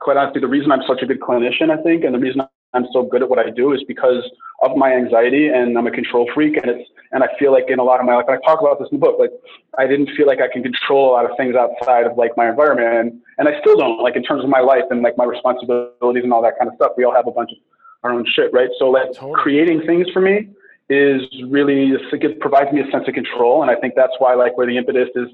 quite 0.01 0.17
honestly, 0.17 0.41
the 0.41 0.49
reason 0.49 0.73
I'm 0.73 0.83
such 0.87 1.03
a 1.03 1.07
good 1.07 1.21
clinician, 1.21 1.71
I 1.71 1.81
think, 1.83 2.05
and 2.05 2.15
the 2.15 2.19
reason 2.19 2.43
I'm 2.75 2.87
so 2.93 3.05
good 3.05 3.23
at 3.23 3.31
what 3.31 3.39
I 3.39 3.51
do 3.51 3.73
is 3.73 3.83
because 3.87 4.25
of 4.63 4.77
my 4.77 4.93
anxiety, 4.93 5.49
and 5.49 5.79
I'm 5.79 5.87
a 5.87 5.91
control 5.91 6.29
freak, 6.35 6.57
and 6.57 6.67
it's 6.67 6.91
and 7.13 7.23
I 7.23 7.29
feel 7.39 7.53
like 7.53 7.67
in 7.69 7.79
a 7.79 7.85
lot 7.85 8.01
of 8.01 8.07
my 8.07 8.17
life, 8.17 8.25
and 8.29 8.37
I 8.37 8.45
talk 8.45 8.61
about 8.61 8.81
this 8.81 8.89
in 8.91 8.99
the 8.99 9.07
book, 9.07 9.17
like 9.19 9.31
I 9.79 9.87
didn't 9.87 10.11
feel 10.17 10.27
like 10.27 10.41
I 10.41 10.49
can 10.53 10.63
control 10.63 11.11
a 11.11 11.13
lot 11.13 11.25
of 11.25 11.37
things 11.37 11.55
outside 11.55 12.05
of 12.05 12.19
like 12.19 12.33
my 12.37 12.49
environment, 12.49 12.89
and 12.89 13.23
and 13.39 13.49
I 13.49 13.61
still 13.61 13.77
don't, 13.77 14.03
like 14.03 14.17
in 14.17 14.25
terms 14.25 14.43
of 14.43 14.51
my 14.51 14.61
life 14.61 14.85
and 14.91 15.03
like 15.03 15.17
my 15.17 15.25
responsibilities 15.25 16.25
and 16.25 16.33
all 16.33 16.43
that 16.43 16.59
kind 16.59 16.69
of 16.69 16.75
stuff. 16.75 16.93
We 16.97 17.05
all 17.05 17.15
have 17.15 17.29
a 17.29 17.31
bunch 17.31 17.53
of 17.53 17.59
our 18.03 18.13
own 18.13 18.27
shit, 18.35 18.53
right? 18.53 18.71
So 18.79 18.91
like 18.91 19.13
totally. 19.13 19.41
creating 19.41 19.87
things 19.87 20.09
for 20.13 20.21
me 20.21 20.49
is 20.89 21.23
really 21.49 21.93
it 21.93 22.41
provides 22.41 22.73
me 22.73 22.81
a 22.81 22.91
sense 22.91 23.05
of 23.09 23.15
control, 23.15 23.63
and 23.63 23.71
I 23.71 23.77
think 23.77 23.95
that's 23.97 24.13
why 24.19 24.35
like 24.35 24.57
where 24.57 24.67
the 24.67 24.77
impetus 24.77 25.09
is 25.17 25.29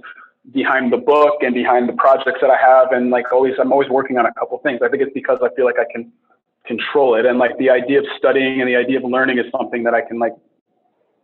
behind 0.52 0.92
the 0.92 0.96
book 0.96 1.36
and 1.42 1.54
behind 1.54 1.88
the 1.88 1.92
projects 1.92 2.38
that 2.40 2.50
I 2.50 2.56
have, 2.56 2.92
and 2.92 3.10
like 3.10 3.32
always 3.32 3.54
I'm 3.60 3.72
always 3.72 3.88
working 3.90 4.18
on 4.18 4.26
a 4.26 4.32
couple 4.34 4.58
things. 4.58 4.80
I 4.82 4.88
think 4.88 5.02
it's 5.02 5.12
because 5.12 5.38
I 5.42 5.54
feel 5.54 5.66
like 5.66 5.78
I 5.78 5.90
can 5.92 6.10
control 6.66 7.14
it, 7.16 7.26
and 7.26 7.38
like 7.38 7.56
the 7.58 7.70
idea 7.70 7.98
of 7.98 8.06
studying 8.16 8.60
and 8.60 8.68
the 8.68 8.76
idea 8.76 8.98
of 8.98 9.04
learning 9.04 9.38
is 9.38 9.44
something 9.56 9.82
that 9.84 9.94
I 9.94 10.00
can 10.00 10.18
like 10.18 10.32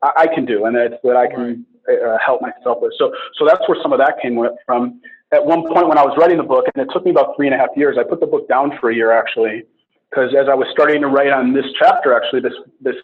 I, 0.02 0.10
I 0.18 0.26
can 0.26 0.44
do, 0.44 0.66
and 0.66 0.76
it's 0.76 0.96
that 1.04 1.16
I 1.16 1.26
can 1.26 1.64
uh, 1.88 2.18
help 2.24 2.42
myself 2.42 2.78
with. 2.82 2.92
So 2.98 3.12
so 3.38 3.46
that's 3.46 3.66
where 3.66 3.78
some 3.82 3.92
of 3.92 3.98
that 3.98 4.20
came 4.20 4.38
from. 4.66 5.00
At 5.32 5.44
one 5.44 5.62
point 5.66 5.88
when 5.88 5.98
I 5.98 6.02
was 6.02 6.16
writing 6.18 6.36
the 6.36 6.42
book, 6.42 6.66
and 6.74 6.86
it 6.86 6.92
took 6.92 7.04
me 7.04 7.10
about 7.10 7.36
three 7.36 7.46
and 7.46 7.54
a 7.54 7.58
half 7.58 7.70
years, 7.76 7.96
I 7.98 8.02
put 8.02 8.20
the 8.20 8.26
book 8.26 8.48
down 8.48 8.72
for 8.80 8.90
a 8.90 8.94
year 8.94 9.10
actually, 9.10 9.64
because 10.10 10.34
as 10.34 10.48
I 10.48 10.54
was 10.54 10.68
starting 10.72 11.00
to 11.00 11.08
write 11.08 11.32
on 11.32 11.52
this 11.52 11.66
chapter, 11.78 12.14
actually 12.14 12.40
this 12.40 12.54
this 12.80 12.96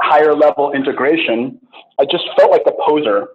higher 0.00 0.34
level 0.34 0.72
integration, 0.72 1.58
I 1.98 2.04
just 2.04 2.24
felt 2.38 2.50
like 2.50 2.62
a 2.66 2.72
poser. 2.86 3.28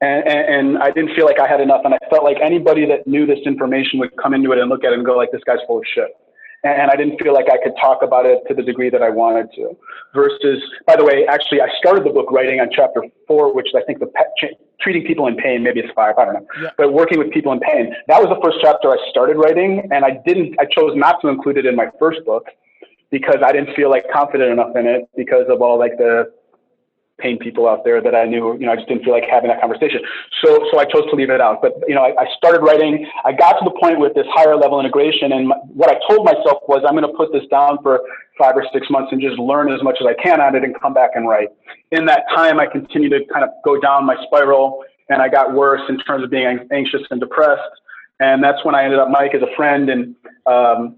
And, 0.00 0.26
and, 0.28 0.54
and, 0.54 0.78
I 0.78 0.90
didn't 0.90 1.14
feel 1.14 1.24
like 1.24 1.38
I 1.38 1.48
had 1.48 1.60
enough. 1.60 1.82
And 1.84 1.94
I 1.94 1.98
felt 2.10 2.22
like 2.22 2.36
anybody 2.42 2.86
that 2.86 3.06
knew 3.06 3.26
this 3.26 3.38
information 3.46 3.98
would 3.98 4.14
come 4.16 4.34
into 4.34 4.52
it 4.52 4.58
and 4.58 4.68
look 4.68 4.84
at 4.84 4.92
it 4.92 4.96
and 4.96 5.06
go 5.06 5.16
like, 5.16 5.32
this 5.32 5.42
guy's 5.46 5.58
full 5.66 5.78
of 5.78 5.84
shit. 5.94 6.08
And, 6.64 6.82
and 6.82 6.90
I 6.90 6.96
didn't 6.96 7.18
feel 7.22 7.32
like 7.32 7.46
I 7.50 7.56
could 7.62 7.72
talk 7.80 8.02
about 8.02 8.26
it 8.26 8.40
to 8.48 8.54
the 8.54 8.62
degree 8.62 8.90
that 8.90 9.02
I 9.02 9.08
wanted 9.08 9.48
to. 9.56 9.76
Versus, 10.14 10.62
by 10.86 10.96
the 10.96 11.04
way, 11.04 11.26
actually, 11.26 11.60
I 11.60 11.68
started 11.78 12.04
the 12.04 12.10
book 12.10 12.30
writing 12.30 12.60
on 12.60 12.68
chapter 12.72 13.04
four, 13.26 13.54
which 13.54 13.68
I 13.74 13.82
think 13.84 14.00
the 14.00 14.06
pet, 14.06 14.32
treating 14.80 15.04
people 15.04 15.26
in 15.28 15.36
pain, 15.36 15.62
maybe 15.62 15.80
it's 15.80 15.92
five, 15.94 16.16
I 16.18 16.24
don't 16.26 16.34
know, 16.34 16.46
yeah. 16.62 16.70
but 16.76 16.92
working 16.92 17.18
with 17.18 17.30
people 17.30 17.52
in 17.52 17.60
pain. 17.60 17.94
That 18.08 18.20
was 18.20 18.28
the 18.28 18.40
first 18.42 18.58
chapter 18.62 18.90
I 18.90 18.96
started 19.10 19.36
writing. 19.36 19.88
And 19.90 20.04
I 20.04 20.18
didn't, 20.26 20.56
I 20.60 20.64
chose 20.64 20.92
not 20.94 21.20
to 21.22 21.28
include 21.28 21.56
it 21.56 21.66
in 21.66 21.76
my 21.76 21.88
first 21.98 22.24
book 22.24 22.46
because 23.10 23.36
I 23.44 23.52
didn't 23.52 23.74
feel 23.74 23.90
like 23.90 24.04
confident 24.12 24.50
enough 24.50 24.74
in 24.76 24.86
it 24.86 25.08
because 25.16 25.46
of 25.48 25.62
all 25.62 25.78
like 25.78 25.96
the 25.98 26.32
pain 27.18 27.38
people 27.38 27.66
out 27.66 27.82
there 27.82 28.02
that 28.02 28.14
I 28.14 28.24
knew, 28.24 28.52
you 28.54 28.66
know, 28.66 28.72
I 28.72 28.76
just 28.76 28.88
didn't 28.88 29.04
feel 29.04 29.14
like 29.14 29.24
having 29.24 29.48
that 29.48 29.60
conversation. 29.60 30.00
So, 30.44 30.68
so 30.70 30.78
I 30.78 30.84
chose 30.84 31.08
to 31.08 31.16
leave 31.16 31.30
it 31.30 31.40
out. 31.40 31.62
But, 31.62 31.72
you 31.88 31.94
know, 31.94 32.02
I, 32.02 32.12
I 32.20 32.26
started 32.36 32.60
writing, 32.60 33.06
I 33.24 33.32
got 33.32 33.54
to 33.54 33.64
the 33.64 33.74
point 33.80 33.98
with 34.00 34.14
this 34.14 34.26
higher 34.30 34.54
level 34.54 34.78
integration. 34.80 35.32
And 35.32 35.48
my, 35.48 35.56
what 35.72 35.88
I 35.88 35.98
told 36.08 36.26
myself 36.26 36.62
was 36.68 36.84
I'm 36.86 36.94
going 36.94 37.10
to 37.10 37.16
put 37.16 37.32
this 37.32 37.44
down 37.50 37.78
for 37.82 38.02
five 38.38 38.54
or 38.54 38.66
six 38.70 38.90
months 38.90 39.12
and 39.12 39.20
just 39.20 39.38
learn 39.38 39.72
as 39.72 39.82
much 39.82 39.96
as 40.00 40.06
I 40.06 40.14
can 40.22 40.42
on 40.42 40.54
it 40.56 40.62
and 40.62 40.78
come 40.78 40.92
back 40.92 41.12
and 41.14 41.26
write. 41.26 41.48
In 41.90 42.04
that 42.04 42.24
time, 42.34 42.60
I 42.60 42.66
continued 42.66 43.10
to 43.10 43.20
kind 43.32 43.44
of 43.44 43.50
go 43.64 43.80
down 43.80 44.04
my 44.04 44.16
spiral 44.26 44.84
and 45.08 45.22
I 45.22 45.28
got 45.28 45.54
worse 45.54 45.82
in 45.88 45.98
terms 46.00 46.22
of 46.22 46.30
being 46.30 46.68
anxious 46.70 47.00
and 47.10 47.18
depressed. 47.18 47.62
And 48.20 48.42
that's 48.42 48.62
when 48.64 48.74
I 48.74 48.84
ended 48.84 48.98
up 48.98 49.08
Mike 49.10 49.34
as 49.34 49.42
a 49.42 49.54
friend, 49.56 49.90
and 49.90 50.16
um, 50.46 50.96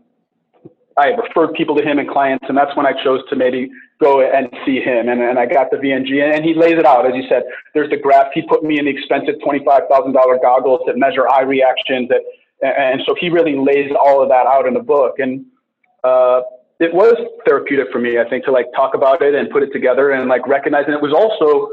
I 0.98 1.08
referred 1.08 1.54
people 1.54 1.76
to 1.76 1.82
him 1.82 1.98
and 1.98 2.08
clients, 2.08 2.44
and 2.48 2.56
that's 2.56 2.74
when 2.76 2.86
I 2.86 2.92
chose 3.04 3.20
to 3.30 3.36
maybe 3.36 3.70
go 4.02 4.20
and 4.20 4.48
see 4.66 4.80
him. 4.80 5.08
And, 5.08 5.20
and 5.22 5.38
I 5.38 5.46
got 5.46 5.70
the 5.70 5.76
VNG, 5.76 6.22
and 6.22 6.44
he 6.44 6.54
lays 6.54 6.78
it 6.78 6.84
out 6.84 7.06
as 7.06 7.14
you 7.14 7.24
said. 7.28 7.44
There's 7.74 7.90
the 7.90 7.96
graph. 7.96 8.28
He 8.34 8.42
put 8.42 8.62
me 8.64 8.78
in 8.78 8.86
the 8.86 8.90
expensive 8.90 9.36
twenty-five 9.44 9.82
thousand 9.90 10.12
dollar 10.12 10.38
goggles 10.42 10.80
that 10.86 10.96
measure 10.96 11.28
eye 11.28 11.42
reactions. 11.42 12.08
That, 12.08 12.22
and 12.62 13.00
so 13.06 13.14
he 13.20 13.30
really 13.30 13.56
lays 13.56 13.90
all 13.98 14.22
of 14.22 14.28
that 14.28 14.46
out 14.46 14.66
in 14.66 14.74
the 14.74 14.82
book. 14.82 15.18
And 15.18 15.46
uh, 16.04 16.42
it 16.80 16.92
was 16.92 17.16
therapeutic 17.46 17.86
for 17.92 17.98
me, 17.98 18.18
I 18.18 18.28
think, 18.28 18.44
to 18.44 18.52
like 18.52 18.66
talk 18.74 18.94
about 18.94 19.22
it 19.22 19.34
and 19.34 19.50
put 19.50 19.62
it 19.62 19.72
together 19.72 20.10
and 20.10 20.28
like 20.28 20.46
recognize. 20.46 20.84
And 20.86 20.94
it 20.94 21.02
was 21.02 21.12
also 21.12 21.70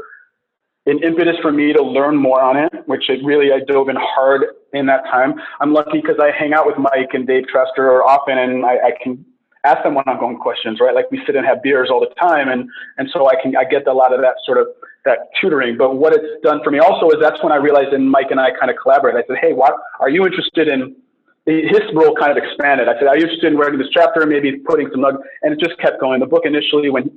an 0.86 1.02
impetus 1.02 1.36
for 1.42 1.52
me 1.52 1.72
to 1.72 1.82
learn 1.82 2.16
more 2.16 2.40
on 2.40 2.56
it, 2.56 2.72
which 2.86 3.10
it 3.10 3.24
really 3.24 3.52
I 3.52 3.60
dove 3.66 3.88
in 3.88 3.96
hard 3.98 4.42
in 4.72 4.86
that 4.86 5.04
time. 5.04 5.34
I'm 5.60 5.72
lucky 5.72 6.00
because 6.00 6.16
I 6.20 6.30
hang 6.30 6.54
out 6.54 6.66
with 6.66 6.78
Mike 6.78 7.10
and 7.12 7.26
Dave 7.26 7.44
Trester 7.52 8.04
often, 8.04 8.38
and 8.38 8.64
I, 8.64 8.74
I 8.74 8.92
can 9.02 9.24
ask 9.64 9.82
them 9.82 9.94
one-on-one 9.94 10.38
questions, 10.38 10.78
right? 10.80 10.94
Like 10.94 11.10
we 11.10 11.20
sit 11.26 11.34
and 11.34 11.44
have 11.44 11.62
beers 11.62 11.88
all 11.90 12.00
the 12.00 12.14
time, 12.20 12.48
and 12.48 12.68
and 12.98 13.08
so 13.12 13.28
I 13.28 13.34
can 13.42 13.56
I 13.56 13.64
get 13.64 13.86
a 13.88 13.92
lot 13.92 14.14
of 14.14 14.20
that 14.20 14.36
sort 14.44 14.58
of 14.58 14.68
that 15.04 15.28
tutoring. 15.40 15.76
But 15.76 15.96
what 15.96 16.12
it's 16.12 16.40
done 16.42 16.60
for 16.62 16.70
me 16.70 16.78
also 16.78 17.10
is 17.10 17.16
that's 17.20 17.42
when 17.42 17.52
I 17.52 17.56
realized, 17.56 17.92
and 17.92 18.08
Mike 18.08 18.30
and 18.30 18.40
I 18.40 18.50
kind 18.58 18.70
of 18.70 18.76
collaborated. 18.80 19.24
I 19.24 19.26
said, 19.26 19.38
hey, 19.40 19.52
what 19.52 19.74
are 20.00 20.08
you 20.08 20.24
interested 20.24 20.68
in? 20.68 20.96
His 21.46 21.82
role 21.94 22.14
kind 22.16 22.36
of 22.36 22.42
expanded. 22.42 22.88
I 22.88 22.98
said, 22.98 23.06
are 23.06 23.16
you 23.16 23.22
interested 23.22 23.52
in 23.52 23.56
writing 23.56 23.78
this 23.78 23.86
chapter, 23.92 24.26
maybe 24.26 24.58
putting 24.66 24.90
some? 24.90 25.04
And 25.42 25.52
it 25.52 25.60
just 25.60 25.78
kept 25.78 26.00
going. 26.00 26.18
The 26.18 26.26
book 26.26 26.42
initially, 26.44 26.90
when 26.90 27.16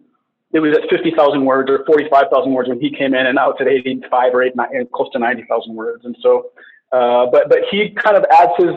it 0.52 0.60
was 0.60 0.76
at 0.76 0.90
50,000 0.90 1.46
words 1.46 1.70
or 1.70 1.86
45,000 1.86 2.52
words 2.54 2.70
when 2.70 2.80
he 2.80 2.90
came 2.90 3.14
in, 3.14 3.28
and 3.28 3.36
now 3.36 3.52
it's 3.52 3.62
at 3.62 3.68
85 3.68 4.34
or 4.34 4.44
8, 4.44 4.54
close 4.92 5.12
to 5.14 5.20
90,000 5.20 5.76
words. 5.76 6.06
And 6.06 6.16
so, 6.22 6.52
uh, 6.92 7.28
but 7.32 7.50
but 7.50 7.60
he 7.70 7.92
kind 7.92 8.18
of 8.18 8.26
adds 8.32 8.52
his 8.58 8.76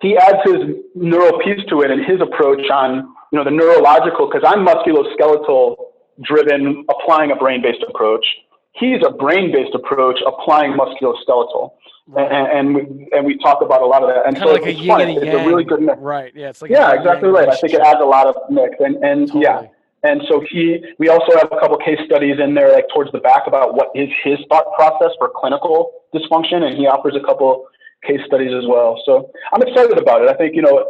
he 0.00 0.16
adds 0.16 0.38
his 0.44 0.76
neural 0.94 1.38
piece 1.40 1.62
to 1.68 1.82
it 1.82 1.90
and 1.90 2.04
his 2.04 2.20
approach 2.20 2.70
on 2.70 3.14
you 3.32 3.38
know 3.38 3.44
the 3.44 3.50
neurological 3.50 4.30
because 4.30 4.42
I'm 4.46 4.64
musculoskeletal 4.64 5.76
driven, 6.22 6.84
applying 6.88 7.30
a 7.30 7.36
brain 7.36 7.62
based 7.62 7.84
approach. 7.86 8.24
He's 8.72 9.00
a 9.06 9.10
brain 9.10 9.52
based 9.52 9.74
approach, 9.74 10.18
applying 10.26 10.72
musculoskeletal. 10.72 11.72
Right. 12.06 12.32
And, 12.32 12.46
and 12.46 12.74
we 12.74 13.08
and 13.12 13.26
we 13.26 13.36
talk 13.38 13.60
about 13.60 13.82
a 13.82 13.86
lot 13.86 14.02
of 14.02 14.08
that. 14.08 14.26
And 14.26 14.36
kind 14.36 14.48
so 14.48 14.52
like 14.54 14.62
and 14.62 14.70
a 14.70 14.82
yang. 14.82 15.10
It's 15.10 15.34
a 15.34 15.46
really 15.46 15.64
good 15.64 15.82
mix. 15.82 15.98
Right. 16.00 16.32
Yeah. 16.34 16.48
It's 16.48 16.62
like 16.62 16.70
yeah, 16.70 16.94
exactly 16.94 17.28
right. 17.28 17.48
I 17.48 17.56
think 17.56 17.74
it 17.74 17.82
adds 17.82 18.00
a 18.00 18.06
lot 18.06 18.26
of 18.26 18.36
mix. 18.48 18.76
And 18.80 18.96
and 19.04 19.28
Totally. 19.28 19.44
yeah. 19.44 19.66
And 20.04 20.22
so 20.28 20.42
he, 20.48 20.78
we 20.98 21.08
also 21.08 21.36
have 21.36 21.50
a 21.50 21.58
couple 21.58 21.76
case 21.78 21.98
studies 22.06 22.36
in 22.38 22.54
there, 22.54 22.72
like 22.72 22.86
towards 22.94 23.10
the 23.12 23.18
back, 23.18 23.46
about 23.46 23.74
what 23.74 23.88
is 23.94 24.08
his 24.22 24.38
thought 24.48 24.72
process 24.76 25.10
for 25.18 25.30
clinical 25.34 25.90
dysfunction, 26.14 26.62
and 26.62 26.76
he 26.76 26.86
offers 26.86 27.16
a 27.16 27.24
couple 27.26 27.66
case 28.06 28.20
studies 28.26 28.52
as 28.54 28.64
well. 28.68 29.00
So 29.04 29.30
I'm 29.52 29.62
excited 29.62 29.98
about 29.98 30.22
it. 30.22 30.28
I 30.28 30.34
think 30.34 30.54
you 30.54 30.62
know, 30.62 30.86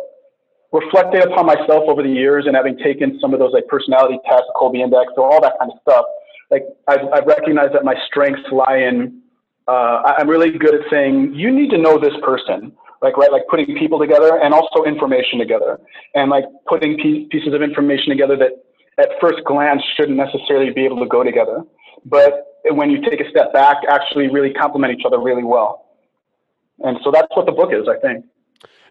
reflecting 0.73 1.23
upon 1.23 1.47
myself 1.47 1.89
over 1.89 2.03
the 2.03 2.11
years 2.11 2.45
and 2.47 2.55
having 2.55 2.77
taken 2.79 3.19
some 3.21 3.33
of 3.33 3.41
those 3.41 3.53
like 3.53 3.67
personality 3.67 4.19
tests, 4.29 4.47
Kolbe 4.57 4.77
Index, 4.77 5.13
so 5.17 5.25
all 5.25 5.41
that 5.41 5.55
kind 5.59 5.73
of 5.73 5.79
stuff. 5.81 6.05
Like 6.51 6.65
I've, 6.87 7.09
I've 7.13 7.27
recognized 7.27 7.75
that 7.75 7.85
my 7.85 7.95
strengths 8.07 8.43
lie 8.53 8.77
in. 8.89 9.23
Uh, 9.67 10.03
I'm 10.19 10.29
really 10.29 10.51
good 10.51 10.75
at 10.75 10.81
saying 10.91 11.33
you 11.35 11.51
need 11.51 11.71
to 11.71 11.79
know 11.79 11.99
this 11.99 12.15
person, 12.23 12.73
like 13.01 13.17
right, 13.17 13.33
like 13.33 13.43
putting 13.51 13.77
people 13.79 13.99
together 13.99 14.41
and 14.43 14.53
also 14.53 14.85
information 14.85 15.39
together, 15.39 15.81
and 16.15 16.31
like 16.31 16.45
putting 16.67 16.97
pie- 16.99 17.27
pieces 17.31 17.55
of 17.55 17.63
information 17.63 18.09
together 18.09 18.37
that 18.37 18.53
at 18.99 19.11
first 19.21 19.45
glance 19.45 19.83
shouldn't 19.97 20.17
necessarily 20.17 20.71
be 20.71 20.85
able 20.85 20.99
to 20.99 21.07
go 21.07 21.23
together. 21.23 21.63
But 22.05 22.47
when 22.65 22.91
you 22.91 23.01
take 23.09 23.21
a 23.21 23.31
step 23.31 23.53
back, 23.53 23.79
actually 23.89 24.29
really 24.29 24.53
complement 24.53 24.99
each 24.99 25.05
other 25.07 25.21
really 25.21 25.45
well. 25.45 25.87
And 26.81 26.99
so 27.03 27.11
that's 27.11 27.29
what 27.35 27.47
the 27.47 27.53
book 27.53 27.73
is, 27.73 27.89
I 27.89 27.99
think. 27.99 28.25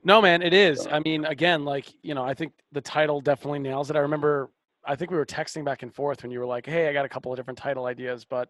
No, 0.03 0.21
man, 0.21 0.41
it 0.41 0.53
is. 0.53 0.87
I 0.87 0.99
mean, 0.99 1.25
again, 1.25 1.65
like, 1.65 1.91
you 2.01 2.13
know, 2.13 2.23
I 2.23 2.33
think 2.33 2.53
the 2.71 2.81
title 2.81 3.19
definitely 3.21 3.59
nails 3.59 3.89
it. 3.89 3.95
I 3.95 3.99
remember, 3.99 4.49
I 4.85 4.95
think 4.95 5.11
we 5.11 5.17
were 5.17 5.25
texting 5.25 5.65
back 5.65 5.83
and 5.83 5.93
forth 5.93 6.23
when 6.23 6.31
you 6.31 6.39
were 6.39 6.45
like, 6.45 6.65
hey, 6.65 6.87
I 6.87 6.93
got 6.93 7.05
a 7.05 7.09
couple 7.09 7.31
of 7.31 7.37
different 7.37 7.59
title 7.59 7.85
ideas, 7.85 8.23
but, 8.23 8.49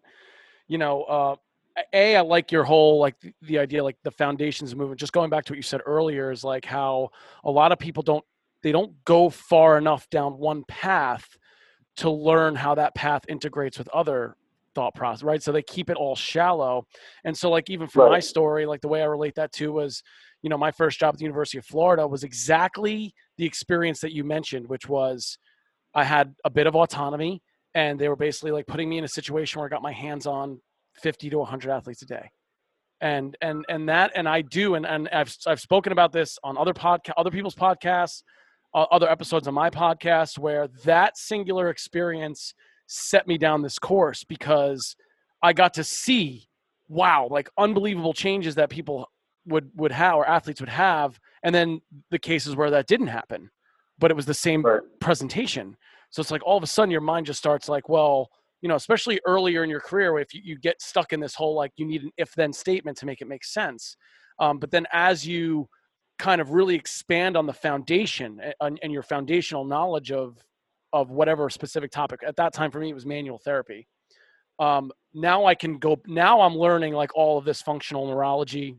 you 0.67 0.77
know, 0.77 1.03
uh, 1.03 1.35
a, 1.93 2.17
I 2.17 2.21
like 2.21 2.51
your 2.51 2.63
whole, 2.63 2.99
like 2.99 3.15
the, 3.41 3.59
idea, 3.59 3.83
like 3.83 3.97
the 4.03 4.11
foundations 4.11 4.75
movement, 4.75 4.99
just 4.99 5.13
going 5.13 5.29
back 5.29 5.45
to 5.45 5.53
what 5.53 5.57
you 5.57 5.63
said 5.63 5.81
earlier 5.85 6.31
is 6.31 6.43
like 6.43 6.65
how 6.65 7.09
a 7.43 7.51
lot 7.51 7.71
of 7.71 7.79
people 7.79 8.03
don't, 8.03 8.25
they 8.63 8.71
don't 8.71 8.93
go 9.05 9.29
far 9.29 9.77
enough 9.77 10.09
down 10.09 10.37
one 10.37 10.63
path 10.67 11.37
to 11.97 12.09
learn 12.09 12.55
how 12.55 12.75
that 12.75 12.95
path 12.95 13.23
integrates 13.27 13.77
with 13.77 13.87
other 13.89 14.35
thought 14.75 14.93
process, 14.93 15.23
right? 15.23 15.41
So 15.41 15.51
they 15.51 15.63
keep 15.63 15.89
it 15.89 15.97
all 15.97 16.15
shallow. 16.15 16.85
And 17.23 17.35
so, 17.35 17.49
like, 17.49 17.69
even 17.69 17.87
for 17.87 18.09
my 18.09 18.19
story, 18.19 18.65
like 18.65 18.81
the 18.81 18.87
way 18.87 19.01
I 19.01 19.05
relate 19.05 19.35
that 19.35 19.51
to 19.53 19.73
was, 19.73 20.03
you 20.43 20.49
know, 20.49 20.57
my 20.57 20.71
first 20.71 20.99
job 20.99 21.15
at 21.15 21.17
the 21.17 21.25
University 21.25 21.57
of 21.57 21.65
Florida 21.65 22.07
was 22.07 22.23
exactly 22.23 23.13
the 23.37 23.45
experience 23.45 23.99
that 24.01 24.13
you 24.13 24.23
mentioned, 24.23 24.67
which 24.67 24.87
was 24.87 25.39
I 25.95 26.03
had 26.03 26.35
a 26.45 26.49
bit 26.49 26.67
of 26.67 26.75
autonomy 26.75 27.41
and 27.73 27.99
they 27.99 28.09
were 28.09 28.15
basically 28.15 28.51
like 28.51 28.67
putting 28.67 28.89
me 28.89 28.97
in 28.97 29.03
a 29.03 29.07
situation 29.07 29.59
where 29.59 29.67
I 29.67 29.69
got 29.69 29.81
my 29.81 29.91
hands 29.91 30.27
on 30.27 30.59
50 31.01 31.29
to 31.31 31.37
100 31.39 31.71
athletes 31.71 32.01
a 32.01 32.05
day. 32.05 32.29
And 33.01 33.37
and 33.41 33.63
and 33.69 33.87
that 33.89 34.11
and 34.15 34.27
I 34.27 34.41
do 34.41 34.73
and 34.73 34.85
and 34.85 35.07
I've 35.09 35.35
I've 35.45 35.59
spoken 35.59 35.91
about 35.91 36.11
this 36.11 36.39
on 36.43 36.57
other 36.57 36.73
podcast 36.73 37.13
other 37.15 37.29
people's 37.29 37.53
podcasts, 37.53 38.23
other 38.73 39.09
episodes 39.09 39.47
of 39.47 39.53
my 39.53 39.69
podcast 39.69 40.37
where 40.37 40.67
that 40.85 41.17
singular 41.17 41.69
experience 41.69 42.53
set 42.87 43.27
me 43.27 43.37
down 43.37 43.61
this 43.61 43.79
course 43.79 44.23
because 44.23 44.95
I 45.41 45.53
got 45.53 45.73
to 45.75 45.83
see 45.83 46.47
wow, 46.89 47.27
like 47.29 47.49
unbelievable 47.57 48.13
changes 48.13 48.55
that 48.55 48.69
people 48.69 49.09
would 49.45 49.69
would 49.75 49.91
have 49.91 50.15
or 50.15 50.27
athletes 50.27 50.59
would 50.59 50.69
have 50.69 51.19
and 51.43 51.55
then 51.55 51.81
the 52.11 52.19
cases 52.19 52.55
where 52.55 52.69
that 52.69 52.87
didn't 52.87 53.07
happen 53.07 53.49
but 53.97 54.11
it 54.11 54.13
was 54.13 54.25
the 54.25 54.33
same 54.33 54.61
Right. 54.61 54.81
presentation 54.99 55.75
so 56.09 56.19
it's 56.19 56.31
like 56.31 56.45
all 56.45 56.57
of 56.57 56.63
a 56.63 56.67
sudden 56.67 56.91
your 56.91 57.01
mind 57.01 57.25
just 57.25 57.39
starts 57.39 57.69
like 57.69 57.87
well 57.87 58.29
you 58.61 58.67
know 58.67 58.75
especially 58.75 59.21
earlier 59.25 59.63
in 59.63 59.69
your 59.69 59.79
career 59.79 60.19
if 60.19 60.33
you, 60.33 60.41
you 60.43 60.59
get 60.59 60.81
stuck 60.81 61.13
in 61.13 61.21
this 61.21 61.33
whole 61.33 61.55
like 61.55 61.71
you 61.77 61.85
need 61.85 62.03
an 62.03 62.11
if 62.17 62.33
then 62.35 62.51
statement 62.51 62.97
to 62.97 63.05
make 63.05 63.21
it 63.21 63.27
make 63.27 63.45
sense 63.45 63.95
um, 64.39 64.59
but 64.59 64.69
then 64.69 64.85
as 64.91 65.25
you 65.25 65.67
kind 66.17 66.41
of 66.41 66.51
really 66.51 66.75
expand 66.75 67.37
on 67.37 67.45
the 67.45 67.53
foundation 67.53 68.41
and, 68.61 68.79
and 68.81 68.91
your 68.91 69.03
foundational 69.03 69.65
knowledge 69.65 70.11
of 70.11 70.37
of 70.93 71.11
whatever 71.11 71.49
specific 71.49 71.91
topic. 71.91 72.21
At 72.25 72.37
that 72.37 72.53
time 72.53 72.71
for 72.71 72.79
me 72.79 72.89
it 72.89 72.93
was 72.93 73.05
manual 73.05 73.37
therapy. 73.37 73.87
Um, 74.59 74.91
now 75.13 75.45
i 75.45 75.55
can 75.55 75.77
go 75.79 75.99
now 76.05 76.41
i'm 76.41 76.55
learning 76.55 76.93
like 76.93 77.15
all 77.15 77.37
of 77.37 77.45
this 77.45 77.61
functional 77.61 78.05
neurology 78.07 78.75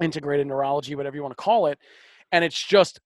integrated 0.00 0.46
neurology 0.46 0.94
whatever 0.96 1.14
you 1.14 1.22
want 1.22 1.30
to 1.30 1.42
call 1.42 1.66
it 1.66 1.78
and 2.32 2.44
it's 2.44 2.60
just 2.60 3.00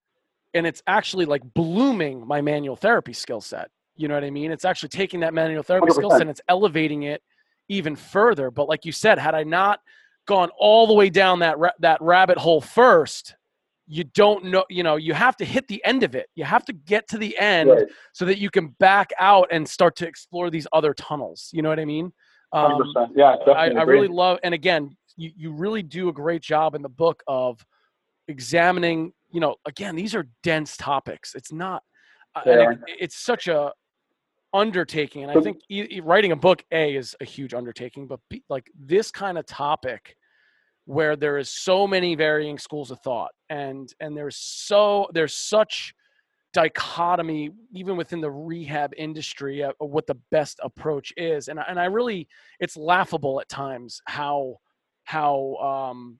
and 0.54 0.66
it's 0.66 0.82
actually 0.86 1.26
like 1.26 1.42
blooming 1.52 2.26
my 2.26 2.40
manual 2.40 2.76
therapy 2.76 3.12
skill 3.12 3.42
set. 3.42 3.70
You 3.96 4.08
know 4.08 4.14
what 4.14 4.24
i 4.24 4.30
mean? 4.30 4.50
It's 4.50 4.64
actually 4.64 4.88
taking 4.90 5.20
that 5.20 5.34
manual 5.34 5.62
therapy 5.62 5.92
skill 5.92 6.10
set 6.10 6.22
and 6.22 6.30
it's 6.30 6.40
elevating 6.48 7.02
it 7.02 7.22
even 7.68 7.94
further. 7.96 8.50
But 8.50 8.68
like 8.68 8.84
you 8.84 8.92
said 8.92 9.18
had 9.18 9.34
i 9.34 9.42
not 9.42 9.80
gone 10.26 10.50
all 10.58 10.86
the 10.86 10.94
way 10.94 11.10
down 11.10 11.40
that 11.40 11.58
ra- 11.58 11.70
that 11.80 12.00
rabbit 12.00 12.38
hole 12.38 12.60
first 12.60 13.36
you 13.88 14.04
don't 14.04 14.44
know 14.44 14.64
you 14.68 14.82
know 14.82 14.96
you 14.96 15.14
have 15.14 15.36
to 15.36 15.44
hit 15.44 15.66
the 15.68 15.82
end 15.84 16.02
of 16.02 16.14
it 16.14 16.26
you 16.34 16.44
have 16.44 16.64
to 16.64 16.72
get 16.72 17.06
to 17.08 17.18
the 17.18 17.36
end 17.38 17.70
Right. 17.70 17.84
so 18.12 18.24
that 18.24 18.38
you 18.38 18.50
can 18.50 18.68
back 18.80 19.10
out 19.18 19.46
and 19.52 19.68
start 19.68 19.94
to 19.96 20.08
explore 20.08 20.50
these 20.50 20.66
other 20.72 20.92
tunnels 20.94 21.50
you 21.52 21.62
know 21.62 21.68
what 21.68 21.78
i 21.80 21.84
mean 21.84 22.12
Um, 22.52 22.82
100%. 22.96 23.10
Yeah, 23.14 23.36
I. 23.46 23.70
I 23.70 23.82
really 23.82 24.08
love, 24.08 24.38
and 24.44 24.54
again, 24.54 24.96
you, 25.16 25.30
you 25.36 25.52
really 25.52 25.82
do 25.82 26.08
a 26.08 26.12
great 26.12 26.42
job 26.42 26.74
in 26.74 26.82
the 26.82 26.88
book 26.88 27.22
of 27.26 27.64
examining, 28.28 29.12
you 29.30 29.40
know, 29.40 29.56
again, 29.66 29.96
these 29.96 30.14
are 30.14 30.26
dense 30.42 30.76
topics. 30.76 31.34
It's 31.34 31.52
not, 31.52 31.82
uh, 32.34 32.42
and 32.46 32.60
it, 32.72 32.96
it's 33.00 33.16
such 33.16 33.48
a 33.48 33.72
undertaking. 34.52 35.22
And 35.24 35.30
I 35.32 35.34
think 35.42 35.58
e- 35.68 36.00
writing 36.00 36.32
a 36.32 36.36
book, 36.36 36.62
A, 36.72 36.94
is 36.96 37.14
a 37.20 37.24
huge 37.24 37.54
undertaking, 37.54 38.06
but 38.06 38.20
B, 38.30 38.42
like 38.48 38.70
this 38.78 39.10
kind 39.10 39.38
of 39.38 39.46
topic 39.46 40.16
where 40.86 41.16
there 41.16 41.36
is 41.38 41.50
so 41.50 41.86
many 41.86 42.14
varying 42.14 42.58
schools 42.58 42.90
of 42.90 42.98
thought 43.00 43.32
and, 43.50 43.92
and 44.00 44.16
there's 44.16 44.36
so, 44.36 45.08
there's 45.12 45.34
such, 45.34 45.94
dichotomy 46.56 47.50
even 47.74 47.98
within 47.98 48.18
the 48.22 48.30
rehab 48.30 48.94
industry 48.96 49.62
of 49.62 49.74
what 49.78 50.06
the 50.06 50.16
best 50.30 50.58
approach 50.62 51.12
is 51.18 51.48
and 51.48 51.60
and 51.68 51.78
I 51.78 51.84
really 51.84 52.26
it's 52.60 52.78
laughable 52.78 53.42
at 53.42 53.48
times 53.50 54.00
how 54.06 54.56
how 55.04 55.56
um 55.56 56.18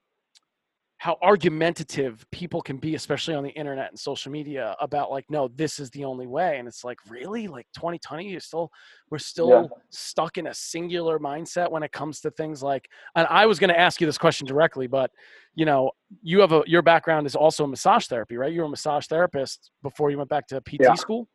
how 1.06 1.16
argumentative 1.22 2.26
people 2.32 2.60
can 2.60 2.78
be 2.78 2.96
especially 2.96 3.32
on 3.32 3.44
the 3.44 3.50
internet 3.50 3.90
and 3.90 3.96
social 3.96 4.32
media 4.32 4.74
about 4.80 5.08
like 5.08 5.24
no 5.30 5.46
this 5.54 5.78
is 5.78 5.88
the 5.90 6.04
only 6.04 6.26
way 6.26 6.58
and 6.58 6.66
it's 6.66 6.82
like 6.82 6.98
really 7.08 7.46
like 7.46 7.64
2020 7.76 8.28
you 8.28 8.40
still 8.40 8.72
we're 9.08 9.16
still 9.16 9.70
stuck 9.90 10.36
in 10.36 10.48
a 10.48 10.54
singular 10.54 11.20
mindset 11.20 11.70
when 11.70 11.84
it 11.84 11.92
comes 11.92 12.20
to 12.20 12.28
things 12.32 12.60
like 12.60 12.88
and 13.14 13.24
I 13.30 13.46
was 13.46 13.60
going 13.60 13.70
to 13.70 13.78
ask 13.78 14.00
you 14.00 14.06
this 14.08 14.18
question 14.18 14.48
directly 14.48 14.88
but 14.88 15.12
you 15.54 15.64
know 15.64 15.92
you 16.22 16.40
have 16.40 16.50
a 16.50 16.64
your 16.66 16.82
background 16.82 17.24
is 17.24 17.36
also 17.36 17.68
massage 17.68 18.06
therapy 18.06 18.36
right 18.36 18.52
you 18.52 18.58
were 18.58 18.66
a 18.66 18.70
massage 18.70 19.06
therapist 19.06 19.70
before 19.84 20.10
you 20.10 20.18
went 20.18 20.28
back 20.28 20.48
to 20.48 20.60
PT 20.60 20.78
Yeah. 20.80 20.94
school 20.94 21.28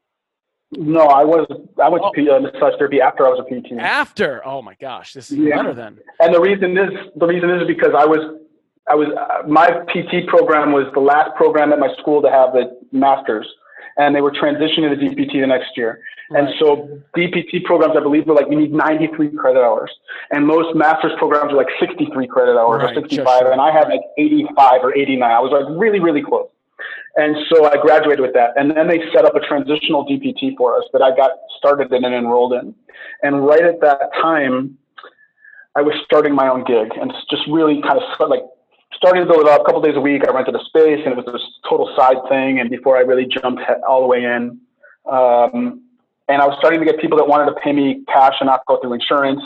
No, 0.72 1.06
I 1.06 1.24
was 1.24 1.48
I 1.82 1.88
went 1.88 2.04
oh. 2.04 2.12
to 2.12 2.30
uh, 2.30 2.40
massage 2.42 2.74
therapy 2.78 3.00
after 3.00 3.26
I 3.26 3.30
was 3.30 3.40
a 3.40 3.48
PT. 3.50 3.80
After, 3.80 4.46
oh 4.46 4.62
my 4.62 4.76
gosh, 4.82 5.14
this 5.14 5.32
is 5.32 5.38
yeah. 5.38 5.56
better 5.56 5.74
then. 5.74 6.00
And 6.20 6.36
the 6.36 6.42
reason 6.42 6.78
is 6.78 6.92
the 7.16 7.28
reason 7.28 7.50
is 7.52 7.66
because 7.68 7.94
I 7.98 8.06
was 8.06 8.41
I 8.92 8.96
was 8.96 9.08
uh, 9.16 9.48
my 9.48 9.68
PT 9.88 10.28
program 10.28 10.74
was 10.74 10.86
the 10.94 11.00
last 11.00 11.34
program 11.36 11.72
at 11.72 11.80
my 11.80 11.94
school 12.00 12.22
to 12.22 12.30
have 12.30 12.52
the 12.52 12.76
masters, 12.92 13.48
and 13.96 14.14
they 14.14 14.20
were 14.20 14.32
transitioning 14.32 14.92
to 14.92 15.00
DPT 15.00 15.40
the 15.40 15.48
next 15.48 15.78
year. 15.78 16.04
Right. 16.30 16.44
And 16.44 16.54
so 16.60 17.00
DPT 17.16 17.64
programs, 17.64 17.96
I 17.96 18.02
believe, 18.02 18.28
were 18.28 18.36
like 18.36 18.48
you 18.50 18.60
need 18.60 18.74
93 18.74 19.32
credit 19.32 19.64
hours, 19.64 19.92
and 20.32 20.46
most 20.46 20.76
master's 20.76 21.14
programs 21.18 21.54
are 21.54 21.56
like 21.56 21.72
63 21.80 22.28
credit 22.28 22.60
hours 22.60 22.84
right. 22.84 22.98
or 22.98 23.02
65, 23.02 23.26
sure. 23.26 23.52
and 23.54 23.62
I 23.62 23.72
had 23.72 23.88
like 23.88 24.02
85 24.18 24.84
or 24.84 24.94
89. 24.94 25.24
I 25.24 25.40
was 25.40 25.52
like 25.56 25.80
really 25.80 26.02
really 26.02 26.22
close. 26.22 26.50
And 27.16 27.36
so 27.52 27.66
I 27.66 27.76
graduated 27.76 28.22
with 28.22 28.34
that. 28.34 28.52
And 28.56 28.72
then 28.72 28.88
they 28.88 29.00
set 29.14 29.26
up 29.26 29.36
a 29.36 29.42
transitional 29.42 30.06
DPT 30.06 30.56
for 30.58 30.78
us 30.78 30.84
that 30.94 31.02
I 31.02 31.16
got 31.16 31.32
started 31.58 31.92
in 31.92 32.06
and 32.06 32.16
enrolled 32.16 32.54
in. 32.54 32.74
And 33.22 33.46
right 33.46 33.64
at 33.64 33.82
that 33.82 34.12
time, 34.22 34.78
I 35.76 35.82
was 35.82 35.94
starting 36.06 36.34
my 36.34 36.48
own 36.48 36.64
gig 36.64 36.92
and 37.00 37.12
just 37.30 37.44
really 37.50 37.82
kind 37.82 38.00
of 38.00 38.30
like 38.30 38.44
starting 39.02 39.26
to 39.26 39.28
build 39.28 39.42
it 39.42 39.50
up 39.50 39.62
a 39.62 39.64
couple 39.66 39.82
days 39.82 39.96
a 39.98 40.00
week. 40.00 40.22
I 40.28 40.32
rented 40.32 40.56
a 40.56 40.64
space 40.66 41.02
and 41.04 41.18
it 41.18 41.18
was 41.18 41.26
this 41.26 41.42
total 41.68 41.90
side 41.98 42.22
thing. 42.30 42.60
And 42.60 42.70
before 42.70 42.98
I 42.98 43.02
really 43.02 43.26
jumped 43.26 43.62
all 43.88 44.02
the 44.02 44.08
way 44.08 44.24
in, 44.24 44.62
um, 45.10 45.82
and 46.30 46.40
I 46.40 46.46
was 46.46 46.56
starting 46.60 46.80
to 46.80 46.86
get 46.86 47.02
people 47.02 47.18
that 47.18 47.28
wanted 47.28 47.50
to 47.50 47.58
pay 47.60 47.74
me 47.74 48.06
cash 48.08 48.36
and 48.40 48.48
not 48.48 48.62
go 48.68 48.80
through 48.80 48.94
insurance. 48.94 49.42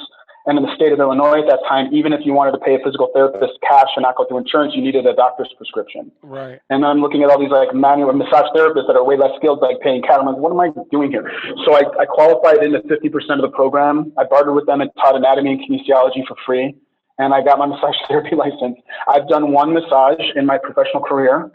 And 0.45 0.59
in 0.59 0.63
the 0.63 0.75
state 0.75 0.91
of 0.91 0.99
Illinois 0.99 1.39
at 1.39 1.47
that 1.47 1.63
time, 1.67 1.89
even 1.91 2.13
if 2.13 2.21
you 2.21 2.33
wanted 2.33 2.51
to 2.51 2.59
pay 2.59 2.75
a 2.75 2.79
physical 2.83 3.09
therapist 3.15 3.57
cash 3.65 3.89
and 3.95 4.03
not 4.03 4.15
go 4.15 4.25
through 4.27 4.43
insurance, 4.43 4.75
you 4.75 4.83
needed 4.83 5.07
a 5.07 5.15
doctor's 5.15 5.49
prescription. 5.57 6.11
Right. 6.21 6.59
And 6.69 6.85
I'm 6.85 6.99
looking 6.99 7.23
at 7.23 7.31
all 7.31 7.39
these 7.39 7.49
like 7.49 7.73
manual 7.73 8.13
massage 8.13 8.51
therapists 8.53 8.85
that 8.85 8.95
are 8.99 9.03
way 9.03 9.17
less 9.17 9.31
skilled, 9.37 9.61
like 9.63 9.79
paying 9.79 10.03
cash. 10.03 10.19
I'm 10.19 10.27
like, 10.27 10.37
what 10.37 10.51
am 10.51 10.59
I 10.59 10.69
doing 10.91 11.09
here? 11.09 11.31
So 11.65 11.73
I, 11.73 11.81
I 11.97 12.05
qualified 12.05 12.61
into 12.61 12.83
50% 12.85 13.39
of 13.39 13.41
the 13.41 13.53
program. 13.55 14.11
I 14.19 14.25
bartered 14.25 14.53
with 14.53 14.67
them 14.67 14.81
and 14.81 14.91
taught 15.01 15.15
anatomy 15.15 15.57
and 15.57 15.61
kinesiology 15.63 16.27
for 16.27 16.35
free. 16.45 16.75
And 17.18 17.34
I 17.34 17.41
got 17.41 17.59
my 17.59 17.66
massage 17.74 17.95
therapy 18.07 18.36
license. 18.36 18.78
I've 19.07 19.28
done 19.28 19.51
one 19.51 19.74
massage 19.74 20.22
in 20.36 20.45
my 20.45 20.57
professional 20.57 21.03
career. 21.03 21.51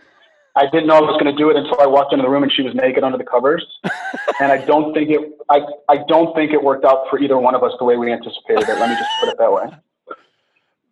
I 0.57 0.65
didn't 0.73 0.89
know 0.89 0.97
I 0.97 1.01
was 1.01 1.17
going 1.21 1.31
to 1.31 1.39
do 1.39 1.49
it 1.51 1.57
until 1.57 1.81
I 1.81 1.87
walked 1.87 2.13
into 2.13 2.25
the 2.25 2.29
room 2.29 2.43
and 2.43 2.53
she 2.53 2.63
was 2.63 2.75
naked 2.75 3.05
under 3.05 3.17
the 3.17 3.25
covers. 3.25 3.65
and 4.41 4.51
I 4.51 4.65
don't 4.65 4.93
think 4.93 5.11
it, 5.11 5.39
I, 5.49 5.61
I 5.89 5.99
don't 6.09 6.35
think 6.35 6.53
it 6.53 6.63
worked 6.63 6.85
out 6.85 7.07
for 7.09 7.21
either 7.21 7.39
one 7.39 7.55
of 7.55 7.63
us 7.63 7.73
the 7.79 7.85
way 7.85 7.97
we 7.97 8.13
anticipated 8.13 8.69
it. 8.69 8.79
Let 8.81 8.91
me 8.91 8.97
just 8.97 9.11
put 9.21 9.29
it 9.29 9.39
that 9.39 9.53
way. 9.53 9.67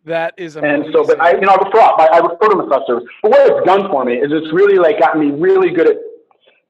That 0.05 0.33
is 0.37 0.55
amazing. 0.55 0.85
And 0.85 0.93
so, 0.93 1.05
but 1.05 1.19
I, 1.19 1.31
you 1.31 1.41
know, 1.41 1.51
I 1.51 1.63
refer, 1.63 1.79
I, 1.79 2.07
I 2.13 2.17
refer 2.19 2.47
to 2.49 2.55
massage 2.55 2.87
service. 2.87 3.03
But 3.21 3.31
what 3.31 3.51
it's 3.51 3.65
done 3.65 3.91
for 3.91 4.05
me 4.05 4.13
is 4.15 4.31
it's 4.31 4.51
really 4.53 4.79
like 4.79 4.99
gotten 4.99 5.19
me 5.19 5.31
really 5.31 5.71
good 5.71 5.87
at 5.87 5.97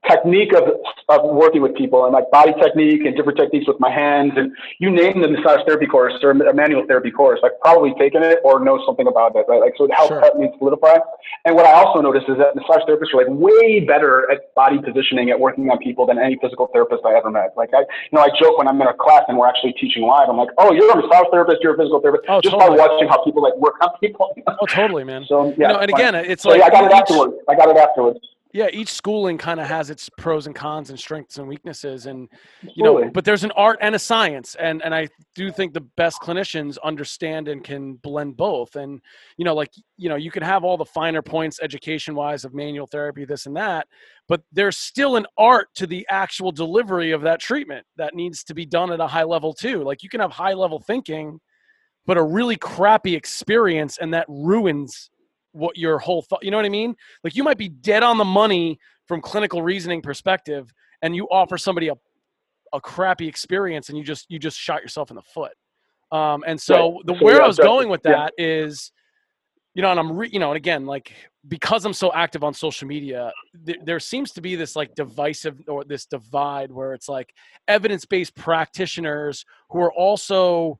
technique 0.08 0.52
of, 0.54 0.64
of 1.08 1.28
working 1.34 1.60
with 1.60 1.74
people 1.76 2.04
and 2.04 2.12
like 2.12 2.30
body 2.30 2.52
technique 2.60 3.04
and 3.04 3.14
different 3.16 3.38
techniques 3.38 3.68
with 3.68 3.78
my 3.80 3.90
hands 3.90 4.32
and 4.36 4.52
you 4.78 4.90
name 4.90 5.20
the 5.20 5.28
massage 5.28 5.60
therapy 5.66 5.86
course 5.86 6.14
or 6.22 6.30
a 6.30 6.54
manual 6.54 6.86
therapy 6.86 7.10
course, 7.10 7.38
I've 7.44 7.58
probably 7.60 7.92
taken 7.98 8.22
it 8.22 8.38
or 8.42 8.64
know 8.64 8.80
something 8.86 9.06
about 9.06 9.36
it, 9.36 9.44
right? 9.46 9.60
Like, 9.60 9.74
so 9.76 9.84
it 9.84 9.92
helps 9.92 10.08
sure. 10.08 10.34
me 10.40 10.48
solidify. 10.58 10.96
And 11.44 11.54
what 11.54 11.66
I 11.66 11.72
also 11.72 12.00
noticed 12.00 12.28
is 12.28 12.38
that 12.38 12.56
massage 12.56 12.82
therapists 12.88 13.12
are 13.12 13.24
like 13.24 13.28
way 13.28 13.80
better 13.80 14.30
at 14.30 14.54
body 14.54 14.78
positioning 14.80 15.30
at 15.30 15.38
working 15.38 15.68
on 15.70 15.78
people 15.78 16.06
than 16.06 16.18
any 16.18 16.38
physical 16.40 16.68
therapist 16.72 17.04
I 17.04 17.14
ever 17.14 17.30
met. 17.30 17.52
Like 17.56 17.70
I, 17.74 17.80
you 17.80 18.16
know, 18.16 18.22
I 18.22 18.28
joke 18.40 18.56
when 18.56 18.68
I'm 18.68 18.80
in 18.80 18.88
a 18.88 18.94
class 18.94 19.24
and 19.28 19.36
we're 19.36 19.48
actually 19.48 19.74
teaching 19.74 20.02
live, 20.02 20.28
I'm 20.28 20.38
like, 20.38 20.50
oh, 20.56 20.72
you're 20.72 20.90
a 20.90 20.96
massage 20.96 21.28
therapist, 21.30 21.58
you're 21.62 21.74
a 21.74 21.76
physical 21.76 22.00
therapist, 22.00 22.24
oh, 22.28 22.40
just 22.40 22.56
totally. 22.56 22.78
by 22.78 22.88
watching 22.88 23.08
how 23.08 23.22
people 23.22 23.42
like 23.42 23.56
work 23.56 23.74
on 23.82 23.90
people. 24.00 24.32
oh, 24.46 24.66
totally, 24.66 25.04
man. 25.04 25.20
So 25.30 25.54
yeah. 25.56 25.68
You 25.68 25.74
know, 25.74 25.78
and 25.80 25.90
again, 25.90 26.14
it's 26.16 26.42
so, 26.42 26.48
like 26.48 26.58
yeah, 26.58 26.66
I 26.66 26.70
got 26.70 26.84
it 26.84 26.92
afterwards. 26.92 27.34
I 27.48 27.54
got 27.54 27.68
it 27.68 27.76
afterwards 27.76 28.18
yeah 28.52 28.68
each 28.72 28.92
schooling 28.92 29.38
kind 29.38 29.60
of 29.60 29.66
has 29.66 29.90
its 29.90 30.08
pros 30.18 30.46
and 30.46 30.56
cons 30.56 30.90
and 30.90 30.98
strengths 30.98 31.38
and 31.38 31.46
weaknesses 31.46 32.06
and 32.06 32.28
you 32.62 32.82
know 32.82 33.08
but 33.10 33.24
there's 33.24 33.44
an 33.44 33.50
art 33.52 33.78
and 33.80 33.94
a 33.94 33.98
science 33.98 34.56
and 34.56 34.82
and 34.82 34.94
i 34.94 35.06
do 35.34 35.50
think 35.50 35.72
the 35.72 35.80
best 35.96 36.20
clinicians 36.20 36.76
understand 36.84 37.48
and 37.48 37.64
can 37.64 37.94
blend 37.94 38.36
both 38.36 38.76
and 38.76 39.00
you 39.36 39.44
know 39.44 39.54
like 39.54 39.70
you 39.96 40.08
know 40.08 40.16
you 40.16 40.30
can 40.30 40.42
have 40.42 40.64
all 40.64 40.76
the 40.76 40.84
finer 40.84 41.22
points 41.22 41.60
education 41.62 42.14
wise 42.14 42.44
of 42.44 42.54
manual 42.54 42.86
therapy 42.86 43.24
this 43.24 43.46
and 43.46 43.56
that 43.56 43.86
but 44.28 44.42
there's 44.52 44.76
still 44.76 45.16
an 45.16 45.26
art 45.38 45.68
to 45.74 45.86
the 45.86 46.06
actual 46.10 46.52
delivery 46.52 47.12
of 47.12 47.22
that 47.22 47.40
treatment 47.40 47.84
that 47.96 48.14
needs 48.14 48.44
to 48.44 48.54
be 48.54 48.66
done 48.66 48.92
at 48.92 49.00
a 49.00 49.06
high 49.06 49.24
level 49.24 49.52
too 49.52 49.82
like 49.82 50.02
you 50.02 50.08
can 50.08 50.20
have 50.20 50.32
high 50.32 50.54
level 50.54 50.80
thinking 50.80 51.38
but 52.06 52.16
a 52.16 52.22
really 52.22 52.56
crappy 52.56 53.14
experience 53.14 53.98
and 53.98 54.12
that 54.12 54.26
ruins 54.28 55.10
what 55.52 55.76
your 55.76 55.98
whole 55.98 56.22
thought 56.22 56.42
you 56.42 56.50
know 56.50 56.56
what 56.56 56.66
i 56.66 56.70
mean 56.70 56.94
like 57.24 57.34
you 57.34 57.42
might 57.42 57.58
be 57.58 57.68
dead 57.68 58.02
on 58.02 58.18
the 58.18 58.24
money 58.24 58.78
from 59.06 59.20
clinical 59.20 59.62
reasoning 59.62 60.00
perspective 60.00 60.72
and 61.02 61.16
you 61.16 61.26
offer 61.30 61.58
somebody 61.58 61.88
a, 61.88 61.94
a 62.72 62.80
crappy 62.80 63.26
experience 63.26 63.88
and 63.88 63.98
you 63.98 64.04
just 64.04 64.26
you 64.30 64.38
just 64.38 64.58
shot 64.58 64.82
yourself 64.82 65.10
in 65.10 65.16
the 65.16 65.22
foot 65.22 65.52
um, 66.12 66.42
and 66.46 66.60
so 66.60 66.94
right. 66.94 67.06
the 67.06 67.14
so, 67.18 67.24
where 67.24 67.36
yeah, 67.36 67.44
i 67.44 67.46
was 67.46 67.56
going 67.56 67.88
with 67.88 68.02
that 68.02 68.32
yeah. 68.38 68.46
is, 68.46 68.92
you 69.74 69.82
know 69.82 69.90
and 69.90 70.00
i'm 70.00 70.16
re, 70.16 70.28
you 70.32 70.38
know 70.38 70.50
and 70.50 70.56
again 70.56 70.86
like 70.86 71.12
because 71.48 71.84
i'm 71.84 71.92
so 71.92 72.12
active 72.12 72.44
on 72.44 72.52
social 72.52 72.86
media 72.86 73.32
th- 73.64 73.78
there 73.84 74.00
seems 74.00 74.32
to 74.32 74.40
be 74.40 74.54
this 74.56 74.76
like 74.76 74.94
divisive 74.94 75.60
or 75.68 75.84
this 75.84 76.06
divide 76.06 76.70
where 76.70 76.92
it's 76.92 77.08
like 77.08 77.34
evidence-based 77.68 78.34
practitioners 78.34 79.44
who 79.70 79.80
are 79.80 79.92
also 79.92 80.78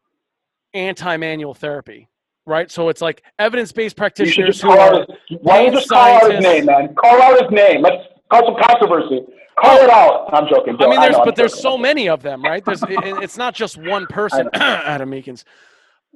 anti-manual 0.75 1.55
therapy 1.55 2.09
right? 2.51 2.71
So 2.71 2.89
it's 2.89 3.01
like 3.01 3.23
evidence-based 3.39 3.97
practitioners 3.97 4.61
who 4.61 4.71
are. 4.71 5.07
His, 5.29 5.39
why 5.41 5.59
don't 5.59 5.73
you 5.73 5.79
just 5.79 5.89
call 5.89 6.09
out 6.09 6.31
his 6.31 6.43
name, 6.43 6.67
man? 6.67 6.95
Call 6.95 7.23
out 7.23 7.41
his 7.41 7.51
name. 7.51 7.83
Let's 7.83 8.05
cause 8.31 8.43
some 8.45 8.57
controversy. 8.61 9.21
Call 9.59 9.79
it 9.79 9.91
out. 9.91 10.29
I'm 10.33 10.49
joking. 10.49 10.77
Joe. 10.79 10.87
I 10.87 10.91
mean, 10.91 11.01
there's 11.01 11.17
I 11.17 11.25
but 11.25 11.37
there's 11.37 11.59
so 11.59 11.79
many 11.79 12.09
of 12.09 12.23
them, 12.23 12.43
right? 12.43 12.65
There's 12.65 12.83
it, 12.83 12.89
it's 13.23 13.37
not 13.37 13.55
just 13.55 13.77
one 13.77 14.07
person, 14.11 14.49
Adam 14.55 15.11
Meakins. 15.11 15.45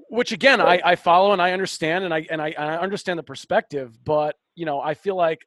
Which 0.09 0.33
again, 0.33 0.61
I, 0.61 0.81
I 0.85 0.97
follow 0.97 1.33
and 1.33 1.41
I 1.41 1.53
understand 1.53 2.05
and 2.05 2.13
I 2.13 2.27
and 2.31 2.43
I, 2.43 2.55
I 2.59 2.79
understand 2.79 3.19
the 3.19 3.23
perspective, 3.23 3.97
but 4.05 4.37
you 4.55 4.67
know, 4.67 4.81
I 4.81 4.95
feel 4.95 5.15
like 5.15 5.47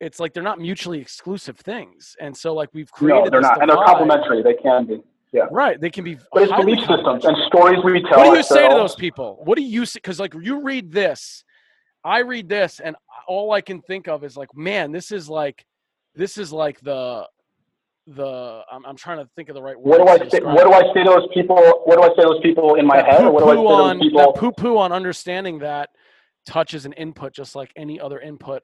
it's 0.00 0.20
like 0.20 0.32
they're 0.32 0.42
not 0.42 0.60
mutually 0.60 1.00
exclusive 1.00 1.58
things, 1.58 2.16
and 2.20 2.36
so 2.36 2.54
like 2.54 2.70
we've 2.72 2.90
created. 2.90 3.24
No, 3.24 3.30
they're 3.30 3.40
not, 3.40 3.54
divide. 3.54 3.62
and 3.62 3.70
they're 3.70 3.84
complementary. 3.86 4.42
They 4.42 4.54
can 4.54 4.86
be. 4.86 5.02
Yeah. 5.32 5.46
Right. 5.50 5.80
They 5.80 5.90
can 5.90 6.04
be. 6.04 6.16
But 6.32 6.44
it's 6.44 6.52
belief 6.52 6.78
systems 6.80 7.24
and 7.24 7.36
stories 7.46 7.78
we 7.84 8.02
tell. 8.02 8.18
What 8.18 8.30
do 8.32 8.36
you 8.36 8.42
say 8.42 8.68
to 8.68 8.74
those 8.74 8.94
people? 8.94 9.40
What 9.44 9.56
do 9.56 9.62
you 9.62 9.84
say? 9.84 9.98
Because 9.98 10.18
like 10.18 10.34
you 10.40 10.62
read 10.62 10.90
this, 10.90 11.44
I 12.04 12.20
read 12.20 12.48
this, 12.48 12.80
and 12.82 12.96
all 13.26 13.52
I 13.52 13.60
can 13.60 13.82
think 13.82 14.08
of 14.08 14.24
is 14.24 14.36
like, 14.36 14.48
man, 14.54 14.92
this 14.92 15.12
is 15.12 15.28
like, 15.28 15.64
this 16.14 16.38
is 16.38 16.52
like 16.52 16.80
the, 16.80 17.26
the. 18.06 18.62
I'm, 18.72 18.86
I'm 18.86 18.96
trying 18.96 19.18
to 19.18 19.28
think 19.36 19.50
of 19.50 19.54
the 19.54 19.62
right 19.62 19.78
word. 19.78 20.00
What 20.00 20.18
do 20.18 20.24
I 20.24 20.28
say? 20.28 20.40
What 20.40 20.64
do 20.64 20.72
I 20.72 20.82
say 20.94 21.04
to 21.04 21.10
those 21.10 21.28
people? 21.34 21.56
What 21.84 21.96
do 21.96 22.02
I 22.02 22.08
say 22.08 22.22
to 22.22 22.28
those 22.28 22.42
people 22.42 22.76
in 22.76 22.86
my 22.86 22.96
that 22.96 23.06
head? 23.06 23.26
What 23.26 23.40
do 23.40 23.50
I 23.50 23.54
say 23.54 23.60
to 23.60 23.68
those 23.68 24.00
people? 24.00 24.32
Poo 24.32 24.52
poo 24.52 24.78
on 24.78 24.92
understanding 24.92 25.58
that 25.58 25.90
touch 26.46 26.72
is 26.72 26.86
an 26.86 26.94
input, 26.94 27.34
just 27.34 27.54
like 27.54 27.70
any 27.76 28.00
other 28.00 28.18
input 28.18 28.62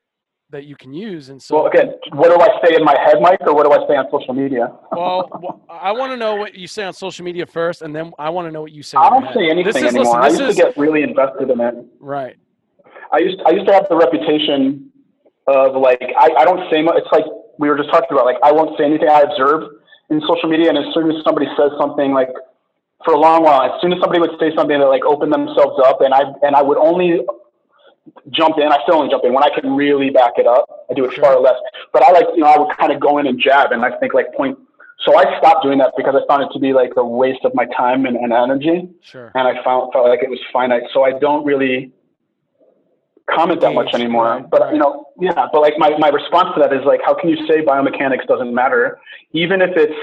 that 0.55 0.67
you 0.67 0.77
can 0.77 0.95
use. 0.95 1.31
And 1.31 1.43
so, 1.43 1.57
well, 1.57 1.67
again, 1.67 1.95
what 2.13 2.29
do 2.31 2.39
I 2.41 2.49
say 2.65 2.77
in 2.77 2.85
my 2.85 2.97
head, 2.97 3.17
Mike, 3.21 3.41
or 3.43 3.55
what 3.55 3.67
do 3.67 3.73
I 3.73 3.87
say 3.89 3.97
on 3.97 4.07
social 4.09 4.35
media? 4.35 4.73
well, 4.93 5.61
I 5.69 5.91
want 5.91 6.13
to 6.13 6.17
know 6.17 6.37
what 6.37 6.55
you 6.55 6.69
say 6.69 6.85
on 6.85 6.93
social 6.95 7.25
media 7.25 7.45
first, 7.45 7.83
and 7.83 7.95
then 7.95 8.13
I 8.21 8.31
want 8.31 8.47
to 8.47 8.53
know 8.53 8.63
what 8.63 8.71
you 8.71 8.85
say. 8.85 8.97
I 8.97 9.11
don't 9.11 9.35
say 9.35 9.51
anything 9.51 9.73
this 9.73 9.83
is, 9.83 9.95
anymore. 9.95 10.23
Listen, 10.23 10.23
I 10.23 10.29
used 10.29 10.43
is, 10.43 10.57
to 10.57 10.63
get 10.63 10.77
really 10.77 11.03
invested 11.03 11.51
in 11.51 11.61
it. 11.61 11.75
Right. 11.99 12.37
I 13.13 13.19
used 13.19 13.41
I 13.45 13.51
used 13.51 13.67
to 13.67 13.73
have 13.75 13.87
the 13.89 13.97
reputation 13.97 14.91
of 15.49 15.75
like 15.75 16.01
I, 16.01 16.31
I 16.39 16.45
don't 16.45 16.71
say 16.71 16.83
much. 16.83 16.95
It's 16.99 17.13
like 17.13 17.27
we 17.59 17.69
were 17.69 17.77
just 17.77 17.91
talking 17.91 18.09
about. 18.13 18.25
Like 18.25 18.39
I 18.45 18.53
won't 18.53 18.79
say 18.79 18.85
anything 18.85 19.09
I 19.09 19.23
observe 19.27 19.63
in 20.11 20.21
social 20.23 20.49
media, 20.49 20.69
and 20.69 20.79
as 20.79 20.87
soon 20.95 21.11
as 21.11 21.19
somebody 21.25 21.47
says 21.59 21.73
something 21.79 22.13
like 22.13 22.31
for 23.05 23.15
a 23.15 23.19
long 23.19 23.43
while, 23.43 23.63
as 23.63 23.75
soon 23.83 23.93
as 23.93 23.99
somebody 24.01 24.21
would 24.21 24.39
say 24.39 24.55
something 24.55 24.79
that 24.79 24.87
like 24.87 25.05
opened 25.05 25.33
themselves 25.33 25.83
up, 25.85 26.01
and 26.01 26.15
I 26.15 26.23
and 26.43 26.55
I 26.55 26.63
would 26.63 26.79
only 26.79 27.27
jump 28.31 28.59
in. 28.59 28.69
I 28.69 28.79
still 28.83 28.97
only 28.97 29.11
jump 29.11 29.25
in 29.25 29.33
when 29.33 29.45
I 29.45 29.51
can 29.51 29.75
really 29.75 30.11
back 30.11 30.33
it 30.37 30.47
up. 30.47 30.87
I 30.91 30.95
do 30.95 31.05
it 31.05 31.15
sure. 31.15 31.25
far 31.25 31.41
less. 31.41 31.57
But 31.93 32.03
I 32.03 32.13
like, 32.13 32.27
you 32.35 32.41
know, 32.41 32.49
I 32.49 32.59
would 32.59 32.77
kind 32.77 32.93
of 32.93 33.01
go 33.01 33.19
in 33.19 33.27
and 33.27 33.41
jab 33.41 33.73
and 33.73 33.85
I 33.85 33.97
think 33.99 34.15
like 34.15 34.33
point. 34.35 34.59
So 35.05 35.17
I 35.19 35.39
stopped 35.39 35.63
doing 35.63 35.79
that 35.79 35.93
because 35.97 36.15
I 36.15 36.27
found 36.27 36.43
it 36.45 36.53
to 36.55 36.59
be 36.59 36.73
like 36.73 36.93
a 36.97 37.05
waste 37.05 37.45
of 37.45 37.55
my 37.55 37.67
time 37.77 38.07
and, 38.07 38.17
and 38.17 38.33
energy. 38.33 38.89
Sure. 39.03 39.31
And 39.35 39.47
I 39.47 39.63
found 39.63 39.93
felt 39.93 40.09
like 40.09 40.23
it 40.23 40.31
was 40.31 40.41
finite. 40.53 40.85
So 40.93 41.03
I 41.03 41.19
don't 41.19 41.45
really 41.45 41.93
comment 43.31 43.61
that 43.61 43.75
much 43.75 43.95
anymore. 43.95 44.25
Right, 44.27 44.51
but 44.51 44.61
right. 44.61 44.75
you 44.75 44.79
know, 44.79 45.07
yeah. 45.21 45.47
But 45.53 45.61
like 45.61 45.75
my 45.79 45.97
my 45.99 46.09
response 46.09 46.51
to 46.55 46.61
that 46.61 46.73
is 46.73 46.85
like, 46.85 47.01
how 47.05 47.15
can 47.15 47.31
you 47.31 47.37
say 47.47 47.65
biomechanics 47.65 48.27
doesn't 48.27 48.55
matter, 48.55 48.99
even 49.33 49.61
if 49.61 49.71
it's 49.77 49.99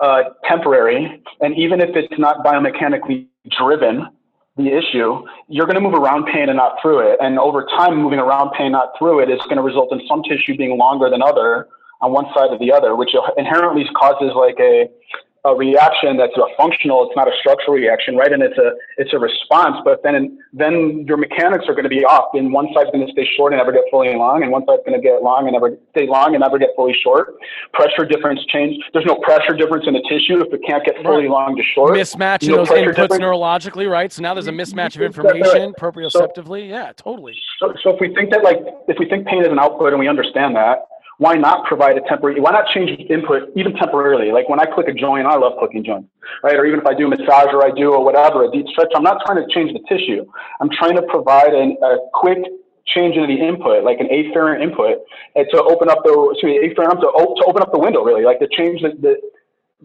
uh, 0.00 0.24
temporary, 0.48 1.22
and 1.40 1.56
even 1.56 1.80
if 1.80 1.90
it's 1.94 2.18
not 2.18 2.44
biomechanically 2.44 3.28
driven? 3.58 4.08
The 4.56 4.68
issue, 4.68 5.24
you're 5.48 5.66
going 5.66 5.74
to 5.74 5.80
move 5.80 5.94
around 5.94 6.26
pain 6.26 6.48
and 6.48 6.56
not 6.56 6.76
through 6.80 7.00
it. 7.00 7.18
And 7.20 7.38
over 7.38 7.66
time, 7.76 7.96
moving 7.96 8.20
around 8.20 8.52
pain, 8.56 8.72
not 8.72 8.92
through 8.98 9.20
it, 9.20 9.30
is 9.30 9.40
going 9.42 9.56
to 9.56 9.62
result 9.62 9.92
in 9.92 10.00
some 10.06 10.22
tissue 10.22 10.56
being 10.56 10.78
longer 10.78 11.10
than 11.10 11.22
other 11.22 11.68
on 12.00 12.12
one 12.12 12.26
side 12.34 12.50
or 12.50 12.58
the 12.58 12.72
other, 12.72 12.94
which 12.94 13.10
inherently 13.36 13.84
causes 13.96 14.32
like 14.36 14.56
a 14.60 14.88
a 15.44 15.54
reaction 15.54 16.16
that's 16.16 16.36
a 16.36 16.46
functional, 16.56 17.06
it's 17.06 17.16
not 17.16 17.28
a 17.28 17.32
structural 17.38 17.76
reaction, 17.76 18.16
right? 18.16 18.32
And 18.32 18.42
it's 18.42 18.56
a 18.56 18.72
it's 18.96 19.12
a 19.12 19.18
response, 19.18 19.76
but 19.84 20.02
then 20.02 20.38
then 20.52 21.04
your 21.06 21.18
mechanics 21.18 21.66
are 21.68 21.74
going 21.74 21.84
to 21.84 21.90
be 21.90 22.04
off. 22.04 22.30
And 22.32 22.52
one 22.52 22.68
side's 22.74 22.90
going 22.90 23.06
to 23.06 23.12
stay 23.12 23.28
short 23.36 23.52
and 23.52 23.60
never 23.60 23.70
get 23.70 23.84
fully 23.90 24.14
long, 24.16 24.42
and 24.42 24.50
one 24.50 24.64
side's 24.66 24.82
going 24.86 24.98
to 24.98 25.04
get 25.04 25.22
long 25.22 25.44
and 25.44 25.52
never 25.52 25.76
stay 25.90 26.06
long 26.06 26.34
and 26.34 26.40
never 26.40 26.58
get 26.58 26.70
fully 26.76 26.96
short. 27.02 27.34
Pressure 27.74 28.06
difference 28.06 28.40
change. 28.48 28.82
There's 28.94 29.04
no 29.04 29.16
pressure 29.16 29.52
difference 29.52 29.84
in 29.86 29.92
the 29.92 30.02
tissue 30.08 30.40
if 30.40 30.52
it 30.52 30.60
can't 30.66 30.84
get 30.84 30.96
fully 31.02 31.28
long 31.28 31.56
to 31.56 31.62
short. 31.74 31.94
Mismatch 31.94 32.48
in 32.48 32.52
those 32.52 32.68
inputs 32.68 32.96
difference. 32.96 33.22
neurologically, 33.22 33.90
right? 33.90 34.10
So 34.10 34.22
now 34.22 34.32
there's 34.32 34.48
a 34.48 34.52
mismatch 34.52 34.96
of 34.96 35.02
uh, 35.02 35.04
information 35.04 35.74
proprioceptively. 35.78 36.70
So, 36.70 36.74
yeah, 36.74 36.92
totally. 36.96 37.34
So, 37.60 37.74
so 37.82 37.90
if 37.90 38.00
we 38.00 38.14
think 38.14 38.30
that 38.30 38.42
like 38.42 38.60
if 38.88 38.96
we 38.98 39.06
think 39.08 39.26
pain 39.26 39.42
is 39.42 39.52
an 39.52 39.58
output 39.58 39.92
and 39.92 40.00
we 40.00 40.08
understand 40.08 40.56
that, 40.56 40.86
why 41.18 41.34
not 41.34 41.64
provide 41.66 41.96
a 41.96 42.00
temporary, 42.08 42.40
why 42.40 42.50
not 42.50 42.66
change 42.74 42.96
the 42.96 43.04
input 43.04 43.50
even 43.56 43.74
temporarily? 43.74 44.32
Like 44.32 44.48
when 44.48 44.60
I 44.60 44.66
click 44.66 44.88
a 44.88 44.92
joint, 44.92 45.26
I 45.26 45.36
love 45.36 45.54
clicking 45.58 45.84
joints, 45.84 46.08
right? 46.42 46.56
Or 46.56 46.66
even 46.66 46.80
if 46.80 46.86
I 46.86 46.94
do 46.94 47.06
a 47.06 47.10
massage 47.10 47.52
or 47.52 47.64
I 47.64 47.70
do 47.70 47.92
or 47.92 48.04
whatever, 48.04 48.44
a 48.44 48.50
deep 48.50 48.66
stretch, 48.68 48.90
I'm 48.94 49.02
not 49.02 49.22
trying 49.24 49.38
to 49.38 49.54
change 49.54 49.72
the 49.72 49.80
tissue. 49.88 50.26
I'm 50.60 50.70
trying 50.70 50.96
to 50.96 51.02
provide 51.02 51.54
an, 51.54 51.76
a 51.82 51.96
quick 52.12 52.38
change 52.86 53.16
in 53.16 53.26
the 53.26 53.38
input, 53.40 53.84
like 53.84 54.00
an 54.00 54.08
afferent 54.08 54.62
input, 54.62 54.98
and 55.36 55.46
to 55.52 55.62
open 55.62 55.88
up 55.88 56.02
the, 56.04 56.12
excuse 56.32 56.60
me, 56.60 56.68
afferent, 56.68 57.00
to, 57.00 57.08
to 57.08 57.44
open 57.46 57.62
up 57.62 57.72
the 57.72 57.78
window 57.78 58.02
really, 58.02 58.24
like 58.24 58.40
to 58.40 58.48
change 58.48 58.82
the, 58.82 58.90
the 59.00 59.16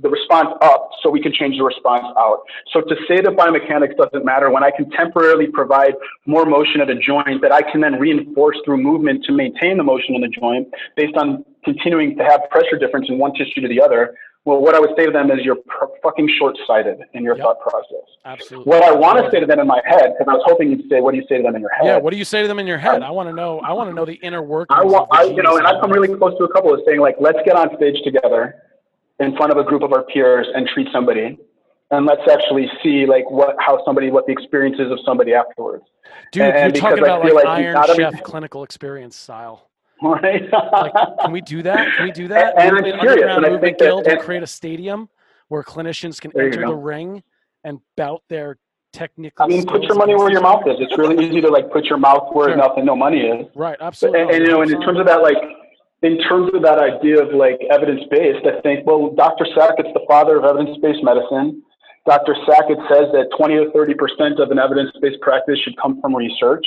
the 0.02 0.10
response 0.10 0.50
up 0.62 0.90
so 1.02 1.10
we 1.10 1.22
can 1.22 1.34
change 1.34 1.58
the 1.58 1.64
response 1.64 2.06
out. 2.18 2.44
So 2.74 2.82
to 2.82 2.96
say 3.08 3.22
that 3.22 3.36
biomechanics 3.36 3.98
doesn't 3.98 4.26
matter 4.26 4.50
when 4.50 4.64
I 4.64 4.72
can 4.72 4.90
temporarily 4.92 5.48
provide 5.48 5.94
more 6.26 6.46
motion 6.46 6.82
at 6.82 6.90
a 6.90 6.96
joint 6.96 7.42
that 7.42 7.52
I 7.52 7.62
can 7.62 7.82
then 7.82 8.00
reinforce 8.00 8.58
through 8.66 8.78
movement 8.78 9.26
to 9.26 9.32
maintain 9.32 9.78
the 9.78 9.84
motion 9.84 10.16
in 10.16 10.22
the 10.22 10.30
joint 10.30 10.68
based 10.96 11.16
on 11.18 11.44
continuing 11.64 12.18
to 12.18 12.24
have 12.24 12.42
pressure 12.50 12.78
difference 12.78 13.08
in 13.10 13.18
one 13.18 13.34
tissue 13.34 13.62
to 13.62 13.68
the 13.68 13.82
other. 13.82 14.16
Well, 14.46 14.62
what 14.62 14.74
I 14.74 14.80
would 14.80 14.92
say 14.98 15.06
to 15.06 15.12
them 15.12 15.30
is 15.32 15.40
you're 15.44 15.58
fucking 16.02 16.30
short-sighted 16.40 17.00
in 17.14 17.24
your 17.24 17.36
yep. 17.36 17.44
thought 17.44 17.60
process. 17.60 18.08
Absolutely. 18.24 18.70
What 18.70 18.84
I 18.84 18.92
want 18.92 19.24
to 19.24 19.30
say 19.32 19.40
to 19.42 19.46
them 19.46 19.60
in 19.60 19.68
my 19.68 19.82
head, 19.86 20.14
because 20.18 20.28
I 20.28 20.34
was 20.34 20.44
hoping 20.46 20.72
you'd 20.72 20.90
say, 20.90 21.02
"What 21.02 21.12
do 21.12 21.18
you 21.18 21.26
say 21.28 21.38
to 21.38 21.44
them 21.44 21.56
in 21.56 21.62
your 21.62 21.72
head?" 21.72 21.86
Yeah. 21.86 21.98
What 21.98 22.12
do 22.12 22.18
you 22.18 22.24
say 22.24 22.42
to 22.42 22.48
them 22.48 22.58
in 22.58 22.66
your 22.66 22.78
head? 22.78 23.04
I 23.04 23.12
want 23.12 23.28
to 23.30 23.36
know. 23.36 23.60
I 23.60 23.74
want 23.74 23.90
to 23.90 23.94
know 23.94 24.06
the 24.06 24.14
inner 24.14 24.42
workings. 24.42 24.80
I 24.80 24.84
want, 24.86 25.10
I, 25.12 25.24
you 25.24 25.44
know, 25.44 25.58
and 25.58 25.68
I've 25.68 25.82
come 25.82 25.92
really 25.92 26.08
close 26.18 26.38
to 26.38 26.46
a 26.46 26.54
couple 26.54 26.74
of 26.74 26.80
saying 26.88 27.02
like, 27.02 27.16
"Let's 27.20 27.40
get 27.46 27.58
on 27.58 27.76
stage 27.76 28.02
together." 28.04 28.56
In 29.20 29.36
front 29.36 29.52
of 29.52 29.58
a 29.58 29.64
group 29.64 29.84
of 29.84 29.94
our 29.94 30.04
peers 30.04 30.48
and 30.54 30.68
treat 30.68 30.88
somebody 30.92 31.38
and 31.92 32.06
let's 32.06 32.22
actually 32.32 32.70
see 32.84 33.06
like 33.06 33.30
what 33.30 33.56
how 33.60 33.84
somebody 33.86 34.12
what 34.12 34.26
the 34.26 34.32
experience 34.32 34.78
is 34.80 34.92
of 34.92 35.00
somebody 35.06 35.34
afterwards. 35.34 35.84
Dude, 36.32 36.44
and, 36.44 36.76
you're 36.76 36.82
talking 36.82 37.04
about 37.04 37.24
like, 37.24 37.34
like 37.34 37.46
Iron 37.46 37.84
Chef 37.96 38.24
clinical 38.24 38.64
experience 38.64 39.16
style. 39.16 39.70
Right. 40.02 40.44
like, 40.72 40.94
can 41.22 41.32
we 41.32 41.42
do 41.42 41.62
that? 41.64 41.96
Can 41.98 42.06
we 42.06 42.12
do 42.12 42.28
that? 42.30 42.54
And, 42.58 42.78
and 42.78 42.86
I'm 42.86 43.00
curious. 43.00 43.26
And 43.30 43.46
I 43.46 43.60
think 43.60 43.80
Guild 43.80 44.06
that, 44.06 44.14
and, 44.14 44.22
create 44.22 44.44
a 44.44 44.48
stadium 44.48 45.10
where 45.50 45.64
clinicians 45.64 46.22
can 46.22 46.32
enter 46.40 46.66
the 46.66 46.76
ring 46.76 47.24
and 47.64 47.80
bout 47.98 48.24
their 48.30 48.58
technical. 48.94 49.46
I 49.46 49.50
mean, 49.50 49.66
put 49.66 49.84
your 49.84 49.96
money 49.96 50.16
where 50.16 50.32
your 50.32 50.42
mouth 50.42 50.64
is. 50.68 50.78
It's 50.80 50.98
really 50.98 51.26
easy 51.26 51.42
to 51.42 51.50
like 51.50 51.72
put 51.72 51.86
your 51.86 51.98
mouth 51.98 52.30
where 52.32 52.50
sure. 52.50 52.58
nothing, 52.58 52.86
no 52.86 52.96
money 52.96 53.22
is. 53.22 53.48
Right. 53.56 53.78
Absolutely. 53.82 54.22
And, 54.22 54.32
and 54.32 54.46
you 54.46 54.52
know, 54.52 54.62
and 54.62 54.72
in 54.72 54.82
terms 54.82 55.00
of 55.00 55.06
that, 55.08 55.22
like 55.22 55.38
in 56.02 56.18
terms 56.20 56.52
of 56.54 56.62
that 56.64 56.80
idea 56.80 57.22
of 57.22 57.34
like 57.34 57.60
evidence 57.72 58.02
based, 58.10 58.46
I 58.48 58.62
think, 58.62 58.86
well, 58.86 59.12
Dr. 59.16 59.46
Sackett's 59.56 59.92
the 59.94 60.06
father 60.08 60.38
of 60.38 60.46
evidence 60.46 60.78
based 60.82 61.04
medicine. 61.04 61.62
Dr. 62.08 62.36
Sackett 62.48 62.80
says 62.88 63.12
that 63.12 63.28
20 63.38 63.54
or 63.56 63.66
30% 63.76 64.42
of 64.42 64.52
an 64.52 64.60
evidence 64.60 64.92
based 65.02 65.20
practice 65.22 65.60
should 65.60 65.76
come 65.78 66.00
from 66.02 66.16
research. 66.16 66.66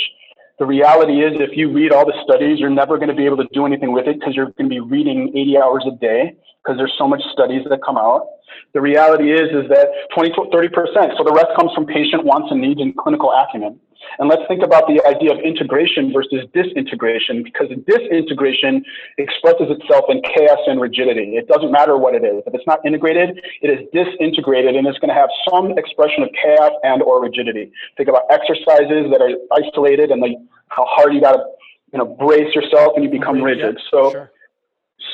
The 0.58 0.66
reality 0.66 1.24
is, 1.24 1.32
if 1.40 1.56
you 1.56 1.72
read 1.72 1.92
all 1.92 2.04
the 2.04 2.14
studies, 2.22 2.60
you're 2.60 2.70
never 2.70 2.96
going 2.98 3.08
to 3.08 3.14
be 3.16 3.24
able 3.24 3.38
to 3.38 3.48
do 3.52 3.64
anything 3.64 3.92
with 3.92 4.06
it 4.06 4.20
because 4.20 4.36
you're 4.36 4.52
going 4.52 4.68
to 4.68 4.74
be 4.74 4.80
reading 4.80 5.32
80 5.34 5.58
hours 5.58 5.84
a 5.88 5.96
day 5.96 6.36
because 6.62 6.76
there's 6.76 6.94
so 6.98 7.08
much 7.08 7.22
studies 7.32 7.62
that 7.68 7.80
come 7.82 7.96
out. 7.96 8.26
The 8.72 8.80
reality 8.80 9.32
is, 9.32 9.48
is 9.50 9.68
that 9.68 9.88
20 10.14 10.30
30%. 10.30 11.16
So 11.16 11.24
the 11.24 11.32
rest 11.32 11.48
comes 11.56 11.72
from 11.74 11.86
patient 11.86 12.24
wants 12.24 12.50
and 12.50 12.60
needs 12.60 12.80
and 12.80 12.96
clinical 12.96 13.32
acumen. 13.32 13.78
And 14.18 14.28
let's 14.28 14.42
think 14.48 14.62
about 14.62 14.86
the 14.86 15.00
idea 15.06 15.32
of 15.32 15.38
integration 15.40 16.12
versus 16.12 16.44
disintegration, 16.52 17.42
because 17.42 17.68
disintegration 17.86 18.84
expresses 19.18 19.70
itself 19.70 20.06
in 20.08 20.22
chaos 20.22 20.58
and 20.66 20.80
rigidity. 20.80 21.36
It 21.36 21.48
doesn't 21.48 21.70
matter 21.70 21.96
what 21.96 22.14
it 22.14 22.24
is. 22.24 22.42
If 22.46 22.54
it's 22.54 22.66
not 22.66 22.84
integrated, 22.84 23.40
it 23.62 23.68
is 23.68 23.86
disintegrated 23.92 24.76
and 24.76 24.86
it's 24.86 24.98
going 24.98 25.08
to 25.08 25.14
have 25.14 25.30
some 25.48 25.78
expression 25.78 26.22
of 26.22 26.30
chaos 26.40 26.72
and 26.82 27.02
or 27.02 27.22
rigidity. 27.22 27.72
Think 27.96 28.08
about 28.08 28.22
exercises 28.30 29.10
that 29.10 29.20
are 29.20 29.32
isolated 29.52 30.10
and 30.10 30.20
like 30.20 30.36
how 30.68 30.84
hard 30.88 31.14
you 31.14 31.20
got 31.20 31.32
to, 31.32 31.44
you 31.92 31.98
know, 31.98 32.06
brace 32.06 32.54
yourself 32.54 32.92
and 32.96 33.04
you 33.04 33.10
become 33.10 33.42
rigid. 33.42 33.78
So, 33.90 34.10
sure. 34.10 34.32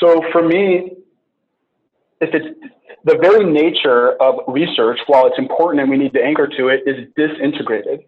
so 0.01 0.23
for 0.33 0.43
me, 0.43 0.93
if 2.21 2.35
it's 2.35 2.47
the 3.05 3.17
very 3.23 3.45
nature 3.45 4.13
of 4.23 4.41
research, 4.49 4.99
while 5.07 5.27
it's 5.27 5.39
important 5.39 5.81
and 5.81 5.91
we 5.91 5.97
need 5.97 6.13
to 6.15 6.23
anchor 6.23 6.47
to 6.47 6.69
it, 6.69 6.83
is 6.87 7.07
disintegrated 7.17 8.01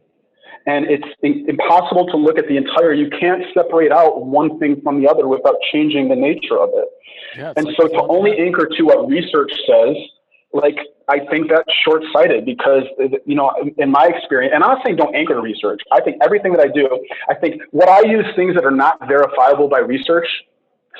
and 0.66 0.86
it's 0.88 1.06
impossible 1.22 2.06
to 2.06 2.16
look 2.16 2.38
at 2.38 2.46
the 2.48 2.56
entire. 2.56 2.92
You 2.92 3.10
can't 3.18 3.42
separate 3.54 3.92
out 3.92 4.24
one 4.24 4.58
thing 4.58 4.80
from 4.82 5.00
the 5.00 5.08
other 5.08 5.26
without 5.26 5.56
changing 5.72 6.08
the 6.08 6.16
nature 6.16 6.58
of 6.58 6.70
it. 6.74 6.88
Yeah, 7.36 7.52
and 7.56 7.66
like 7.66 7.76
so 7.80 7.88
to 7.88 8.02
only 8.08 8.32
that. 8.32 8.40
anchor 8.40 8.68
to 8.76 8.82
what 8.84 9.08
research 9.08 9.52
says, 9.66 9.96
like 10.52 10.76
I 11.08 11.20
think 11.30 11.48
that's 11.48 11.70
short-sighted 11.84 12.44
because 12.44 12.82
you 13.24 13.34
know, 13.34 13.52
in 13.78 13.90
my 13.90 14.06
experience, 14.06 14.52
and 14.54 14.62
I'm 14.62 14.70
not 14.70 14.84
saying 14.84 14.96
don't 14.96 15.14
anchor 15.14 15.34
to 15.34 15.40
research. 15.40 15.80
I 15.92 16.00
think 16.00 16.16
everything 16.22 16.52
that 16.52 16.60
I 16.60 16.68
do, 16.68 16.88
I 17.28 17.34
think 17.34 17.62
what 17.70 17.88
I 17.88 18.02
use 18.02 18.26
things 18.36 18.54
that 18.54 18.64
are 18.64 18.70
not 18.70 18.98
verifiable 19.08 19.68
by 19.68 19.78
research 19.78 20.26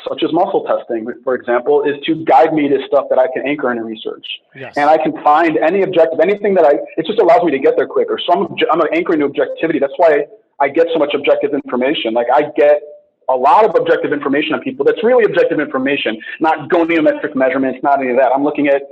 such 0.09 0.23
as 0.23 0.33
muscle 0.33 0.65
testing, 0.65 1.07
for 1.25 1.35
example, 1.35 1.83
is 1.83 1.97
to 2.07 2.25
guide 2.25 2.53
me 2.53 2.69
to 2.69 2.79
stuff 2.87 3.07
that 3.11 3.19
I 3.19 3.27
can 3.33 3.47
anchor 3.47 3.71
in 3.73 3.79
research. 3.81 4.27
Yes. 4.55 4.75
And 4.77 4.89
I 4.89 4.97
can 4.99 5.13
find 5.23 5.59
any 5.59 5.83
objective, 5.83 6.21
anything 6.21 6.55
that 6.55 6.65
I, 6.65 6.75
it 6.97 7.07
just 7.07 7.19
allows 7.19 7.43
me 7.45 7.51
to 7.53 7.59
get 7.59 7.75
there 7.77 7.87
quicker. 7.87 8.19
So 8.27 8.33
I'm, 8.33 8.57
I'm 8.73 8.81
anchoring 8.93 9.21
to 9.21 9.27
objectivity. 9.27 9.79
That's 9.79 9.93
why 9.97 10.27
I 10.61 10.69
get 10.69 10.89
so 10.93 10.99
much 10.99 11.15
objective 11.15 11.55
information. 11.55 12.15
Like 12.15 12.27
I 12.35 12.51
get 12.57 12.83
a 13.29 13.37
lot 13.37 13.65
of 13.65 13.75
objective 13.81 14.13
information 14.13 14.55
on 14.55 14.61
people 14.61 14.85
that's 14.85 15.03
really 15.05 15.25
objective 15.25 15.61
information, 15.61 16.19
not 16.41 16.69
goniometric 16.69 17.35
measurements, 17.35 17.79
not 17.83 18.01
any 18.01 18.11
of 18.11 18.17
that. 18.17 18.33
I'm 18.35 18.43
looking 18.43 18.69
at 18.69 18.83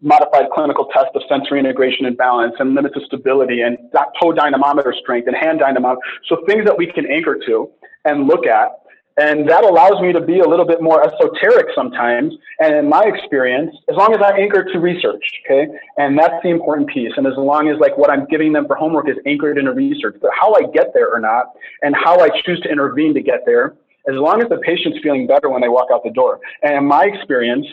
modified 0.00 0.46
clinical 0.52 0.86
tests 0.86 1.10
of 1.14 1.22
sensory 1.28 1.60
integration 1.60 2.06
and 2.06 2.16
balance 2.16 2.54
and 2.58 2.74
limits 2.74 2.96
of 2.96 3.02
stability 3.04 3.60
and 3.60 3.78
toe 4.20 4.32
dynamometer 4.32 4.94
strength 5.00 5.28
and 5.28 5.36
hand 5.36 5.60
dynamometer. 5.60 6.00
So 6.28 6.42
things 6.46 6.64
that 6.64 6.76
we 6.76 6.86
can 6.90 7.06
anchor 7.10 7.38
to 7.46 7.70
and 8.04 8.26
look 8.26 8.46
at 8.46 8.81
and 9.18 9.48
that 9.48 9.64
allows 9.64 10.00
me 10.00 10.12
to 10.12 10.20
be 10.20 10.40
a 10.40 10.48
little 10.48 10.64
bit 10.64 10.80
more 10.80 11.06
esoteric 11.06 11.66
sometimes. 11.74 12.32
And 12.60 12.74
in 12.74 12.88
my 12.88 13.02
experience, 13.04 13.74
as 13.90 13.96
long 13.96 14.14
as 14.14 14.20
I 14.22 14.32
anchor 14.38 14.64
to 14.64 14.78
research, 14.78 15.24
okay, 15.44 15.70
and 15.98 16.18
that's 16.18 16.42
the 16.42 16.48
important 16.48 16.88
piece. 16.88 17.12
And 17.16 17.26
as 17.26 17.34
long 17.36 17.68
as 17.68 17.78
like 17.78 17.96
what 17.98 18.10
I'm 18.10 18.26
giving 18.26 18.52
them 18.52 18.66
for 18.66 18.76
homework 18.76 19.08
is 19.08 19.16
anchored 19.26 19.58
in 19.58 19.66
a 19.66 19.72
research, 19.72 20.16
but 20.20 20.30
how 20.38 20.54
I 20.54 20.62
get 20.72 20.94
there 20.94 21.14
or 21.14 21.20
not, 21.20 21.52
and 21.82 21.94
how 21.94 22.20
I 22.20 22.30
choose 22.44 22.60
to 22.60 22.70
intervene 22.70 23.12
to 23.14 23.20
get 23.20 23.40
there, 23.44 23.74
as 24.08 24.14
long 24.16 24.42
as 24.42 24.48
the 24.48 24.58
patient's 24.58 24.98
feeling 25.02 25.26
better 25.26 25.50
when 25.50 25.60
they 25.60 25.68
walk 25.68 25.88
out 25.92 26.02
the 26.04 26.10
door. 26.10 26.40
And 26.62 26.74
in 26.74 26.84
my 26.86 27.04
experience, 27.04 27.66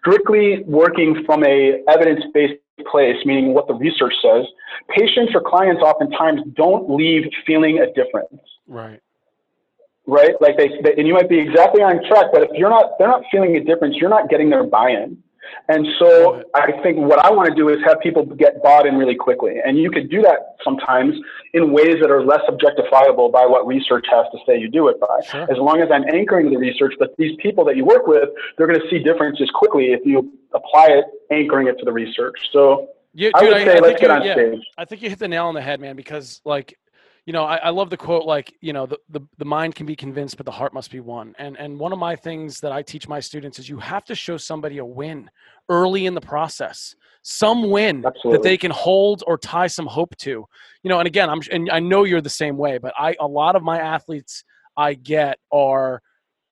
strictly 0.00 0.62
working 0.66 1.22
from 1.26 1.44
a 1.44 1.82
evidence-based 1.88 2.54
place, 2.90 3.16
meaning 3.26 3.52
what 3.52 3.68
the 3.68 3.74
research 3.74 4.14
says, 4.22 4.46
patients 4.88 5.32
or 5.34 5.42
clients 5.42 5.82
oftentimes 5.82 6.40
don't 6.54 6.88
leave 6.88 7.24
feeling 7.46 7.80
a 7.80 7.92
difference. 7.92 8.40
Right 8.66 9.00
right? 10.10 10.34
Like 10.40 10.56
they, 10.56 10.68
they, 10.82 10.94
and 10.98 11.06
you 11.06 11.14
might 11.14 11.28
be 11.28 11.38
exactly 11.38 11.82
on 11.82 12.04
track, 12.08 12.26
but 12.32 12.42
if 12.42 12.50
you're 12.54 12.70
not, 12.70 12.98
they're 12.98 13.08
not 13.08 13.22
feeling 13.30 13.56
a 13.56 13.64
difference. 13.64 13.96
You're 13.96 14.10
not 14.10 14.28
getting 14.28 14.50
their 14.50 14.64
buy-in. 14.64 15.22
And 15.68 15.86
so 15.98 16.42
I 16.54 16.72
think 16.82 16.98
what 16.98 17.18
I 17.24 17.30
want 17.30 17.48
to 17.48 17.54
do 17.54 17.68
is 17.68 17.78
have 17.84 18.00
people 18.00 18.24
get 18.24 18.62
bought 18.62 18.86
in 18.86 18.96
really 18.96 19.14
quickly. 19.14 19.56
And 19.64 19.78
you 19.78 19.90
could 19.90 20.10
do 20.10 20.22
that 20.22 20.56
sometimes 20.64 21.14
in 21.54 21.72
ways 21.72 21.96
that 22.00 22.10
are 22.10 22.24
less 22.24 22.42
objectifiable 22.48 23.32
by 23.32 23.46
what 23.46 23.66
research 23.66 24.06
has 24.10 24.26
to 24.32 24.38
say 24.46 24.58
you 24.58 24.68
do 24.68 24.88
it 24.88 25.00
by. 25.00 25.20
Sure. 25.24 25.42
As 25.42 25.58
long 25.58 25.80
as 25.80 25.88
I'm 25.92 26.04
anchoring 26.12 26.50
the 26.50 26.56
research, 26.56 26.94
but 26.98 27.16
these 27.18 27.36
people 27.40 27.64
that 27.64 27.76
you 27.76 27.84
work 27.84 28.06
with, 28.06 28.28
they're 28.56 28.66
going 28.66 28.80
to 28.80 28.88
see 28.90 28.98
differences 28.98 29.50
quickly 29.54 29.86
if 29.92 30.00
you 30.04 30.32
apply 30.54 30.86
it, 30.86 31.04
anchoring 31.30 31.68
it 31.68 31.78
to 31.78 31.84
the 31.84 31.92
research. 31.92 32.36
So 32.52 32.88
yeah, 33.12 33.30
dude, 33.38 33.52
I 33.52 33.58
would 33.58 33.66
say 33.66 33.76
I, 33.76 33.80
let's 33.80 34.00
get 34.00 34.10
on 34.10 34.24
yeah, 34.24 34.34
stage. 34.34 34.60
I 34.78 34.84
think 34.84 35.02
you 35.02 35.08
hit 35.08 35.18
the 35.18 35.28
nail 35.28 35.46
on 35.46 35.54
the 35.54 35.60
head, 35.60 35.80
man, 35.80 35.96
because 35.96 36.40
like 36.44 36.78
you 37.30 37.32
know, 37.32 37.44
I, 37.44 37.58
I, 37.58 37.70
love 37.70 37.90
the 37.90 37.96
quote 37.96 38.24
like, 38.24 38.56
you 38.60 38.72
know, 38.72 38.86
the, 38.86 38.98
the, 39.08 39.20
the 39.38 39.44
mind 39.44 39.76
can 39.76 39.86
be 39.86 39.94
convinced, 39.94 40.36
but 40.36 40.44
the 40.44 40.50
heart 40.50 40.74
must 40.74 40.90
be 40.90 40.98
won. 40.98 41.32
And 41.38 41.56
and 41.58 41.78
one 41.78 41.92
of 41.92 41.98
my 42.00 42.16
things 42.16 42.58
that 42.58 42.72
I 42.72 42.82
teach 42.82 43.06
my 43.06 43.20
students 43.20 43.60
is 43.60 43.68
you 43.68 43.78
have 43.78 44.04
to 44.06 44.16
show 44.16 44.36
somebody 44.36 44.78
a 44.78 44.84
win 44.84 45.30
early 45.68 46.06
in 46.06 46.14
the 46.14 46.20
process. 46.20 46.96
Some 47.22 47.70
win 47.70 48.04
Absolutely. 48.04 48.32
that 48.32 48.42
they 48.42 48.56
can 48.56 48.72
hold 48.72 49.22
or 49.28 49.38
tie 49.38 49.68
some 49.68 49.86
hope 49.86 50.16
to. 50.16 50.44
You 50.82 50.88
know, 50.88 50.98
and 50.98 51.06
again, 51.06 51.30
I'm 51.30 51.40
and 51.52 51.70
I 51.70 51.78
know 51.78 52.02
you're 52.02 52.20
the 52.20 52.28
same 52.28 52.56
way, 52.56 52.78
but 52.78 52.94
I 52.98 53.14
a 53.20 53.28
lot 53.28 53.54
of 53.54 53.62
my 53.62 53.78
athletes 53.78 54.42
I 54.76 54.94
get 54.94 55.38
are 55.52 56.02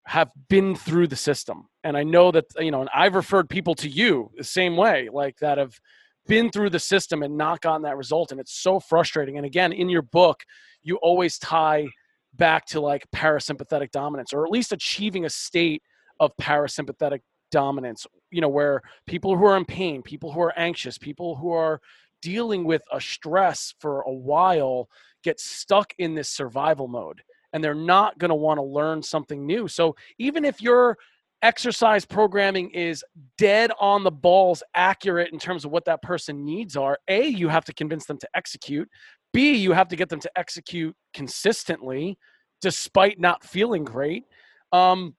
have 0.07 0.31
been 0.49 0.77
through 0.77 1.09
the 1.09 1.17
system. 1.17 1.69
And 1.83 1.97
I 1.97 2.05
know 2.05 2.31
that, 2.31 2.45
you 2.57 2.71
know, 2.71 2.83
and 2.83 2.91
I've 2.95 3.17
referred 3.17 3.51
people 3.51 3.75
to 3.75 3.89
you 3.89 4.31
the 4.37 4.45
same 4.45 4.77
way, 4.77 5.09
like 5.13 5.39
that 5.41 5.59
have 5.59 5.81
been 6.29 6.51
through 6.51 6.71
the 6.71 6.79
system 6.79 7.23
and 7.23 7.37
not 7.37 7.61
gotten 7.61 7.83
that 7.83 7.97
result 7.97 8.31
and 8.31 8.41
it's 8.41 8.55
so 8.55 8.79
frustrating. 8.79 9.37
And 9.37 9.47
again 9.47 9.73
in 9.73 9.89
your 9.89 10.03
book 10.03 10.45
you 10.83 10.97
always 10.97 11.39
tie 11.39 11.89
back 12.35 12.67
to 12.67 12.81
like 12.81 13.05
parasympathetic 13.15 13.91
dominance 13.91 14.33
or 14.33 14.45
at 14.45 14.53
least 14.53 14.73
achieving 14.73 15.25
a 15.25 15.31
state 15.31 15.83
of 16.21 16.31
parasympathetic 16.41 17.21
dominance 17.51 18.07
you 18.31 18.41
know 18.43 18.49
where 18.49 18.83
people 19.07 19.37
who 19.37 19.45
are 19.47 19.57
in 19.57 19.65
pain 19.65 20.03
people 20.03 20.31
who 20.31 20.41
are 20.41 20.53
anxious 20.59 20.99
people 20.99 21.37
who 21.37 21.51
are 21.51 21.81
dealing 22.21 22.65
with 22.65 22.83
a 22.93 23.01
stress 23.01 23.75
for 23.81 24.03
a 24.03 24.13
while 24.13 24.89
get 25.25 25.41
stuck 25.41 25.95
in 25.99 26.15
this 26.15 26.29
survival 26.29 26.89
mode 26.89 27.23
and 27.53 27.63
they're 27.63 27.75
not 27.75 28.19
going 28.19 28.29
to 28.29 28.35
want 28.35 28.59
to 28.59 28.63
learn 28.63 29.03
something 29.03 29.47
new. 29.47 29.69
So 29.69 29.97
even 30.19 30.45
if 30.45 30.61
your 30.61 30.99
exercise 31.43 32.05
programming 32.05 32.71
is 32.71 33.05
dead 33.37 33.71
on 33.81 34.03
the 34.03 34.11
balls 34.11 34.63
accurate 34.75 35.33
in 35.33 35.39
terms 35.39 35.65
of 35.65 35.71
what 35.71 35.85
that 35.85 36.03
person 36.03 36.45
needs 36.45 36.77
are 36.77 36.99
a 37.09 37.27
you 37.29 37.49
have 37.49 37.65
to 37.65 37.73
convince 37.73 38.07
them 38.07 38.19
to 38.19 38.29
execute 38.35 38.89
b 39.33 39.55
you 39.55 39.73
have 39.73 39.87
to 39.87 39.95
get 39.95 40.09
them 40.09 40.19
to 40.19 40.31
execute 40.37 40.97
consistently 41.15 42.19
despite 42.61 43.21
not 43.21 43.45
feeling 43.45 43.85
great 43.85 44.25
um, 44.73 45.15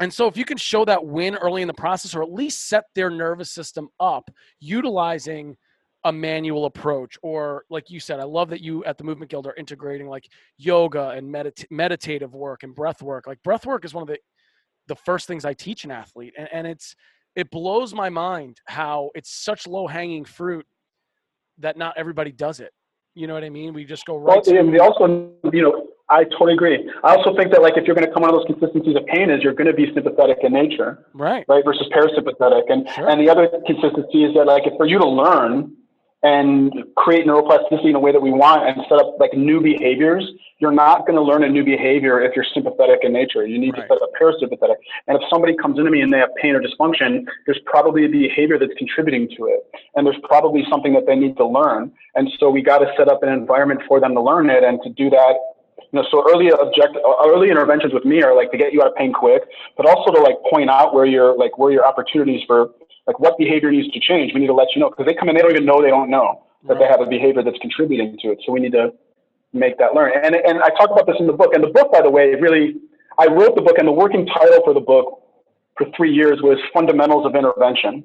and 0.00 0.12
so, 0.12 0.26
if 0.26 0.36
you 0.36 0.44
can 0.44 0.56
show 0.56 0.84
that 0.84 1.04
win 1.04 1.36
early 1.36 1.62
in 1.62 1.68
the 1.68 1.74
process, 1.74 2.14
or 2.14 2.22
at 2.22 2.32
least 2.32 2.68
set 2.68 2.84
their 2.94 3.10
nervous 3.10 3.50
system 3.50 3.88
up 4.00 4.30
utilizing 4.60 5.56
a 6.02 6.12
manual 6.12 6.66
approach, 6.66 7.16
or 7.22 7.64
like 7.70 7.90
you 7.90 8.00
said, 8.00 8.20
I 8.20 8.24
love 8.24 8.50
that 8.50 8.60
you 8.60 8.84
at 8.84 8.98
the 8.98 9.04
Movement 9.04 9.30
Guild 9.30 9.46
are 9.46 9.54
integrating 9.54 10.08
like 10.08 10.28
yoga 10.58 11.10
and 11.10 11.32
medit- 11.32 11.64
meditative 11.70 12.34
work 12.34 12.62
and 12.62 12.74
breath 12.74 13.02
work. 13.02 13.26
Like 13.26 13.42
breath 13.42 13.64
work 13.64 13.84
is 13.84 13.94
one 13.94 14.02
of 14.02 14.08
the 14.08 14.18
the 14.88 14.96
first 14.96 15.26
things 15.26 15.44
I 15.44 15.54
teach 15.54 15.84
an 15.84 15.90
athlete, 15.90 16.34
and, 16.36 16.48
and 16.52 16.66
it's 16.66 16.94
it 17.36 17.50
blows 17.50 17.94
my 17.94 18.08
mind 18.08 18.60
how 18.66 19.10
it's 19.14 19.30
such 19.30 19.66
low 19.66 19.86
hanging 19.86 20.24
fruit 20.24 20.66
that 21.58 21.76
not 21.76 21.94
everybody 21.96 22.32
does 22.32 22.60
it. 22.60 22.72
You 23.14 23.26
know 23.26 23.34
what 23.34 23.44
I 23.44 23.50
mean? 23.50 23.74
We 23.74 23.84
just 23.84 24.06
go 24.06 24.16
right. 24.16 24.42
Well, 24.46 24.58
and 24.58 24.80
also, 24.80 25.32
you 25.52 25.62
know, 25.62 25.86
I 26.10 26.24
totally 26.24 26.54
agree. 26.54 26.90
I 27.02 27.14
also 27.14 27.34
think 27.36 27.52
that 27.52 27.62
like 27.62 27.74
if 27.76 27.86
you're 27.86 27.94
going 27.94 28.06
to 28.06 28.12
come 28.12 28.24
on 28.24 28.32
those 28.32 28.44
consistencies 28.46 28.96
of 28.96 29.06
pain 29.06 29.30
is 29.30 29.42
you're 29.42 29.54
going 29.54 29.68
to 29.68 29.72
be 29.72 29.86
sympathetic 29.94 30.38
in 30.42 30.52
nature, 30.52 31.06
right? 31.14 31.44
Right 31.48 31.64
versus 31.64 31.86
parasympathetic, 31.94 32.64
and 32.68 32.88
sure. 32.90 33.08
and 33.08 33.20
the 33.20 33.30
other 33.30 33.48
consistency 33.66 34.24
is 34.24 34.34
that 34.34 34.46
like 34.46 34.66
if 34.66 34.74
for 34.76 34.86
you 34.86 34.98
to 34.98 35.06
learn 35.06 35.74
and 36.24 36.72
create 36.96 37.26
neuroplasticity 37.26 37.90
in 37.90 37.94
a 37.94 38.00
way 38.00 38.10
that 38.10 38.20
we 38.20 38.32
want 38.32 38.66
and 38.66 38.80
set 38.88 38.98
up 38.98 39.14
like 39.20 39.34
new 39.34 39.60
behaviors, 39.60 40.24
you're 40.58 40.72
not 40.72 41.06
going 41.06 41.16
to 41.16 41.22
learn 41.22 41.44
a 41.44 41.48
new 41.48 41.62
behavior 41.62 42.22
if 42.22 42.34
you're 42.34 42.46
sympathetic 42.54 43.00
in 43.02 43.12
nature. 43.12 43.46
You 43.46 43.58
need 43.58 43.74
right. 43.74 43.86
to 43.86 43.94
set 43.94 44.02
up 44.02 44.08
parasympathetic. 44.18 44.76
And 45.06 45.20
if 45.20 45.22
somebody 45.28 45.54
comes 45.54 45.78
into 45.78 45.90
me 45.90 46.00
and 46.00 46.10
they 46.10 46.16
have 46.16 46.30
pain 46.40 46.54
or 46.54 46.62
dysfunction, 46.62 47.26
there's 47.44 47.60
probably 47.66 48.06
a 48.06 48.08
behavior 48.08 48.58
that's 48.58 48.72
contributing 48.78 49.28
to 49.36 49.46
it, 49.46 49.70
and 49.94 50.06
there's 50.06 50.20
probably 50.24 50.64
something 50.70 50.94
that 50.94 51.04
they 51.06 51.14
need 51.14 51.36
to 51.36 51.46
learn. 51.46 51.92
And 52.14 52.30
so 52.40 52.48
we 52.48 52.62
got 52.62 52.78
to 52.78 52.86
set 52.96 53.08
up 53.08 53.22
an 53.22 53.28
environment 53.28 53.82
for 53.86 54.00
them 54.00 54.14
to 54.14 54.22
learn 54.22 54.48
it, 54.48 54.64
and 54.64 54.80
to 54.82 54.88
do 54.90 55.10
that 55.10 55.34
you 55.92 56.00
know, 56.00 56.06
so 56.10 56.24
early 56.28 56.50
object, 56.50 56.96
early 57.24 57.50
interventions 57.50 57.92
with 57.92 58.04
me 58.04 58.22
are 58.22 58.34
like 58.34 58.50
to 58.50 58.58
get 58.58 58.72
you 58.72 58.82
out 58.82 58.88
of 58.88 58.96
pain 58.96 59.12
quick, 59.12 59.42
but 59.76 59.86
also 59.86 60.10
to 60.10 60.20
like 60.20 60.36
point 60.50 60.68
out 60.70 60.94
where 60.94 61.06
your 61.06 61.36
like 61.36 61.56
where 61.58 61.70
your 61.70 61.86
opportunities 61.86 62.42
for 62.46 62.70
like 63.06 63.18
what 63.18 63.36
behavior 63.38 63.70
needs 63.70 63.92
to 63.92 64.00
change. 64.00 64.32
We 64.34 64.40
need 64.40 64.48
to 64.48 64.54
let 64.54 64.68
you 64.74 64.80
know 64.80 64.90
because 64.90 65.06
they 65.06 65.14
come 65.14 65.28
in, 65.28 65.36
they 65.36 65.42
don't 65.42 65.52
even 65.52 65.66
know 65.66 65.82
they 65.82 65.90
don't 65.90 66.10
know 66.10 66.44
that 66.66 66.74
right. 66.74 66.80
they 66.80 66.86
have 66.86 67.00
a 67.00 67.06
behavior 67.06 67.42
that's 67.42 67.58
contributing 67.58 68.16
to 68.22 68.32
it. 68.32 68.38
So 68.46 68.52
we 68.52 68.60
need 68.60 68.72
to 68.72 68.92
make 69.52 69.78
that 69.78 69.94
learn. 69.94 70.12
And 70.14 70.34
and 70.34 70.62
I 70.62 70.70
talk 70.70 70.90
about 70.90 71.06
this 71.06 71.16
in 71.18 71.26
the 71.26 71.32
book. 71.32 71.54
And 71.54 71.62
the 71.62 71.68
book, 71.68 71.92
by 71.92 72.02
the 72.02 72.10
way, 72.10 72.34
really, 72.34 72.76
I 73.18 73.26
wrote 73.26 73.54
the 73.54 73.62
book, 73.62 73.78
and 73.78 73.86
the 73.86 73.92
working 73.92 74.26
title 74.26 74.60
for 74.64 74.74
the 74.74 74.80
book 74.80 75.20
for 75.76 75.86
three 75.96 76.12
years 76.12 76.40
was 76.42 76.58
Fundamentals 76.72 77.26
of 77.26 77.34
Intervention. 77.34 78.04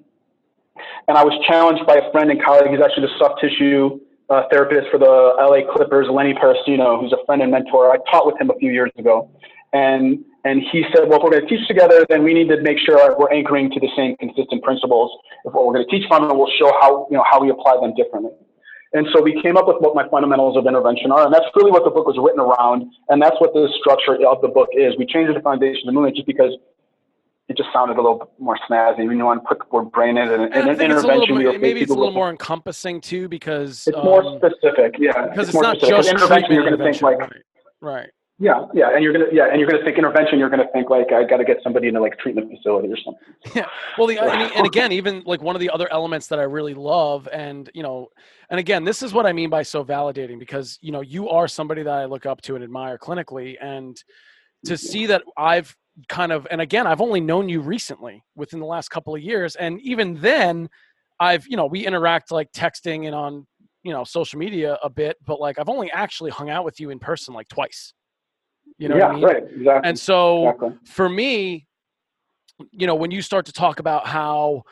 And 1.08 1.18
I 1.18 1.24
was 1.24 1.34
challenged 1.48 1.86
by 1.86 1.96
a 1.96 2.12
friend 2.12 2.32
and 2.32 2.42
colleague. 2.42 2.72
He's 2.72 2.82
actually 2.82 3.08
the 3.08 3.18
soft 3.20 3.42
tissue 3.42 4.00
uh, 4.30 4.44
therapist 4.52 4.88
for 4.92 4.98
the 4.98 5.36
LA 5.40 5.72
Clippers, 5.74 6.08
Lenny 6.10 6.34
Parracino, 6.34 7.00
who's 7.00 7.14
a 7.14 7.26
friend 7.26 7.42
and 7.42 7.52
mentor. 7.52 7.92
I 7.92 7.98
taught 8.10 8.26
with 8.26 8.40
him 8.40 8.50
a 8.50 8.56
few 8.60 8.72
years 8.72 8.92
ago. 8.98 9.30
And, 9.74 10.26
and 10.46 10.64
he 10.72 10.84
said, 10.94 11.08
well, 11.08 11.20
if 11.20 11.24
we're 11.24 11.32
going 11.32 11.48
to 11.48 11.48
teach 11.48 11.68
together, 11.68 12.06
then 12.10 12.24
we 12.24 12.34
need 12.34 12.50
to 12.50 12.62
make 12.62 12.80
sure 12.80 13.16
we're 13.20 13.32
anchoring 13.32 13.70
to 13.72 13.80
the 13.80 13.90
same 13.96 14.18
consistent 14.18 14.64
principles. 14.64 15.12
If 15.46 15.54
what 15.54 15.68
we're 15.68 15.74
going 15.74 15.86
to 15.86 15.92
teach 15.92 16.08
from, 16.08 16.30
and 16.30 16.38
we'll 16.38 16.52
show 16.58 16.74
how, 16.82 17.08
you 17.12 17.18
know, 17.18 17.26
how 17.30 17.40
we 17.40 17.50
apply 17.50 17.78
them 17.82 17.94
differently. 17.96 18.32
And 18.94 19.06
so 19.14 19.22
we 19.22 19.40
came 19.44 19.56
up 19.56 19.68
with 19.68 19.78
what 19.82 19.94
my 19.94 20.10
fundamentals 20.10 20.58
of 20.58 20.66
intervention 20.66 21.12
are, 21.12 21.26
and 21.26 21.34
that's 21.34 21.46
really 21.56 21.70
what 21.70 21.84
the 21.84 21.92
book 21.92 22.08
was 22.08 22.18
written 22.18 22.40
around, 22.40 22.92
and 23.10 23.22
that's 23.22 23.40
what 23.40 23.54
the 23.54 23.70
structure 23.80 24.16
of 24.26 24.42
the 24.42 24.48
book 24.48 24.70
is. 24.74 24.96
We 24.98 25.06
changed 25.06 25.36
the 25.36 25.42
foundation 25.42 25.82
of 25.88 25.88
the 25.88 25.92
movement 25.92 26.16
just 26.16 26.26
because 26.26 26.54
it 27.50 27.58
just 27.58 27.70
sounded 27.72 27.98
a 27.98 28.02
little 28.02 28.32
more 28.40 28.58
snazzy. 28.68 29.08
We 29.08 29.16
want 29.22 29.44
to 29.44 29.48
put 29.48 29.60
the 29.60 29.66
word 29.72 29.92
brain 29.92 30.18
in 30.18 30.30
and, 30.30 30.54
and 30.54 30.70
an 30.70 30.82
intervention. 30.82 31.38
More, 31.38 31.60
maybe 31.60 31.82
it's 31.82 31.92
a 31.92 31.94
little 31.94 32.12
more 32.12 32.32
encompassing 32.32 33.00
too, 33.02 33.28
because 33.28 33.86
it's 33.86 33.96
um, 33.98 34.06
more 34.06 34.24
specific. 34.38 34.96
Yeah, 34.98 35.28
because 35.28 35.50
it's, 35.50 35.56
it's 35.56 35.62
not 35.62 35.78
just 35.78 36.10
intervention. 36.10 36.52
You're 36.52 36.66
going 36.66 36.78
to 36.78 36.84
think 36.84 37.02
like 37.04 37.20
right. 37.20 37.32
right. 37.82 38.10
Yeah, 38.42 38.68
yeah, 38.74 38.96
and 38.96 39.04
you're 39.04 39.12
gonna 39.12 39.26
yeah, 39.34 39.50
and 39.52 39.60
you're 39.60 39.70
gonna 39.70 39.84
think 39.84 39.98
intervention. 39.98 40.40
You're 40.40 40.50
gonna 40.50 40.72
think 40.72 40.90
like 40.90 41.12
I 41.12 41.26
got 41.26 41.38
to 41.38 41.44
get 41.44 41.58
somebody 41.62 41.90
into 41.90 42.00
like 42.00 42.18
treatment 42.20 42.50
facility 42.50 42.88
or 42.88 42.96
something. 42.96 43.22
Yeah, 43.54 43.68
well, 43.98 44.08
the 44.08 44.18
and, 44.18 44.52
and 44.54 44.66
again, 44.66 44.94
even 44.94 45.24
like 45.26 45.42
one 45.42 45.58
of 45.58 45.60
the 45.60 45.70
other 45.70 45.92
elements 45.92 46.28
that 46.28 46.40
I 46.40 46.44
really 46.44 46.74
love, 46.74 47.28
and 47.34 47.70
you 47.74 47.84
know, 47.84 48.08
and 48.50 48.58
again, 48.58 48.86
this 48.86 49.04
is 49.04 49.12
what 49.12 49.26
I 49.26 49.34
mean 49.34 49.50
by 49.50 49.64
so 49.64 49.84
validating 49.84 50.40
because 50.40 50.80
you 50.82 50.94
know 50.94 51.02
you 51.02 51.28
are 51.28 51.50
somebody 51.50 51.84
that 51.84 51.94
I 51.94 52.06
look 52.06 52.26
up 52.26 52.42
to 52.44 52.56
and 52.56 52.64
admire 52.64 52.98
clinically, 52.98 53.58
and 53.62 53.98
to 54.66 54.74
mm-hmm. 54.74 54.88
see 54.88 55.06
that 55.08 55.24
I've 55.36 55.76
kind 56.08 56.32
of 56.32 56.48
and 56.50 56.62
again 56.62 56.88
i've 56.88 57.02
only 57.02 57.20
known 57.20 57.50
you 57.50 57.60
recently 57.60 58.24
within 58.36 58.60
the 58.60 58.66
last 58.66 58.90
couple 58.90 59.14
of 59.14 59.22
years 59.22 59.56
and 59.58 59.82
even 59.82 60.16
then 60.22 60.70
i've 61.20 61.46
you 61.48 61.58
know 61.58 61.66
we 61.66 61.86
interact 61.86 62.32
like 62.32 62.50
texting 62.54 63.06
and 63.06 63.14
on 63.14 63.46
you 63.84 63.92
know 63.92 64.04
social 64.04 64.40
media 64.40 64.78
a 64.84 64.90
bit 64.90 65.18
but 65.26 65.42
like 65.42 65.60
i've 65.60 65.68
only 65.68 65.92
actually 65.92 66.32
hung 66.32 66.50
out 66.50 66.64
with 66.64 66.80
you 66.80 66.90
in 66.90 67.00
person 67.00 67.34
like 67.34 67.48
twice 67.50 67.94
you 68.80 68.90
know 68.90 68.98
yeah, 68.98 69.08
I 69.08 69.14
mean? 69.14 69.24
right 69.24 69.44
exactly 69.44 69.90
and 69.90 70.00
so 70.00 70.50
exactly. 70.50 70.78
for 70.86 71.08
me 71.08 71.68
you 72.72 72.88
know 72.88 72.96
when 72.96 73.12
you 73.12 73.22
start 73.22 73.46
to 73.46 73.54
talk 73.54 73.80
about 73.80 74.08
how 74.08 74.64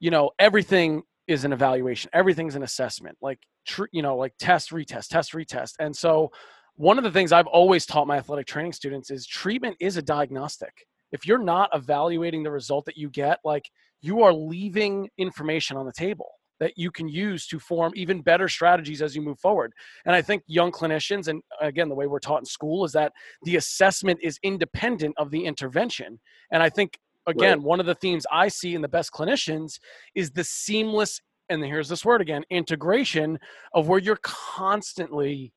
you 0.00 0.10
know 0.10 0.30
everything 0.38 1.02
is 1.26 1.44
an 1.44 1.52
evaluation 1.52 2.10
everything's 2.12 2.54
an 2.54 2.62
assessment 2.62 3.16
like 3.22 3.38
tr- 3.66 3.86
you 3.92 4.02
know 4.02 4.16
like 4.16 4.34
test 4.38 4.70
retest 4.70 5.08
test 5.08 5.32
retest 5.32 5.72
and 5.80 5.96
so 5.96 6.30
one 6.76 6.98
of 6.98 7.04
the 7.04 7.10
things 7.10 7.32
I've 7.32 7.46
always 7.46 7.86
taught 7.86 8.06
my 8.06 8.16
athletic 8.16 8.46
training 8.46 8.72
students 8.72 9.10
is 9.10 9.26
treatment 9.26 9.76
is 9.78 9.96
a 9.96 10.02
diagnostic. 10.02 10.86
If 11.12 11.26
you're 11.26 11.38
not 11.38 11.70
evaluating 11.72 12.42
the 12.42 12.50
result 12.50 12.84
that 12.86 12.96
you 12.96 13.08
get, 13.10 13.38
like 13.44 13.70
you 14.00 14.22
are 14.22 14.32
leaving 14.32 15.08
information 15.16 15.76
on 15.76 15.86
the 15.86 15.92
table 15.92 16.28
that 16.60 16.72
you 16.76 16.90
can 16.90 17.08
use 17.08 17.46
to 17.48 17.58
form 17.58 17.92
even 17.96 18.20
better 18.20 18.48
strategies 18.48 19.02
as 19.02 19.14
you 19.14 19.22
move 19.22 19.38
forward. 19.38 19.72
And 20.06 20.14
I 20.14 20.22
think 20.22 20.42
young 20.46 20.70
clinicians, 20.72 21.28
and 21.28 21.42
again, 21.60 21.88
the 21.88 21.94
way 21.94 22.06
we're 22.06 22.18
taught 22.18 22.40
in 22.40 22.46
school 22.46 22.84
is 22.84 22.92
that 22.92 23.12
the 23.42 23.56
assessment 23.56 24.20
is 24.22 24.38
independent 24.42 25.14
of 25.18 25.30
the 25.30 25.44
intervention. 25.44 26.20
And 26.50 26.62
I 26.62 26.70
think, 26.70 26.98
again, 27.26 27.58
right. 27.58 27.66
one 27.66 27.80
of 27.80 27.86
the 27.86 27.94
themes 27.94 28.26
I 28.30 28.48
see 28.48 28.74
in 28.74 28.82
the 28.82 28.88
best 28.88 29.12
clinicians 29.12 29.78
is 30.14 30.30
the 30.30 30.44
seamless, 30.44 31.20
and 31.48 31.64
here's 31.64 31.88
this 31.88 32.04
word 32.04 32.20
again, 32.20 32.44
integration 32.50 33.38
of 33.72 33.88
where 33.88 33.98
you're 33.98 34.20
constantly 34.22 35.52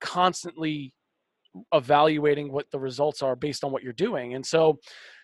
constantly 0.00 0.94
evaluating 1.72 2.52
what 2.52 2.70
the 2.70 2.78
results 2.78 3.22
are 3.22 3.36
based 3.36 3.64
on 3.64 3.72
what 3.72 3.82
you're 3.82 3.92
doing. 3.92 4.34
And 4.34 4.44
so, 4.44 4.78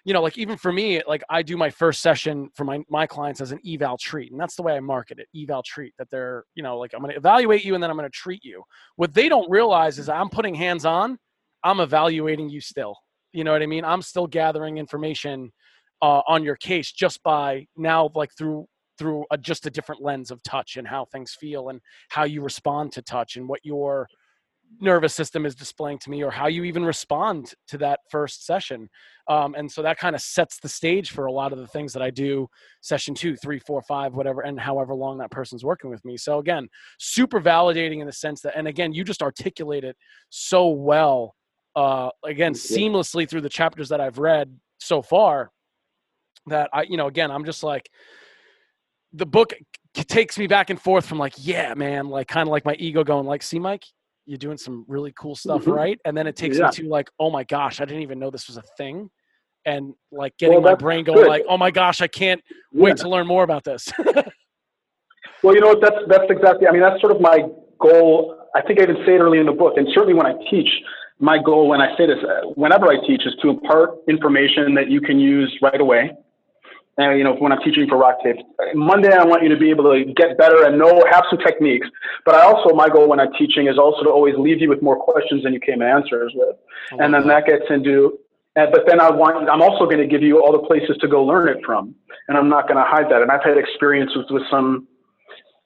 you 0.05 0.12
know, 0.12 0.22
like 0.22 0.39
even 0.39 0.57
for 0.57 0.72
me, 0.72 1.03
like 1.07 1.22
I 1.31 1.43
do 1.43 1.57
my 1.57 1.70
first 1.70 2.01
session 2.01 2.49
for 2.55 2.64
my 2.64 2.81
my 2.89 3.07
clients 3.07 3.41
as 3.41 3.53
an 3.53 3.61
eval 3.66 3.99
treat, 3.99 4.33
and 4.33 4.41
that's 4.41 4.57
the 4.57 4.62
way 4.62 4.77
I 4.77 4.81
market 4.81 5.18
it, 5.18 5.29
eval 5.37 5.62
treat. 5.64 5.95
That 5.99 6.11
they're, 6.11 6.45
you 6.55 6.62
know, 6.62 6.79
like 6.79 6.95
I'm 6.95 7.01
going 7.01 7.12
to 7.12 7.18
evaluate 7.18 7.64
you 7.64 7.74
and 7.74 7.83
then 7.83 7.91
I'm 7.91 7.97
going 7.97 8.11
to 8.11 8.16
treat 8.16 8.45
you. 8.45 8.62
What 8.97 9.14
they 9.14 9.29
don't 9.29 9.51
realize 9.51 9.99
is 9.99 10.09
I'm 10.09 10.29
putting 10.29 10.55
hands 10.55 10.85
on, 10.85 11.18
I'm 11.64 11.81
evaluating 11.81 12.49
you 12.49 12.61
still. 12.61 12.97
You 13.33 13.45
know 13.45 13.53
what 13.53 13.62
I 13.62 13.66
mean? 13.66 13.85
I'm 13.85 14.03
still 14.03 14.27
gathering 14.27 14.79
information 14.79 15.53
uh, 16.03 16.22
on 16.29 16.43
your 16.43 16.57
case 16.57 16.93
just 16.93 17.22
by 17.22 17.66
now, 17.77 18.11
like 18.14 18.31
through 18.37 18.66
through 18.99 19.24
a, 19.31 19.39
just 19.39 19.66
a 19.66 19.70
different 19.70 20.03
lens 20.03 20.31
of 20.31 20.43
touch 20.43 20.77
and 20.77 20.89
how 20.89 21.05
things 21.05 21.37
feel 21.39 21.68
and 21.68 21.81
how 22.09 22.24
you 22.24 22.43
respond 22.43 22.93
to 22.93 23.03
touch 23.03 23.37
and 23.37 23.49
what 23.49 23.61
your 23.62 24.09
nervous 24.81 25.14
system 25.14 25.47
is 25.47 25.55
displaying 25.55 25.99
to 25.99 26.11
me 26.11 26.23
or 26.23 26.31
how 26.31 26.47
you 26.47 26.64
even 26.64 26.85
respond 26.85 27.53
to 27.69 27.79
that 27.79 28.01
first 28.11 28.45
session. 28.45 28.89
Um, 29.29 29.55
and 29.57 29.71
so 29.71 29.83
that 29.83 29.99
kind 29.99 30.14
of 30.14 30.21
sets 30.21 30.59
the 30.61 30.69
stage 30.69 31.11
for 31.11 31.27
a 31.27 31.33
lot 31.33 31.53
of 31.53 31.59
the 31.59 31.67
things 31.67 31.93
that 31.95 32.03
i 32.03 32.11
do 32.11 32.47
session 32.81 33.14
two 33.14 33.37
three 33.37 33.59
four 33.59 33.83
five 33.83 34.14
whatever 34.14 34.43
and 34.43 34.61
however 34.61 34.95
long 34.95 35.19
that 35.19 35.31
person's 35.31 35.64
working 35.64 35.91
with 35.91 36.05
me. 36.05 36.17
So 36.17 36.39
again 36.39 36.69
super 36.99 37.41
validating 37.41 38.01
in 38.01 38.07
the 38.07 38.12
sense 38.12 38.41
that 38.43 38.57
and 38.57 38.69
again 38.69 38.93
you 38.93 39.05
just 39.05 39.23
articulate 39.23 39.85
it 39.85 39.97
so 40.31 40.69
well 40.69 41.35
uh, 41.75 42.11
again 42.25 42.55
seamlessly 42.55 43.29
through 43.29 43.43
the 43.43 43.49
chapters 43.49 43.91
that 43.91 44.01
i've 44.01 44.19
read 44.19 44.59
so 44.79 45.03
far 45.03 45.51
that 46.47 46.71
i 46.73 46.83
you 46.83 46.97
know 46.97 47.07
again 47.07 47.31
i'm 47.31 47.45
just 47.45 47.62
like 47.62 47.91
the 49.12 49.27
book 49.27 49.53
takes 49.95 50.39
me 50.39 50.47
back 50.47 50.71
and 50.71 50.81
forth 50.81 51.07
from 51.07 51.19
like 51.19 51.35
yeah 51.37 51.75
man 51.75 52.09
like 52.09 52.29
kind 52.29 52.49
of 52.49 52.53
like 52.53 52.64
my 52.64 52.75
ego 52.75 53.05
going 53.05 53.27
like 53.27 53.43
see 53.43 53.59
mike 53.59 53.85
you're 54.27 54.39
doing 54.39 54.59
some 54.59 54.85
really 54.89 55.12
cool 55.18 55.35
stuff 55.35 55.62
mm-hmm. 55.62 55.72
right 55.72 56.01
and 56.05 56.16
then 56.16 56.27
it 56.27 56.37
takes 56.37 56.59
yeah. 56.59 56.66
me 56.66 56.72
to 56.72 56.89
like 56.89 57.09
oh 57.18 57.31
my 57.31 57.45
gosh 57.45 57.81
i 57.81 57.85
didn't 57.85 58.03
even 58.03 58.18
know 58.18 58.31
this 58.31 58.49
was 58.49 58.57
a 58.57 58.62
thing 58.77 59.09
and 59.64 59.95
like 60.12 60.37
getting 60.39 60.62
well, 60.62 60.72
my 60.72 60.74
brain 60.74 61.05
going 61.05 61.18
good. 61.18 61.29
like 61.29 61.45
oh 61.49 61.57
my 61.57 61.70
gosh 61.70 62.01
i 62.01 62.07
can't 62.07 62.43
yeah. 62.72 62.83
wait 62.83 62.97
to 62.97 63.09
learn 63.09 63.27
more 63.27 63.45
about 63.45 63.64
this 63.64 63.89
well 65.43 65.55
you 65.55 65.61
know 65.61 65.68
what 65.68 65.81
that's 65.81 65.97
that's 66.09 66.31
exactly 66.31 66.66
i 66.66 66.72
mean 66.72 66.83
that's 66.83 67.01
sort 67.01 67.14
of 67.14 67.20
my 67.20 67.39
goal 67.79 68.37
i 68.55 68.61
think 68.62 68.81
i 68.81 68.83
even 68.83 68.97
say 69.07 69.14
it 69.14 69.20
early 69.20 69.39
in 69.39 69.47
the 69.47 69.53
book 69.53 69.74
and 69.77 69.87
certainly 69.95 70.14
when 70.14 70.27
i 70.27 70.35
teach 70.51 70.68
my 71.18 71.39
goal 71.41 71.68
when 71.68 71.81
i 71.81 71.97
say 71.97 72.07
this 72.07 72.18
uh, 72.24 72.49
whenever 72.55 72.87
i 72.87 72.97
teach 73.07 73.22
is 73.24 73.35
to 73.41 73.49
impart 73.49 73.91
information 74.09 74.74
that 74.74 74.91
you 74.91 75.01
can 75.01 75.18
use 75.18 75.57
right 75.62 75.81
away 75.81 76.11
and 76.99 77.18
you 77.18 77.24
know 77.24 77.34
when 77.34 77.53
I'm 77.53 77.61
teaching 77.62 77.86
for 77.88 77.97
RockTape. 77.97 78.40
Monday 78.74 79.12
I 79.12 79.24
want 79.24 79.42
you 79.42 79.49
to 79.49 79.57
be 79.57 79.70
able 79.70 79.84
to 79.92 80.12
get 80.14 80.38
better 80.38 80.64
and 80.64 80.78
know 80.78 81.05
have 81.11 81.24
some 81.30 81.38
techniques. 81.38 81.86
But 82.24 82.34
I 82.34 82.42
also 82.42 82.74
my 82.74 82.88
goal 82.88 83.09
when 83.09 83.20
I'm 83.20 83.32
teaching 83.38 83.68
is 83.68 83.78
also 83.78 84.03
to 84.05 84.11
always 84.11 84.34
leave 84.38 84.61
you 84.61 84.68
with 84.68 84.82
more 84.82 84.97
questions 84.97 85.42
than 85.44 85.53
you 85.53 85.61
came 85.61 85.82
answers 85.82 86.32
with, 86.34 86.57
and 86.92 87.12
then 87.12 87.26
that. 87.26 87.44
that 87.44 87.47
gets 87.47 87.64
into. 87.70 88.18
But 88.55 88.84
then 88.86 89.01
I 89.01 89.11
want 89.11 89.49
I'm 89.51 89.61
also 89.61 89.84
going 89.84 89.99
to 89.99 90.07
give 90.07 90.22
you 90.22 90.42
all 90.42 90.53
the 90.53 90.66
places 90.66 90.97
to 91.01 91.09
go 91.09 91.22
learn 91.22 91.49
it 91.49 91.59
from, 91.64 91.94
and 92.28 92.38
I'm 92.38 92.49
not 92.49 92.66
going 92.66 92.78
to 92.78 92.88
hide 92.88 93.11
that. 93.11 93.20
And 93.20 93.30
I've 93.30 93.44
had 93.44 93.59
experiences 93.59 94.24
with 94.30 94.44
some, 94.51 94.88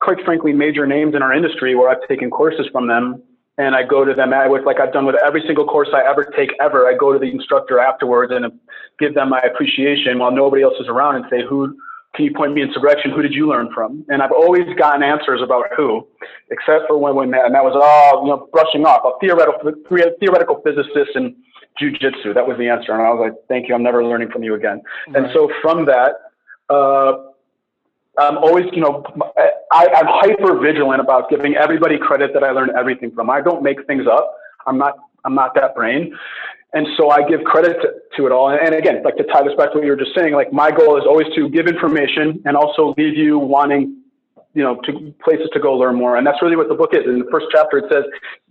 quite 0.00 0.18
frankly, 0.24 0.52
major 0.52 0.86
names 0.86 1.14
in 1.14 1.22
our 1.22 1.32
industry 1.32 1.76
where 1.76 1.88
I've 1.88 2.06
taken 2.08 2.30
courses 2.30 2.66
from 2.72 2.88
them 2.88 3.22
and 3.60 3.76
I 3.76 3.82
go 3.82 4.06
to 4.06 4.14
them 4.14 4.32
with 4.50 4.64
like 4.64 4.80
I've 4.80 4.92
done 4.92 5.04
with 5.04 5.16
every 5.24 5.42
single 5.46 5.66
course 5.66 5.88
I 5.92 6.00
ever 6.08 6.24
take 6.36 6.50
ever. 6.60 6.88
I 6.88 6.94
go 6.94 7.12
to 7.12 7.18
the 7.18 7.30
instructor 7.30 7.78
afterwards 7.78 8.32
and 8.34 8.50
give 8.98 9.14
them 9.14 9.28
my 9.28 9.40
appreciation 9.40 10.18
while 10.18 10.32
nobody 10.32 10.62
else 10.62 10.74
is 10.80 10.88
around 10.88 11.16
and 11.16 11.24
say, 11.28 11.44
"Who 11.46 11.76
can 12.14 12.24
you 12.24 12.32
point 12.32 12.54
me 12.54 12.62
in 12.62 12.72
some 12.72 12.82
direction? 12.82 13.10
Who 13.10 13.20
did 13.20 13.34
you 13.34 13.46
learn 13.46 13.68
from?" 13.74 14.02
And 14.08 14.22
I've 14.22 14.32
always 14.32 14.64
gotten 14.78 15.02
answers 15.02 15.42
about 15.42 15.66
who, 15.76 16.08
except 16.50 16.88
for 16.88 16.96
when 16.96 17.14
we 17.14 17.26
met, 17.26 17.44
and 17.44 17.54
that 17.54 17.62
was 17.62 17.76
all 17.76 18.24
you 18.24 18.30
know, 18.30 18.48
brushing 18.50 18.86
off 18.86 19.04
a 19.04 19.12
theoretical 19.20 19.72
theoretical 20.18 20.62
physicist 20.64 21.14
and 21.14 21.36
jujitsu. 21.80 22.32
That 22.32 22.46
was 22.48 22.56
the 22.56 22.68
answer, 22.68 22.92
and 22.92 23.02
I 23.02 23.10
was 23.10 23.20
like, 23.20 23.34
"Thank 23.48 23.68
you. 23.68 23.74
I'm 23.74 23.82
never 23.82 24.02
learning 24.02 24.30
from 24.30 24.42
you 24.42 24.54
again." 24.54 24.80
Right. 25.08 25.16
And 25.16 25.32
so 25.34 25.50
from 25.60 25.84
that. 25.84 26.12
Uh, 26.70 27.29
I'm 28.20 28.38
always, 28.38 28.66
you 28.72 28.80
know, 28.80 29.02
uh, 29.20 29.42
I, 29.72 29.86
I'm 29.96 30.06
hyper 30.06 30.60
vigilant 30.60 31.00
about 31.00 31.30
giving 31.30 31.56
everybody 31.56 31.98
credit 31.98 32.32
that 32.34 32.44
I 32.44 32.50
learned 32.50 32.72
everything 32.78 33.10
from. 33.12 33.30
I 33.30 33.40
don't 33.40 33.62
make 33.62 33.86
things 33.86 34.06
up. 34.06 34.34
I'm 34.66 34.78
not, 34.78 34.94
I'm 35.24 35.34
not 35.34 35.54
that 35.54 35.74
brain. 35.74 36.14
And 36.72 36.86
so 36.96 37.10
I 37.10 37.28
give 37.28 37.42
credit 37.44 37.78
to, 37.82 37.88
to 38.16 38.26
it 38.26 38.32
all. 38.32 38.50
And 38.50 38.74
again, 38.74 39.02
like 39.02 39.16
to 39.16 39.24
tie 39.24 39.42
this 39.42 39.54
back 39.56 39.72
to 39.72 39.78
what 39.78 39.84
you 39.84 39.90
were 39.90 39.96
just 39.96 40.14
saying, 40.14 40.34
like 40.34 40.52
my 40.52 40.70
goal 40.70 40.98
is 40.98 41.04
always 41.06 41.26
to 41.34 41.48
give 41.48 41.66
information 41.66 42.42
and 42.44 42.56
also 42.56 42.94
leave 42.96 43.16
you 43.16 43.38
wanting 43.38 43.99
you 44.54 44.62
know, 44.62 44.76
to 44.84 45.14
places 45.22 45.48
to 45.52 45.60
go 45.60 45.74
learn 45.74 45.94
more. 45.94 46.16
And 46.16 46.26
that's 46.26 46.42
really 46.42 46.56
what 46.56 46.68
the 46.68 46.74
book 46.74 46.90
is. 46.92 47.04
In 47.06 47.20
the 47.20 47.30
first 47.30 47.46
chapter, 47.52 47.78
it 47.78 47.84
says, 47.90 48.04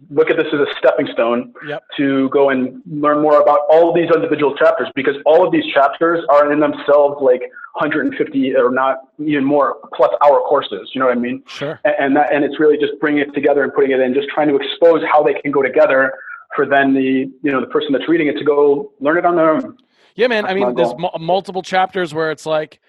look 0.10 0.30
at 0.30 0.38
this 0.38 0.48
as 0.54 0.60
a 0.60 0.68
stepping 0.78 1.08
stone 1.12 1.54
yep. 1.68 1.84
to 1.98 2.30
go 2.30 2.50
and 2.50 2.82
learn 2.88 3.22
more 3.22 3.42
about 3.42 3.60
all 3.70 3.90
of 3.90 3.96
these 3.96 4.10
individual 4.16 4.56
chapters 4.56 4.88
because 4.96 5.16
all 5.26 5.46
of 5.46 5.52
these 5.52 5.66
chapters 5.74 6.24
are 6.30 6.52
in 6.54 6.60
themselves 6.62 7.18
like 7.22 7.42
150 7.76 8.56
or 8.56 8.72
not 8.72 9.10
even 9.20 9.44
more 9.44 9.78
plus 9.94 10.12
hour 10.24 10.40
courses. 10.48 10.90
You 10.94 11.00
know 11.00 11.08
what 11.08 11.18
I 11.18 11.20
mean? 11.20 11.44
Sure. 11.48 11.80
And, 11.84 11.96
and 12.00 12.16
that, 12.16 12.34
and 12.34 12.46
it's 12.46 12.60
really 12.60 12.78
just 12.78 12.94
bringing 13.02 13.20
it 13.20 13.34
together 13.34 13.64
and 13.64 13.74
putting 13.74 13.92
it 13.92 14.00
in, 14.00 14.14
just 14.14 14.30
trying 14.30 14.48
to 14.48 14.56
expose 14.56 15.02
how 15.12 15.22
they 15.22 15.34
can 15.34 15.52
go 15.52 15.62
together 15.62 16.14
for 16.56 16.66
then 16.66 16.94
the, 16.94 17.30
you 17.44 17.52
know, 17.52 17.60
the 17.60 17.68
person 17.68 17.92
that's 17.92 18.08
reading 18.08 18.28
it 18.28 18.38
to 18.38 18.46
go 18.46 18.94
learn 19.02 19.18
it 19.18 19.26
on 19.26 19.36
their 19.36 19.50
own. 19.50 19.78
Yeah, 20.16 20.28
man. 20.28 20.44
That's 20.44 20.52
I 20.52 20.56
mean, 20.56 20.76
there's 20.76 20.94
m- 20.94 21.22
multiple 21.22 21.62
chapters 21.62 22.14
where 22.14 22.32
it's 22.32 22.46
like, 22.46 22.80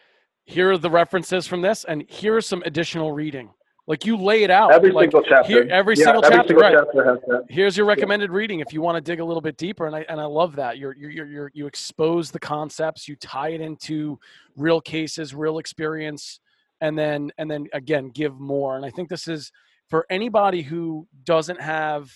here 0.45 0.73
are 0.73 0.79
the 0.79 0.91
references 0.91 1.47
from 1.47 1.63
this, 1.63 1.85
and 1.85 2.05
here's 2.09 2.47
some 2.47 2.63
additional 2.67 3.13
reading. 3.13 3.51
Like 3.87 4.07
you 4.07 4.17
lay 4.17 4.45
it 4.45 4.51
out. 4.51 4.73
Every 4.73 4.93
like, 4.93 5.11
single 5.11 5.23
chapter. 5.29 5.51
Here, 5.51 5.69
every 5.69 5.97
yeah, 5.97 6.05
single 6.05 6.25
every 6.25 6.37
chapter, 6.37 6.49
single 6.49 6.63
right? 6.63 7.21
Chapter 7.29 7.45
Here's 7.49 7.77
your 7.77 7.87
recommended 7.87 8.31
yeah. 8.31 8.37
reading 8.37 8.61
if 8.61 8.73
you 8.73 8.81
want 8.81 8.95
to 8.95 9.01
dig 9.01 9.19
a 9.19 9.25
little 9.25 9.41
bit 9.41 9.57
deeper. 9.57 9.89
And 9.89 9.97
I 9.97 10.05
and 10.09 10.21
I 10.21 10.27
love 10.27 10.55
that 10.57 10.79
you're 10.79 10.95
you're 10.97 11.27
you're 11.27 11.51
you 11.55 11.67
expose 11.67 12.31
the 12.31 12.39
concepts, 12.39 13.09
you 13.09 13.17
tie 13.17 13.49
it 13.49 13.61
into 13.61 14.17
real 14.57 14.81
cases, 14.81 15.35
real 15.35 15.59
experience, 15.59 16.39
and 16.81 16.97
then 16.97 17.33
and 17.39 17.51
then 17.51 17.67
again 17.73 18.11
give 18.11 18.39
more. 18.39 18.77
And 18.77 18.87
I 18.87 18.91
think 18.91 19.09
this 19.09 19.27
is 19.27 19.51
for 19.89 20.07
anybody 20.09 20.63
who 20.63 21.09
doesn't 21.25 21.61
have 21.61 22.13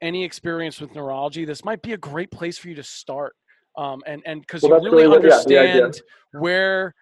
any 0.00 0.22
experience 0.22 0.80
with 0.80 0.94
neurology. 0.94 1.44
This 1.44 1.64
might 1.64 1.82
be 1.82 1.94
a 1.94 1.98
great 1.98 2.30
place 2.30 2.56
for 2.56 2.68
you 2.68 2.76
to 2.76 2.84
start. 2.84 3.34
Um, 3.76 4.02
and 4.06 4.22
and 4.26 4.42
because 4.42 4.62
well, 4.62 4.80
you 4.80 4.90
really, 4.92 5.02
really 5.02 5.16
understand 5.16 5.96
yeah, 5.96 6.40
where 6.40 6.94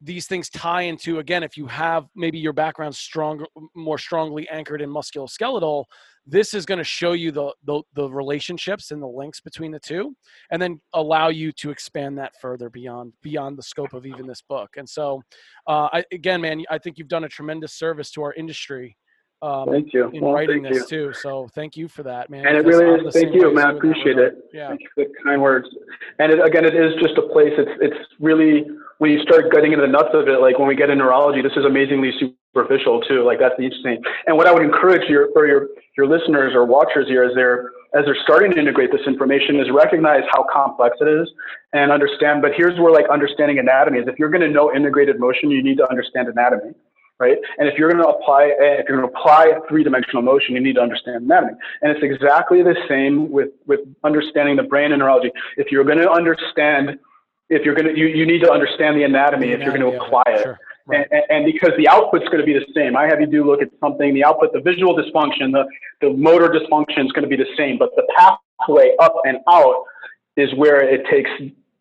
these 0.00 0.26
things 0.26 0.48
tie 0.48 0.82
into 0.82 1.18
again 1.18 1.42
if 1.42 1.56
you 1.56 1.66
have 1.66 2.06
maybe 2.14 2.38
your 2.38 2.52
background 2.52 2.94
strong 2.94 3.44
more 3.74 3.98
strongly 3.98 4.48
anchored 4.48 4.80
in 4.80 4.88
musculoskeletal 4.88 5.84
this 6.26 6.54
is 6.54 6.66
going 6.66 6.78
to 6.78 6.84
show 6.84 7.12
you 7.12 7.32
the, 7.32 7.52
the, 7.64 7.82
the 7.94 8.08
relationships 8.08 8.90
and 8.90 9.02
the 9.02 9.06
links 9.06 9.40
between 9.40 9.72
the 9.72 9.80
two 9.80 10.14
and 10.50 10.60
then 10.60 10.80
allow 10.92 11.28
you 11.28 11.50
to 11.50 11.70
expand 11.70 12.16
that 12.18 12.32
further 12.40 12.70
beyond 12.70 13.12
beyond 13.22 13.58
the 13.58 13.62
scope 13.62 13.94
of 13.94 14.06
even 14.06 14.26
this 14.26 14.42
book. 14.42 14.70
And 14.76 14.88
so 14.88 15.22
uh, 15.66 15.88
I, 15.92 16.04
again 16.12 16.40
man 16.40 16.62
i 16.70 16.78
think 16.78 16.98
you've 16.98 17.08
done 17.08 17.24
a 17.24 17.28
tremendous 17.28 17.74
service 17.74 18.10
to 18.12 18.22
our 18.22 18.32
industry 18.34 18.96
um, 19.42 19.70
thank 19.70 19.94
you. 19.94 20.10
In 20.10 20.20
well, 20.20 20.34
writing 20.34 20.62
this 20.62 20.90
you. 20.90 21.08
too, 21.08 21.12
so 21.14 21.48
thank 21.54 21.76
you 21.76 21.88
for 21.88 22.02
that, 22.02 22.28
man. 22.28 22.46
And 22.46 22.58
it 22.58 22.66
really 22.66 23.06
is. 23.06 23.14
Thank 23.14 23.34
you, 23.34 23.54
man. 23.54 23.66
I 23.66 23.72
appreciate 23.72 24.18
it. 24.18 24.50
Yeah. 24.52 24.68
Thank 24.68 24.82
you 24.82 24.88
for 24.94 25.04
the 25.04 25.10
kind 25.24 25.40
words. 25.40 25.66
And 26.18 26.30
it, 26.30 26.44
again, 26.44 26.66
it 26.66 26.74
is 26.74 26.92
just 27.00 27.16
a 27.16 27.22
place. 27.22 27.52
It's 27.56 27.70
it's 27.80 27.96
really 28.20 28.66
when 28.98 29.10
you 29.10 29.22
start 29.22 29.50
getting 29.50 29.72
into 29.72 29.86
the 29.86 29.90
nuts 29.90 30.10
of 30.12 30.28
it, 30.28 30.40
like 30.40 30.58
when 30.58 30.68
we 30.68 30.76
get 30.76 30.90
in 30.90 30.98
neurology, 30.98 31.40
this 31.40 31.56
is 31.56 31.64
amazingly 31.64 32.12
superficial 32.20 33.00
too. 33.08 33.24
Like 33.24 33.38
that's 33.38 33.56
the 33.56 33.64
interesting. 33.64 34.02
And 34.26 34.36
what 34.36 34.46
I 34.46 34.52
would 34.52 34.62
encourage 34.62 35.08
your 35.08 35.32
for 35.32 35.46
your 35.46 35.68
your 35.96 36.06
listeners 36.06 36.52
or 36.54 36.66
watchers 36.66 37.08
here 37.08 37.24
as 37.24 37.32
they're 37.34 37.72
as 37.94 38.04
they're 38.04 38.20
starting 38.22 38.52
to 38.52 38.58
integrate 38.58 38.92
this 38.92 39.06
information 39.06 39.58
is 39.58 39.68
recognize 39.72 40.22
how 40.32 40.44
complex 40.52 40.98
it 41.00 41.08
is 41.08 41.32
and 41.72 41.90
understand. 41.90 42.42
But 42.42 42.52
here's 42.54 42.78
where 42.78 42.92
like 42.92 43.08
understanding 43.08 43.58
anatomy 43.58 44.00
is. 44.00 44.06
If 44.06 44.18
you're 44.18 44.28
going 44.28 44.44
to 44.44 44.52
know 44.52 44.70
integrated 44.74 45.18
motion, 45.18 45.50
you 45.50 45.62
need 45.62 45.78
to 45.78 45.88
understand 45.88 46.28
anatomy 46.28 46.76
right? 47.20 47.36
And 47.58 47.68
if 47.68 47.78
you're 47.78 47.92
going 47.92 48.02
to 48.02 48.08
apply, 48.08 48.46
eh, 48.46 48.80
if 48.80 48.88
you're 48.88 48.98
going 48.98 49.08
to 49.08 49.16
apply 49.16 49.52
three-dimensional 49.68 50.22
motion, 50.22 50.54
you 50.54 50.60
need 50.60 50.74
to 50.74 50.80
understand 50.80 51.22
anatomy. 51.22 51.52
And 51.82 51.92
it's 51.92 52.02
exactly 52.02 52.62
the 52.62 52.74
same 52.88 53.30
with 53.30 53.50
with 53.66 53.80
understanding 54.02 54.56
the 54.56 54.64
brain 54.64 54.90
and 54.90 55.00
neurology. 55.00 55.30
If 55.56 55.70
you're 55.70 55.84
going 55.84 55.98
to 55.98 56.10
understand, 56.10 56.98
if 57.50 57.64
you're 57.64 57.74
going 57.74 57.94
to, 57.94 57.96
you, 57.96 58.06
you 58.06 58.26
need 58.26 58.40
to 58.40 58.50
understand 58.50 58.96
the 58.96 59.04
anatomy, 59.04 59.48
the 59.48 59.52
if 59.52 59.60
you're 59.60 59.76
going 59.76 59.92
to 59.92 60.02
apply 60.02 60.24
it. 60.28 60.42
Sure. 60.42 60.58
Right. 60.86 61.06
And, 61.12 61.22
and, 61.28 61.44
because 61.44 61.70
the 61.76 61.86
output's 61.86 62.24
going 62.24 62.38
to 62.38 62.44
be 62.44 62.54
the 62.54 62.66
same. 62.74 62.96
I 62.96 63.06
have 63.06 63.20
you 63.20 63.26
do 63.26 63.44
look 63.44 63.62
at 63.62 63.68
something, 63.78 64.12
the 64.12 64.24
output, 64.24 64.52
the 64.52 64.60
visual 64.60 64.96
dysfunction, 64.96 65.52
the, 65.52 65.64
the 66.00 66.10
motor 66.10 66.48
dysfunction 66.48 67.04
is 67.04 67.12
going 67.12 67.22
to 67.22 67.28
be 67.28 67.36
the 67.36 67.46
same, 67.56 67.78
but 67.78 67.90
the 67.94 68.02
pathway 68.16 68.96
up 68.98 69.14
and 69.24 69.38
out 69.48 69.84
is 70.36 70.52
where 70.54 70.80
it 70.82 71.02
takes 71.08 71.30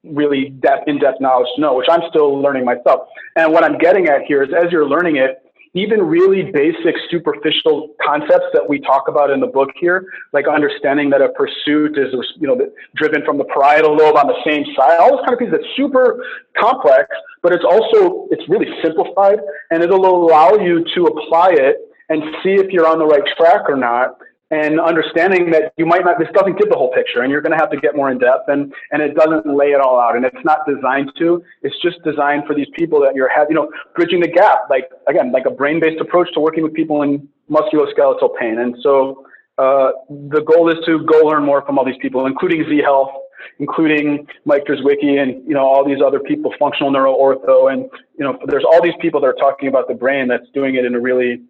really 0.03 0.49
depth, 0.61 0.87
in-depth 0.87 1.19
knowledge 1.19 1.47
to 1.55 1.61
know, 1.61 1.75
which 1.75 1.87
I'm 1.89 2.01
still 2.09 2.41
learning 2.41 2.65
myself. 2.65 3.07
And 3.35 3.51
what 3.51 3.63
I'm 3.63 3.77
getting 3.77 4.07
at 4.07 4.21
here 4.27 4.43
is 4.43 4.49
as 4.53 4.71
you're 4.71 4.87
learning 4.87 5.17
it, 5.17 5.43
even 5.75 6.01
really 6.01 6.51
basic 6.51 6.95
superficial 7.11 7.93
concepts 8.01 8.47
that 8.53 8.67
we 8.67 8.79
talk 8.79 9.07
about 9.07 9.29
in 9.29 9.39
the 9.39 9.47
book 9.47 9.69
here, 9.79 10.03
like 10.33 10.47
understanding 10.47 11.11
that 11.11 11.21
a 11.21 11.29
pursuit 11.29 11.95
is, 11.97 12.13
you 12.39 12.47
know, 12.47 12.57
driven 12.95 13.23
from 13.23 13.37
the 13.37 13.43
parietal 13.45 13.95
lobe 13.95 14.15
on 14.15 14.25
the 14.25 14.41
same 14.43 14.65
side, 14.75 14.97
all 14.99 15.15
those 15.15 15.25
kind 15.25 15.33
of 15.33 15.39
pieces, 15.39 15.53
it's 15.59 15.77
super 15.77 16.25
complex, 16.57 17.07
but 17.43 17.53
it's 17.53 17.63
also, 17.63 18.27
it's 18.31 18.47
really 18.49 18.67
simplified 18.83 19.37
and 19.69 19.83
it'll 19.83 20.05
allow 20.05 20.53
you 20.53 20.83
to 20.95 21.05
apply 21.05 21.49
it 21.51 21.77
and 22.09 22.23
see 22.41 22.55
if 22.55 22.71
you're 22.71 22.87
on 22.87 22.97
the 22.97 23.05
right 23.05 23.23
track 23.37 23.69
or 23.69 23.75
not 23.75 24.17
and 24.51 24.79
understanding 24.79 25.51
that 25.51 25.73
you 25.77 25.85
might 25.85 26.03
not, 26.03 26.17
this 26.17 26.27
doesn't 26.33 26.57
give 26.57 26.69
the 26.69 26.75
whole 26.75 26.91
picture 26.93 27.21
and 27.21 27.31
you're 27.31 27.41
going 27.41 27.51
to 27.51 27.57
have 27.57 27.69
to 27.69 27.77
get 27.77 27.95
more 27.95 28.09
in 28.09 28.17
depth 28.17 28.49
and, 28.49 28.73
and 28.91 29.01
it 29.01 29.15
doesn't 29.15 29.45
lay 29.45 29.67
it 29.67 29.79
all 29.79 29.99
out. 29.99 30.15
And 30.15 30.25
it's 30.25 30.43
not 30.43 30.59
designed 30.67 31.11
to, 31.19 31.43
it's 31.61 31.75
just 31.83 32.01
designed 32.03 32.43
for 32.47 32.55
these 32.55 32.67
people 32.75 32.99
that 33.01 33.13
you're 33.13 33.29
you 33.47 33.55
know, 33.55 33.69
bridging 33.95 34.21
the 34.21 34.27
gap, 34.27 34.61
like, 34.69 34.89
again, 35.07 35.31
like 35.31 35.45
a 35.45 35.51
brain 35.51 35.79
based 35.79 36.01
approach 36.01 36.33
to 36.33 36.39
working 36.39 36.63
with 36.63 36.73
people 36.73 37.03
in 37.03 37.27
musculoskeletal 37.49 38.37
pain. 38.39 38.59
And 38.59 38.75
so, 38.81 39.25
uh, 39.59 39.91
the 40.09 40.41
goal 40.41 40.69
is 40.69 40.77
to 40.85 41.03
go 41.03 41.27
learn 41.27 41.43
more 41.43 41.61
from 41.65 41.77
all 41.77 41.83
these 41.83 41.99
people, 42.01 42.25
including 42.25 42.63
Z 42.69 42.77
Health, 42.81 43.11
including 43.59 44.25
Mike 44.45 44.63
Drzwicki 44.63 45.21
and, 45.21 45.45
you 45.45 45.53
know, 45.53 45.65
all 45.65 45.85
these 45.85 46.01
other 46.01 46.19
people, 46.19 46.53
functional 46.57 46.91
neuro 46.91 47.13
ortho. 47.13 47.71
And, 47.71 47.89
you 48.17 48.23
know, 48.23 48.39
there's 48.47 48.63
all 48.63 48.81
these 48.81 48.93
people 49.01 49.19
that 49.19 49.27
are 49.27 49.33
talking 49.33 49.67
about 49.67 49.89
the 49.89 49.95
brain 49.95 50.29
that's 50.29 50.49
doing 50.53 50.75
it 50.75 50.85
in 50.85 50.95
a 50.95 50.99
really 50.99 51.41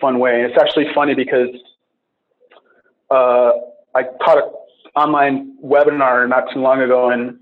fun 0.00 0.18
way. 0.18 0.40
And 0.40 0.50
it's 0.50 0.58
actually 0.58 0.86
funny 0.94 1.14
because 1.14 1.48
uh, 3.10 3.52
I 3.94 4.02
taught 4.24 4.38
an 4.38 4.50
online 4.96 5.56
webinar 5.64 6.28
not 6.28 6.44
too 6.52 6.60
long 6.60 6.80
ago 6.80 7.10
and 7.10 7.38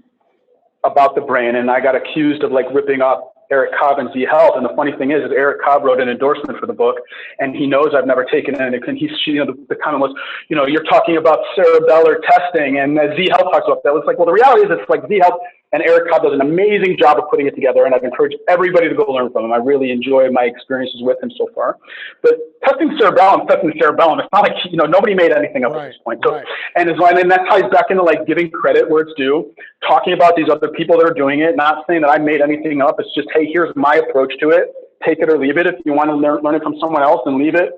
about 0.85 1.15
the 1.15 1.21
brain, 1.21 1.57
and 1.57 1.71
I 1.71 1.81
got 1.81 1.95
accused 1.95 2.43
of 2.43 2.53
like 2.53 2.67
ripping 2.73 3.03
off 3.03 3.33
Eric 3.51 3.73
Cobb 3.79 3.99
and 3.99 4.13
Z 4.13 4.27
Health. 4.31 4.55
And 4.57 4.65
the 4.65 4.75
funny 4.77 4.93
thing 4.93 5.11
is, 5.11 5.25
is 5.25 5.31
Eric 5.35 5.63
Cobb 5.63 5.83
wrote 5.83 6.01
an 6.01 6.09
endorsement 6.09 6.59
for 6.59 6.67
the 6.67 6.73
book, 6.73 6.97
and 7.39 7.57
he 7.57 7.67
knows 7.67 7.89
I've 7.97 8.07
never 8.07 8.25
taken 8.25 8.55
it. 8.55 8.61
And 8.61 8.99
he's, 8.99 9.11
you 9.27 9.45
know, 9.45 9.47
the, 9.47 9.67
the 9.69 9.77
comment 9.77 10.01
was, 10.01 10.15
you 10.49 10.57
know, 10.57 10.67
you're 10.67 10.85
talking 10.85 11.17
about 11.17 11.41
cerebellar 11.57 12.17
testing, 12.29 12.79
and 12.79 12.99
Z 13.17 13.29
Health 13.31 13.51
talks 13.53 13.67
about 13.67 13.83
that. 13.85 13.95
It's 13.97 14.07
like, 14.07 14.19
well, 14.19 14.27
the 14.27 14.33
reality 14.33 14.67
is, 14.67 14.71
it's 14.71 14.89
like 14.89 15.07
Z 15.09 15.19
Health 15.23 15.41
and 15.73 15.83
Eric 15.83 16.11
Cobb 16.11 16.23
does 16.23 16.33
an 16.33 16.41
amazing 16.41 16.97
job 16.99 17.19
of 17.19 17.25
putting 17.29 17.47
it 17.47 17.55
together, 17.55 17.85
and 17.85 17.95
I've 17.95 18.05
encouraged 18.05 18.37
everybody 18.49 18.89
to 18.89 18.95
go 18.95 19.05
learn 19.05 19.31
from 19.31 19.45
him. 19.45 19.53
I 19.53 19.59
really 19.59 19.91
enjoy 19.91 20.31
my 20.31 20.45
experiences 20.45 21.03
with 21.03 21.23
him 21.23 21.31
so 21.37 21.49
far. 21.55 21.77
But 22.23 22.39
testing 22.65 22.97
cerebellum, 22.99 23.47
testing 23.47 23.73
cerebellum, 23.79 24.21
it's 24.21 24.29
not 24.33 24.43
like, 24.43 24.57
you 24.71 24.79
know, 24.79 24.87
nobody 24.87 25.15
made 25.15 25.31
anything 25.31 25.65
up 25.65 25.73
right, 25.73 25.87
at 25.87 25.89
this 25.89 26.01
point. 26.03 26.21
So, 26.25 26.37
right. 26.37 26.47
and, 26.77 26.89
as, 26.89 26.97
I 27.03 27.21
and 27.21 27.31
that 27.31 27.43
ties 27.51 27.71
back 27.71 27.87
into 27.91 28.03
like 28.03 28.27
giving 28.27 28.51
credit 28.51 28.89
where 28.89 29.03
it's 29.03 29.13
due, 29.19 29.53
talking 29.87 30.15
about 30.15 30.37
these 30.37 30.49
other 30.51 30.69
people 30.69 30.97
that 30.99 31.07
are 31.07 31.15
doing 31.15 31.41
it, 31.41 31.55
not 31.55 31.85
saying 31.87 32.01
that 32.01 32.11
I 32.11 32.19
made 32.19 32.41
anything 32.41 32.81
up. 32.81 32.97
It's 32.99 33.15
just, 33.15 33.29
hey, 33.35 33.47
here's 33.53 33.75
my 33.77 33.97
approach 33.97 34.33
to 34.41 34.51
it. 34.51 34.73
Take 35.05 35.19
it 35.19 35.29
or 35.29 35.39
leave 35.39 35.59
it. 35.59 35.67
If 35.67 35.75
you 35.85 35.93
want 35.93 36.09
to 36.09 36.17
learn, 36.17 36.43
learn 36.43 36.55
it 36.55 36.63
from 36.63 36.77
someone 36.81 37.03
else 37.03 37.21
and 37.27 37.37
leave 37.37 37.55
it, 37.55 37.73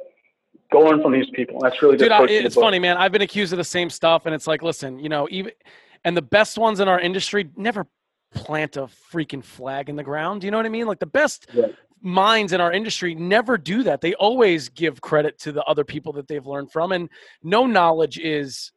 go 0.72 0.78
learn 0.78 1.03
from 1.03 1.12
these 1.12 1.28
people. 1.34 1.59
That's 1.61 1.82
really 1.82 1.97
Dude, 1.97 2.12
I, 2.12 2.24
it's 2.26 2.55
funny, 2.55 2.78
man. 2.78 2.97
I've 2.97 3.11
been 3.11 3.22
accused 3.22 3.53
of 3.53 3.57
the 3.57 3.64
same 3.64 3.91
stuff, 3.91 4.26
and 4.26 4.34
it's 4.34 4.47
like, 4.47 4.62
listen, 4.62 5.01
you 5.01 5.09
know, 5.09 5.26
even– 5.28 5.51
and 6.05 6.17
the 6.17 6.23
best 6.23 6.59
ones 6.59 6.81
in 6.81 6.89
our 6.89 7.01
industry 7.01 7.51
never 7.57 7.87
plant 8.33 8.77
a 8.77 8.89
freaking 9.13 9.45
flag 9.45 9.89
in 9.89 9.97
the 9.97 10.03
ground. 10.03 10.45
You 10.45 10.51
know 10.51 10.57
what 10.57 10.67
I 10.67 10.71
mean? 10.71 10.87
Like 10.87 11.01
the 11.01 11.07
best 11.07 11.49
yeah. 11.53 11.67
minds 12.01 12.53
in 12.53 12.61
our 12.61 12.73
industry 12.73 13.15
never 13.15 13.59
do 13.59 13.83
that. 13.83 14.01
They 14.01 14.15
always 14.15 14.69
give 14.69 15.01
credit 15.01 15.39
to 15.41 15.53
the 15.53 15.63
other 15.65 15.85
people 15.85 16.13
that 16.15 16.29
they've 16.29 16.47
learned 16.47 16.73
from, 16.73 16.93
and 16.93 17.09
no 17.43 17.67
knowledge 17.67 18.19
is 18.19 18.73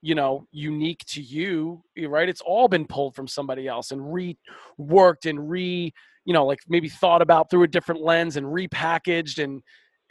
you 0.00 0.14
know 0.14 0.46
unique 0.52 1.04
to 1.06 1.20
you 1.20 1.82
eh, 1.96 2.06
right 2.06 2.28
it's 2.28 2.40
all 2.42 2.68
been 2.68 2.86
pulled 2.86 3.16
from 3.16 3.26
somebody 3.26 3.66
else 3.66 3.90
and 3.90 4.00
reworked 4.00 5.28
and 5.28 5.50
re 5.50 5.92
you 6.24 6.32
know 6.32 6.46
like 6.46 6.60
maybe 6.68 6.88
thought 6.88 7.20
about 7.20 7.50
through 7.50 7.64
a 7.64 7.68
different 7.68 8.00
lens 8.00 8.36
and 8.36 8.46
repackaged 8.46 9.42
and 9.42 9.60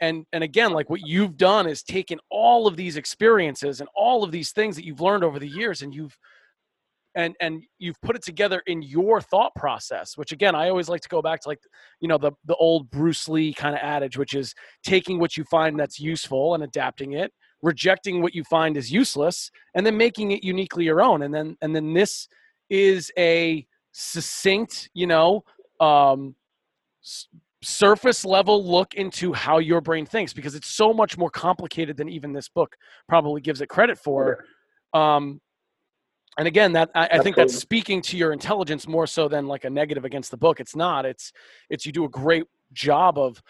and 0.00 0.26
and 0.32 0.44
again 0.44 0.72
like 0.72 0.90
what 0.90 1.00
you've 1.06 1.36
done 1.36 1.66
is 1.66 1.82
taken 1.82 2.18
all 2.30 2.66
of 2.66 2.76
these 2.76 2.96
experiences 2.98 3.80
and 3.80 3.88
all 3.94 4.22
of 4.22 4.30
these 4.30 4.52
things 4.52 4.76
that 4.76 4.84
you've 4.84 5.00
learned 5.00 5.24
over 5.24 5.38
the 5.38 5.48
years 5.48 5.80
and 5.80 5.94
you've 5.94 6.16
and 7.18 7.34
and 7.40 7.62
you've 7.78 8.00
put 8.00 8.16
it 8.16 8.22
together 8.22 8.62
in 8.66 8.80
your 8.80 9.20
thought 9.20 9.54
process 9.54 10.16
which 10.16 10.32
again 10.32 10.54
i 10.54 10.70
always 10.70 10.88
like 10.88 11.02
to 11.02 11.08
go 11.08 11.20
back 11.20 11.40
to 11.40 11.48
like 11.48 11.60
you 12.00 12.08
know 12.08 12.16
the 12.16 12.32
the 12.46 12.56
old 12.56 12.88
bruce 12.90 13.28
lee 13.28 13.52
kind 13.52 13.74
of 13.74 13.80
adage 13.82 14.16
which 14.16 14.34
is 14.34 14.54
taking 14.82 15.18
what 15.18 15.36
you 15.36 15.44
find 15.50 15.78
that's 15.78 16.00
useful 16.00 16.54
and 16.54 16.62
adapting 16.62 17.12
it 17.12 17.32
rejecting 17.62 18.22
what 18.22 18.34
you 18.34 18.44
find 18.44 18.76
is 18.76 18.90
useless 18.90 19.50
and 19.74 19.84
then 19.84 19.96
making 19.96 20.30
it 20.30 20.44
uniquely 20.44 20.84
your 20.84 21.02
own. 21.02 21.22
And 21.22 21.34
then 21.34 21.56
and 21.60 21.74
then 21.74 21.92
this 21.92 22.28
is 22.70 23.10
a 23.18 23.66
succinct 23.92 24.90
you 24.92 25.06
know 25.06 25.42
um 25.80 26.34
surface 27.62 28.24
level 28.24 28.64
look 28.64 28.94
into 28.94 29.32
how 29.32 29.58
your 29.58 29.80
brain 29.80 30.06
thinks 30.06 30.32
because 30.32 30.54
it's 30.54 30.68
so 30.68 30.92
much 30.92 31.18
more 31.18 31.30
complicated 31.30 31.96
than 31.96 32.08
even 32.08 32.32
this 32.32 32.48
book 32.48 32.76
probably 33.08 33.40
gives 33.40 33.60
it 33.60 33.68
credit 33.68 33.98
for. 33.98 34.44
Um 34.94 35.40
and 36.38 36.46
again 36.46 36.72
that 36.72 36.90
I, 36.94 37.08
I, 37.12 37.18
think 37.18 37.36
that's 37.36 37.54
speaking 37.54 38.00
to 38.02 38.16
your 38.16 38.32
intelligence 38.32 38.86
more 38.86 39.06
so 39.06 39.28
than 39.28 39.46
like 39.46 39.64
a 39.64 39.70
negative 39.70 40.04
against 40.04 40.30
the 40.30 40.36
book. 40.36 40.60
It's 40.60 40.76
not. 40.76 41.04
It's 41.04 41.32
it's 41.68 41.84
you 41.84 41.92
do 41.92 42.04
a 42.04 42.08
great 42.08 42.44
job 42.72 43.18
of 43.18 43.42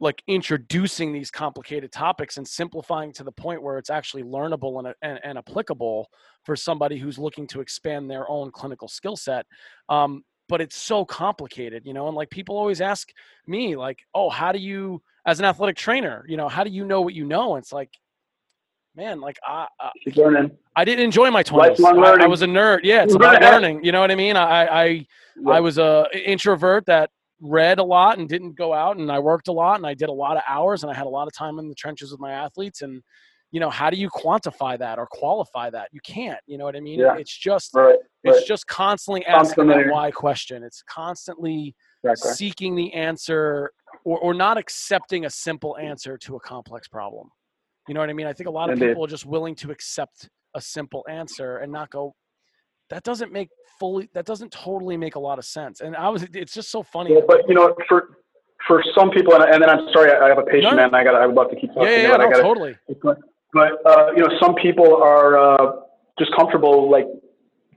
like 0.00 0.22
introducing 0.26 1.12
these 1.12 1.30
complicated 1.30 1.92
topics 1.92 2.38
and 2.38 2.46
simplifying 2.48 3.12
to 3.12 3.24
the 3.24 3.32
point 3.32 3.62
where 3.62 3.78
it's 3.78 3.88
actually 3.88 4.22
learnable 4.22 4.78
and, 4.78 4.94
and, 5.02 5.20
and 5.24 5.38
applicable 5.38 6.08
for 6.44 6.56
somebody 6.56 6.98
who's 6.98 7.18
looking 7.18 7.46
to 7.46 7.60
expand 7.60 8.10
their 8.10 8.28
own 8.30 8.50
clinical 8.50 8.88
skill 8.88 9.16
set. 9.16 9.46
Um, 9.88 10.22
but 10.48 10.60
it's 10.60 10.76
so 10.76 11.04
complicated 11.04 11.82
you 11.84 11.92
know 11.92 12.06
and 12.06 12.16
like 12.16 12.30
people 12.30 12.56
always 12.56 12.80
ask 12.80 13.08
me 13.48 13.74
like 13.74 13.98
oh 14.14 14.30
how 14.30 14.52
do 14.52 14.60
you 14.60 15.02
as 15.26 15.40
an 15.40 15.44
athletic 15.44 15.76
trainer 15.76 16.24
you 16.28 16.36
know 16.36 16.48
how 16.48 16.62
do 16.62 16.70
you 16.70 16.84
know 16.84 17.00
what 17.00 17.14
you 17.14 17.24
know? 17.24 17.56
And 17.56 17.62
it's 17.62 17.72
like 17.72 17.90
man 18.96 19.20
like 19.20 19.38
i 19.44 19.66
learning. 20.14 20.50
i 20.74 20.84
didn't 20.84 21.04
enjoy 21.04 21.30
my 21.30 21.42
20s 21.42 21.84
I, 21.84 22.24
I, 22.24 22.26
was 22.26 22.42
a 22.42 22.46
nerd. 22.46 22.80
Yeah 22.82 23.04
it's 23.04 23.14
about 23.14 23.40
learning. 23.40 23.84
You 23.84 23.92
know 23.92 24.00
what 24.00 24.10
i 24.10 24.14
mean? 24.14 24.36
I 24.36 24.66
i 24.66 25.06
i 25.48 25.60
was 25.60 25.78
a 25.78 26.06
introvert 26.14 26.86
that 26.86 27.10
read 27.40 27.78
a 27.78 27.84
lot 27.84 28.18
and 28.18 28.28
didn't 28.28 28.56
go 28.56 28.72
out 28.72 28.96
and 28.96 29.12
I 29.12 29.18
worked 29.18 29.48
a 29.48 29.52
lot 29.52 29.76
and 29.76 29.86
I 29.86 29.92
did 29.92 30.08
a 30.08 30.12
lot 30.12 30.38
of 30.38 30.42
hours 30.48 30.82
and 30.82 30.90
I 30.90 30.94
had 30.94 31.04
a 31.04 31.10
lot 31.10 31.26
of 31.26 31.34
time 31.34 31.58
in 31.58 31.68
the 31.68 31.74
trenches 31.74 32.10
with 32.10 32.18
my 32.18 32.32
athletes 32.32 32.80
and 32.80 33.02
you 33.52 33.60
know 33.60 33.70
how 33.70 33.90
do 33.90 33.96
you 33.96 34.08
quantify 34.08 34.78
that 34.78 34.98
or 34.98 35.06
qualify 35.06 35.70
that? 35.70 35.88
You 35.92 36.00
can't 36.00 36.40
you 36.46 36.56
know 36.58 36.64
what 36.64 36.76
i 36.76 36.80
mean? 36.80 37.00
Yeah. 37.00 37.16
it's 37.16 37.36
just 37.36 37.74
right, 37.74 37.88
right. 37.88 37.98
it's 38.24 38.46
just 38.46 38.66
constantly 38.66 39.24
asking 39.26 39.68
that 39.68 39.88
why 39.88 40.10
question. 40.10 40.62
It's 40.62 40.82
constantly 40.88 41.74
exactly. 42.02 42.32
seeking 42.32 42.74
the 42.74 42.92
answer 42.94 43.70
or, 44.04 44.18
or 44.18 44.34
not 44.34 44.56
accepting 44.56 45.26
a 45.26 45.30
simple 45.30 45.76
answer 45.76 46.16
to 46.18 46.36
a 46.36 46.40
complex 46.40 46.88
problem 46.88 47.30
you 47.88 47.94
know 47.94 48.00
what 48.00 48.10
i 48.10 48.12
mean? 48.12 48.26
I 48.26 48.32
think 48.32 48.48
a 48.48 48.52
lot 48.52 48.68
of 48.70 48.74
Indeed. 48.74 48.88
people 48.88 49.04
are 49.04 49.08
just 49.08 49.26
willing 49.26 49.54
to 49.56 49.70
accept 49.70 50.28
a 50.54 50.60
simple 50.60 51.04
answer 51.08 51.58
and 51.58 51.72
not 51.72 51.90
go 51.90 52.14
that 52.90 53.02
doesn't 53.02 53.32
make 53.32 53.48
fully 53.78 54.08
that 54.14 54.24
doesn't 54.24 54.52
totally 54.52 54.96
make 54.96 55.16
a 55.16 55.18
lot 55.18 55.38
of 55.38 55.44
sense. 55.44 55.80
And 55.80 55.96
i 55.96 56.08
was 56.08 56.26
it's 56.32 56.54
just 56.54 56.70
so 56.70 56.82
funny 56.82 57.14
yeah, 57.14 57.20
but 57.26 57.42
you 57.48 57.54
know 57.54 57.74
for 57.88 58.18
for 58.66 58.82
some 58.96 59.10
people 59.10 59.34
and, 59.34 59.44
and 59.44 59.62
then 59.62 59.70
i'm 59.70 59.86
sorry 59.92 60.10
i, 60.10 60.28
have 60.28 60.38
a 60.38 60.42
patient 60.42 60.76
no, 60.76 60.76
man 60.76 60.94
i 60.94 61.04
got 61.04 61.14
i 61.14 61.26
would 61.26 61.36
love 61.36 61.50
to 61.50 61.56
keep 61.56 61.70
talking 61.74 61.90
yeah, 61.90 62.02
yeah, 62.02 62.16
no, 62.16 62.30
gotta, 62.30 62.42
totally. 62.42 62.74
but 63.02 63.72
uh, 63.84 64.12
you 64.16 64.22
know 64.22 64.30
some 64.40 64.54
people 64.54 64.96
are 64.96 65.38
uh, 65.38 65.72
just 66.18 66.34
comfortable 66.34 66.90
like 66.90 67.06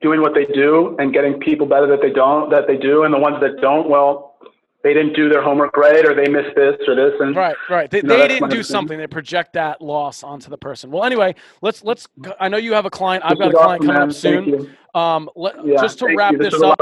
doing 0.02 0.22
what 0.22 0.34
they 0.34 0.46
do 0.54 0.96
and 1.00 1.14
getting 1.14 1.40
people 1.40 1.68
better 1.68 1.88
that 1.88 2.02
they 2.02 2.12
don't 2.12 2.50
that 2.50 2.66
they 2.68 2.78
do 2.78 3.04
and 3.04 3.14
the 3.14 3.18
ones 3.18 3.38
that 3.42 3.60
don't 3.62 3.90
well 3.90 4.38
they 4.84 4.94
didn't 4.94 5.14
do 5.14 5.30
their 5.30 5.42
homework 5.42 5.76
right 5.76 6.06
or 6.06 6.16
they 6.16 6.30
missed 6.30 6.56
this 6.56 6.76
or 6.88 6.96
this 6.96 7.14
and 7.20 7.36
right 7.36 7.56
right 7.70 7.92
they, 7.92 7.98
you 7.98 8.04
know, 8.04 8.18
they 8.18 8.28
didn't 8.28 8.50
do 8.50 8.64
something 8.64 8.98
they 8.98 9.08
project 9.08 9.54
that 9.54 9.82
loss 9.82 10.24
onto 10.24 10.50
the 10.50 10.58
person 10.58 10.90
well 10.90 11.04
anyway 11.04 11.34
let's 11.62 11.84
let's 11.84 12.08
i 12.40 12.48
know 12.48 12.58
you 12.58 12.74
have 12.74 12.86
a 12.86 12.90
client 12.90 13.24
i've 13.26 13.38
got 13.38 13.54
a 13.54 13.58
client 13.58 13.86
coming 13.86 14.02
up 14.02 14.12
soon 14.12 14.76
um 14.96 15.30
let, 15.36 15.54
yeah, 15.66 15.82
just 15.82 16.00
to 16.00 16.14
wrap 16.16 16.34
this, 16.38 16.54
this 16.54 16.62
up 16.62 16.80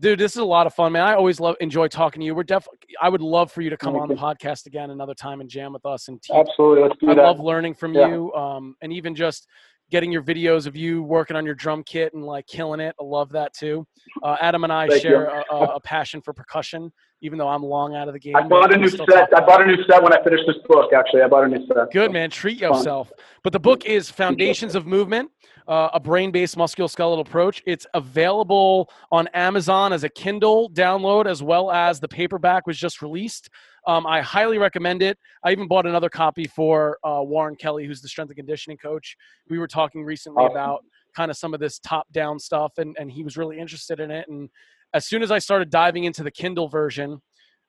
dude 0.00 0.18
this 0.18 0.32
is 0.32 0.38
a 0.38 0.44
lot 0.44 0.66
of 0.66 0.74
fun 0.74 0.92
man 0.92 1.02
i 1.02 1.14
always 1.14 1.40
love 1.40 1.56
enjoy 1.60 1.88
talking 1.88 2.20
to 2.20 2.26
you 2.26 2.34
we're 2.34 2.42
definitely 2.42 2.78
i 3.00 3.08
would 3.08 3.22
love 3.22 3.50
for 3.50 3.62
you 3.62 3.70
to 3.70 3.76
come 3.76 3.94
thank 3.94 4.02
on 4.02 4.10
you. 4.10 4.14
the 4.14 4.20
podcast 4.20 4.66
again 4.66 4.90
another 4.90 5.14
time 5.14 5.40
and 5.40 5.50
jam 5.50 5.72
with 5.72 5.84
us 5.84 6.08
and 6.08 6.22
teach. 6.22 6.36
absolutely 6.36 6.82
let's 6.82 6.94
do 7.00 7.10
i 7.10 7.14
that. 7.14 7.22
love 7.22 7.40
learning 7.40 7.74
from 7.74 7.94
yeah. 7.94 8.08
you 8.08 8.32
um 8.34 8.76
and 8.82 8.92
even 8.92 9.14
just 9.14 9.48
getting 9.90 10.10
your 10.10 10.22
videos 10.22 10.66
of 10.66 10.76
you 10.76 11.02
working 11.02 11.36
on 11.36 11.44
your 11.44 11.54
drum 11.54 11.82
kit 11.84 12.12
and 12.14 12.24
like 12.24 12.46
killing 12.46 12.80
it. 12.80 12.94
I 13.00 13.04
love 13.04 13.30
that 13.30 13.54
too. 13.54 13.86
Uh, 14.22 14.36
Adam 14.40 14.64
and 14.64 14.72
I 14.72 14.88
Thank 14.88 15.02
share 15.02 15.26
a, 15.26 15.54
a, 15.54 15.80
passion 15.80 16.20
for 16.20 16.32
percussion, 16.32 16.92
even 17.20 17.38
though 17.38 17.48
I'm 17.48 17.62
long 17.62 17.94
out 17.94 18.08
of 18.08 18.14
the 18.14 18.20
game. 18.20 18.36
I 18.36 18.42
bought 18.42 18.72
a 18.72 18.76
new 18.76 18.88
set. 18.88 19.28
I 19.34 19.40
bought 19.40 19.62
a 19.62 19.66
new 19.66 19.82
set 19.84 20.02
when 20.02 20.12
I 20.12 20.22
finished 20.22 20.44
this 20.46 20.56
book. 20.68 20.92
Actually, 20.92 21.22
I 21.22 21.28
bought 21.28 21.44
a 21.44 21.48
new 21.48 21.66
set. 21.66 21.90
Good 21.92 22.12
man, 22.12 22.30
treat 22.30 22.60
yourself. 22.60 23.10
But 23.42 23.52
the 23.52 23.60
book 23.60 23.84
is 23.84 24.10
Foundations 24.10 24.74
of 24.74 24.86
Movement. 24.86 25.30
Uh, 25.68 25.90
a 25.94 25.98
brain-based 25.98 26.56
musculoskeletal 26.56 27.18
approach. 27.18 27.60
It's 27.66 27.88
available 27.92 28.88
on 29.10 29.26
Amazon 29.34 29.92
as 29.92 30.04
a 30.04 30.08
Kindle 30.08 30.70
download, 30.70 31.26
as 31.26 31.42
well 31.42 31.72
as 31.72 31.98
the 31.98 32.06
paperback 32.06 32.68
was 32.68 32.78
just 32.78 33.02
released. 33.02 33.50
Um, 33.84 34.06
I 34.06 34.20
highly 34.20 34.58
recommend 34.58 35.02
it. 35.02 35.18
I 35.42 35.50
even 35.50 35.66
bought 35.66 35.86
another 35.86 36.08
copy 36.08 36.46
for 36.46 36.98
uh, 37.02 37.20
Warren 37.22 37.56
Kelly, 37.56 37.84
who's 37.84 38.00
the 38.00 38.06
strength 38.06 38.30
and 38.30 38.36
conditioning 38.36 38.78
coach. 38.78 39.16
We 39.48 39.58
were 39.58 39.66
talking 39.66 40.04
recently 40.04 40.44
awesome. 40.44 40.52
about 40.52 40.84
kind 41.16 41.32
of 41.32 41.36
some 41.36 41.52
of 41.52 41.58
this 41.58 41.80
top-down 41.80 42.38
stuff, 42.38 42.74
and 42.78 42.94
and 42.98 43.10
he 43.10 43.24
was 43.24 43.36
really 43.36 43.58
interested 43.58 43.98
in 43.98 44.12
it. 44.12 44.28
And 44.28 44.48
as 44.96 45.06
soon 45.06 45.22
as 45.22 45.30
I 45.30 45.38
started 45.38 45.68
diving 45.68 46.04
into 46.04 46.22
the 46.22 46.30
Kindle 46.30 46.68
version, 46.68 47.20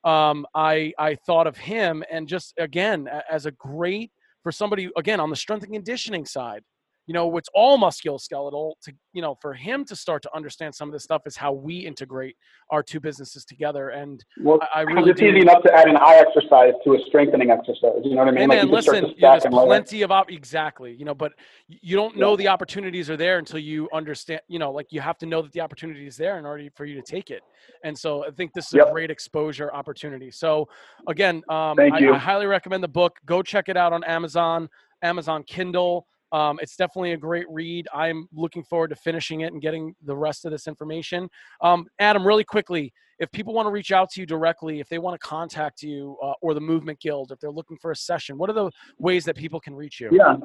um, 0.05 0.45
I 0.55 0.93
I 0.97 1.15
thought 1.15 1.45
of 1.45 1.57
him, 1.57 2.03
and 2.09 2.27
just 2.27 2.53
again 2.57 3.09
as 3.29 3.45
a 3.45 3.51
great 3.51 4.11
for 4.43 4.51
somebody 4.51 4.89
again 4.95 5.19
on 5.19 5.29
the 5.29 5.35
strength 5.35 5.63
and 5.63 5.73
conditioning 5.73 6.25
side 6.25 6.63
you 7.07 7.13
know, 7.13 7.37
it's 7.37 7.49
all 7.55 7.79
musculoskeletal 7.79 8.73
to, 8.83 8.93
you 9.13 9.21
know, 9.21 9.35
for 9.41 9.53
him 9.53 9.85
to 9.85 9.95
start 9.95 10.21
to 10.23 10.35
understand 10.35 10.75
some 10.75 10.89
of 10.89 10.93
this 10.93 11.03
stuff 11.03 11.21
is 11.25 11.37
how 11.37 11.53
we 11.53 11.77
integrate 11.79 12.35
our 12.69 12.83
two 12.83 12.99
businesses 12.99 13.45
together. 13.45 13.89
And 13.89 14.23
well, 14.41 14.59
I, 14.75 14.79
I 14.79 14.81
really 14.81 15.11
it's 15.11 15.21
easy 15.21 15.39
enough 15.39 15.63
to 15.63 15.73
add 15.73 15.87
an 15.87 15.95
eye 15.95 16.21
exercise 16.21 16.73
to 16.83 16.95
a 16.95 16.97
strengthening 17.07 17.49
exercise. 17.49 18.01
You 18.03 18.15
know 18.15 18.25
what 18.25 18.27
I 18.27 18.31
mean? 18.31 18.51
Hey, 18.51 18.57
like 18.57 18.65
man, 18.65 18.71
listen, 18.71 19.15
there's 19.19 19.45
plenty 19.49 20.01
of 20.01 20.11
op- 20.11 20.29
exactly, 20.29 20.93
you 20.93 21.05
know, 21.05 21.15
but 21.15 21.31
you 21.67 21.95
don't 21.95 22.17
know 22.17 22.31
yeah. 22.31 22.37
the 22.37 22.47
opportunities 22.49 23.09
are 23.09 23.17
there 23.17 23.37
until 23.37 23.59
you 23.59 23.87
understand, 23.93 24.41
you 24.49 24.59
know, 24.59 24.71
like 24.73 24.87
you 24.91 24.99
have 24.99 25.17
to 25.19 25.25
know 25.25 25.41
that 25.41 25.53
the 25.53 25.61
opportunity 25.61 26.07
is 26.07 26.17
there 26.17 26.37
in 26.37 26.45
order 26.45 26.67
for 26.75 26.85
you 26.85 26.95
to 26.95 27.01
take 27.01 27.31
it. 27.31 27.41
And 27.85 27.97
so 27.97 28.25
I 28.25 28.31
think 28.31 28.51
this 28.51 28.67
is 28.67 28.73
yep. 28.73 28.89
a 28.89 28.91
great 28.91 29.09
exposure 29.09 29.73
opportunity. 29.73 30.29
So 30.29 30.67
again, 31.07 31.37
um, 31.47 31.79
I, 31.79 31.89
I 32.13 32.17
highly 32.17 32.47
recommend 32.47 32.83
the 32.83 32.89
book. 32.89 33.17
Go 33.25 33.41
check 33.41 33.69
it 33.69 33.77
out 33.77 33.93
on 33.93 34.03
Amazon, 34.03 34.67
Amazon 35.01 35.43
Kindle. 35.43 36.05
Um, 36.31 36.59
it's 36.61 36.75
definitely 36.75 37.13
a 37.13 37.17
great 37.17 37.45
read. 37.49 37.87
I'm 37.93 38.27
looking 38.33 38.63
forward 38.63 38.89
to 38.89 38.95
finishing 38.95 39.41
it 39.41 39.53
and 39.53 39.61
getting 39.61 39.95
the 40.03 40.15
rest 40.15 40.45
of 40.45 40.51
this 40.51 40.67
information. 40.67 41.29
Um, 41.61 41.85
Adam, 41.99 42.25
really 42.25 42.43
quickly, 42.43 42.93
if 43.19 43.31
people 43.31 43.53
want 43.53 43.65
to 43.65 43.71
reach 43.71 43.91
out 43.91 44.09
to 44.11 44.19
you 44.19 44.25
directly, 44.25 44.79
if 44.79 44.89
they 44.89 44.99
want 44.99 45.19
to 45.19 45.27
contact 45.27 45.81
you 45.81 46.17
uh, 46.21 46.33
or 46.41 46.53
the 46.53 46.61
Movement 46.61 46.99
Guild, 46.99 47.31
if 47.31 47.39
they're 47.39 47.51
looking 47.51 47.77
for 47.77 47.91
a 47.91 47.95
session, 47.95 48.37
what 48.37 48.49
are 48.49 48.53
the 48.53 48.69
ways 48.99 49.25
that 49.25 49.35
people 49.35 49.59
can 49.59 49.75
reach 49.75 49.99
you? 49.99 50.09
Yeah, 50.11 50.35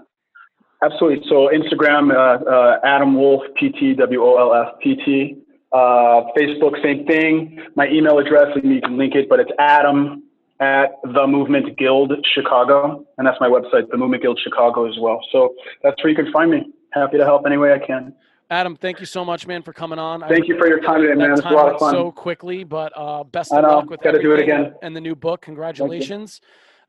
absolutely. 0.82 1.26
So 1.28 1.50
Instagram, 1.52 2.12
uh, 2.12 2.44
uh, 2.48 2.80
Adam 2.84 3.14
Wolf, 3.14 3.42
PT, 3.56 3.96
W 3.98 4.22
O 4.22 4.36
L 4.36 4.54
F, 4.54 4.74
PT. 4.80 5.38
Uh, 5.72 6.28
Facebook, 6.36 6.82
same 6.82 7.06
thing. 7.06 7.58
My 7.76 7.88
email 7.88 8.18
address, 8.18 8.48
and 8.62 8.74
you 8.74 8.80
can 8.82 8.98
link 8.98 9.14
it, 9.14 9.26
but 9.28 9.40
it's 9.40 9.50
Adam 9.58 10.22
at 10.62 11.00
the 11.02 11.26
Movement 11.26 11.76
Guild 11.76 12.12
Chicago, 12.34 13.04
and 13.18 13.26
that's 13.26 13.38
my 13.40 13.48
website, 13.48 13.90
the 13.90 13.96
Movement 13.96 14.22
Guild 14.22 14.38
Chicago 14.42 14.88
as 14.88 14.94
well. 15.00 15.18
So 15.32 15.54
that's 15.82 16.02
where 16.02 16.10
you 16.10 16.16
can 16.16 16.32
find 16.32 16.52
me. 16.52 16.72
Happy 16.92 17.18
to 17.18 17.24
help 17.24 17.42
any 17.46 17.56
way 17.56 17.72
I 17.72 17.84
can. 17.84 18.14
Adam, 18.48 18.76
thank 18.76 19.00
you 19.00 19.06
so 19.06 19.24
much, 19.24 19.46
man, 19.46 19.62
for 19.62 19.72
coming 19.72 19.98
on. 19.98 20.20
Thank 20.20 20.44
I, 20.44 20.46
you 20.46 20.58
for 20.58 20.68
your 20.68 20.80
time 20.80 21.00
today, 21.00 21.14
man. 21.14 21.32
It's 21.32 21.40
a 21.40 21.48
lot 21.48 21.72
of 21.72 21.80
fun. 21.80 21.92
So 21.92 22.12
quickly, 22.12 22.62
but 22.62 22.92
uh, 22.94 23.24
best 23.24 23.52
of 23.52 23.64
luck 23.64 23.90
with 23.90 24.02
Got 24.02 24.12
to 24.12 24.22
do 24.22 24.32
it 24.34 24.40
again. 24.40 24.74
and 24.82 24.94
the 24.94 25.00
new 25.00 25.16
book. 25.16 25.40
Congratulations. 25.40 26.40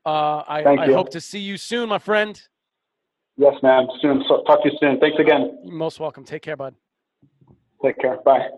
Uh, 0.06 0.44
I, 0.46 0.64
I 0.64 0.92
hope 0.92 1.10
to 1.10 1.20
see 1.20 1.40
you 1.40 1.56
soon, 1.56 1.88
my 1.88 1.98
friend. 1.98 2.40
Yes, 3.36 3.54
man. 3.62 3.88
Soon. 4.00 4.22
So, 4.28 4.44
talk 4.46 4.62
to 4.62 4.70
you 4.70 4.78
soon. 4.78 5.00
Thanks 5.00 5.18
again. 5.18 5.58
You're 5.64 5.74
most 5.74 5.98
welcome. 5.98 6.24
Take 6.24 6.42
care, 6.42 6.56
bud. 6.56 6.74
Take 7.82 7.98
care. 7.98 8.18
Bye. 8.24 8.50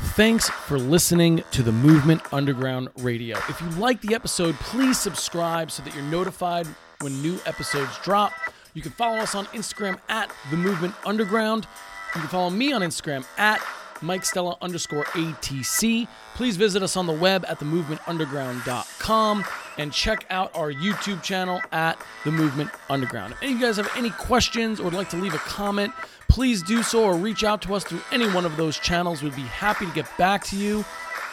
Thanks 0.00 0.48
for 0.48 0.78
listening 0.78 1.42
to 1.50 1.62
the 1.62 1.72
Movement 1.72 2.22
Underground 2.32 2.88
Radio. 2.98 3.36
If 3.48 3.60
you 3.60 3.68
like 3.70 4.00
the 4.00 4.14
episode, 4.14 4.54
please 4.56 4.98
subscribe 4.98 5.70
so 5.70 5.82
that 5.82 5.94
you're 5.94 6.04
notified 6.04 6.66
when 7.00 7.20
new 7.20 7.38
episodes 7.46 7.90
drop. 8.02 8.32
You 8.74 8.82
can 8.82 8.92
follow 8.92 9.18
us 9.18 9.34
on 9.34 9.46
Instagram 9.46 9.98
at 10.08 10.30
the 10.50 10.56
Movement 10.56 10.94
Underground. 11.04 11.66
You 12.14 12.20
can 12.20 12.30
follow 12.30 12.50
me 12.50 12.72
on 12.72 12.82
Instagram 12.82 13.24
at 13.38 13.60
Mike 14.00 14.24
Stella 14.24 14.56
underscore 14.60 15.04
ATC. 15.06 16.06
Please 16.34 16.56
visit 16.56 16.82
us 16.82 16.96
on 16.96 17.06
the 17.06 17.12
web 17.12 17.44
at 17.48 17.58
themovementunderground.com 17.58 19.44
and 19.78 19.92
check 19.92 20.26
out 20.30 20.54
our 20.54 20.72
YouTube 20.72 21.22
channel 21.22 21.60
at 21.72 22.00
The 22.24 22.30
Movement 22.30 22.70
Underground. 22.88 23.32
If 23.32 23.42
any 23.42 23.52
of 23.54 23.60
you 23.60 23.66
guys 23.66 23.76
have 23.78 23.90
any 23.96 24.10
questions 24.10 24.78
or 24.78 24.84
would 24.84 24.94
like 24.94 25.10
to 25.10 25.16
leave 25.16 25.34
a 25.34 25.38
comment, 25.38 25.92
please 26.28 26.62
do 26.62 26.82
so 26.82 27.04
or 27.04 27.14
reach 27.14 27.42
out 27.44 27.62
to 27.62 27.74
us 27.74 27.84
through 27.84 28.02
any 28.12 28.30
one 28.30 28.44
of 28.44 28.56
those 28.56 28.78
channels. 28.78 29.22
We'd 29.22 29.34
be 29.34 29.42
happy 29.42 29.86
to 29.86 29.92
get 29.92 30.06
back 30.16 30.44
to 30.46 30.56
you. 30.56 30.84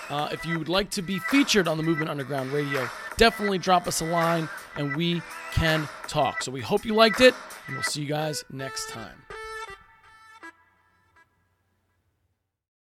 Uh, 0.10 0.30
if 0.32 0.46
you 0.46 0.58
would 0.60 0.70
like 0.70 0.90
to 0.92 1.02
be 1.02 1.20
featured 1.20 1.68
on 1.68 1.78
the 1.78 1.84
Movement 1.84 2.10
Underground 2.10 2.52
Radio, 2.52 2.88
definitely 3.18 3.58
drop 3.58 3.88
us 3.88 4.02
a 4.02 4.06
line 4.06 4.48
and 4.76 4.96
we 4.96 5.22
can 5.54 5.88
talk. 6.08 6.44
So 6.44 6.52
we 6.52 6.62
hope 6.62 6.86
you 6.86 6.94
liked 6.94 7.22
it, 7.22 7.34
and 7.68 7.76
we'll 7.76 7.84
see 7.84 8.02
you 8.02 8.08
guys 8.08 8.44
next 8.52 8.90
time. 8.90 9.25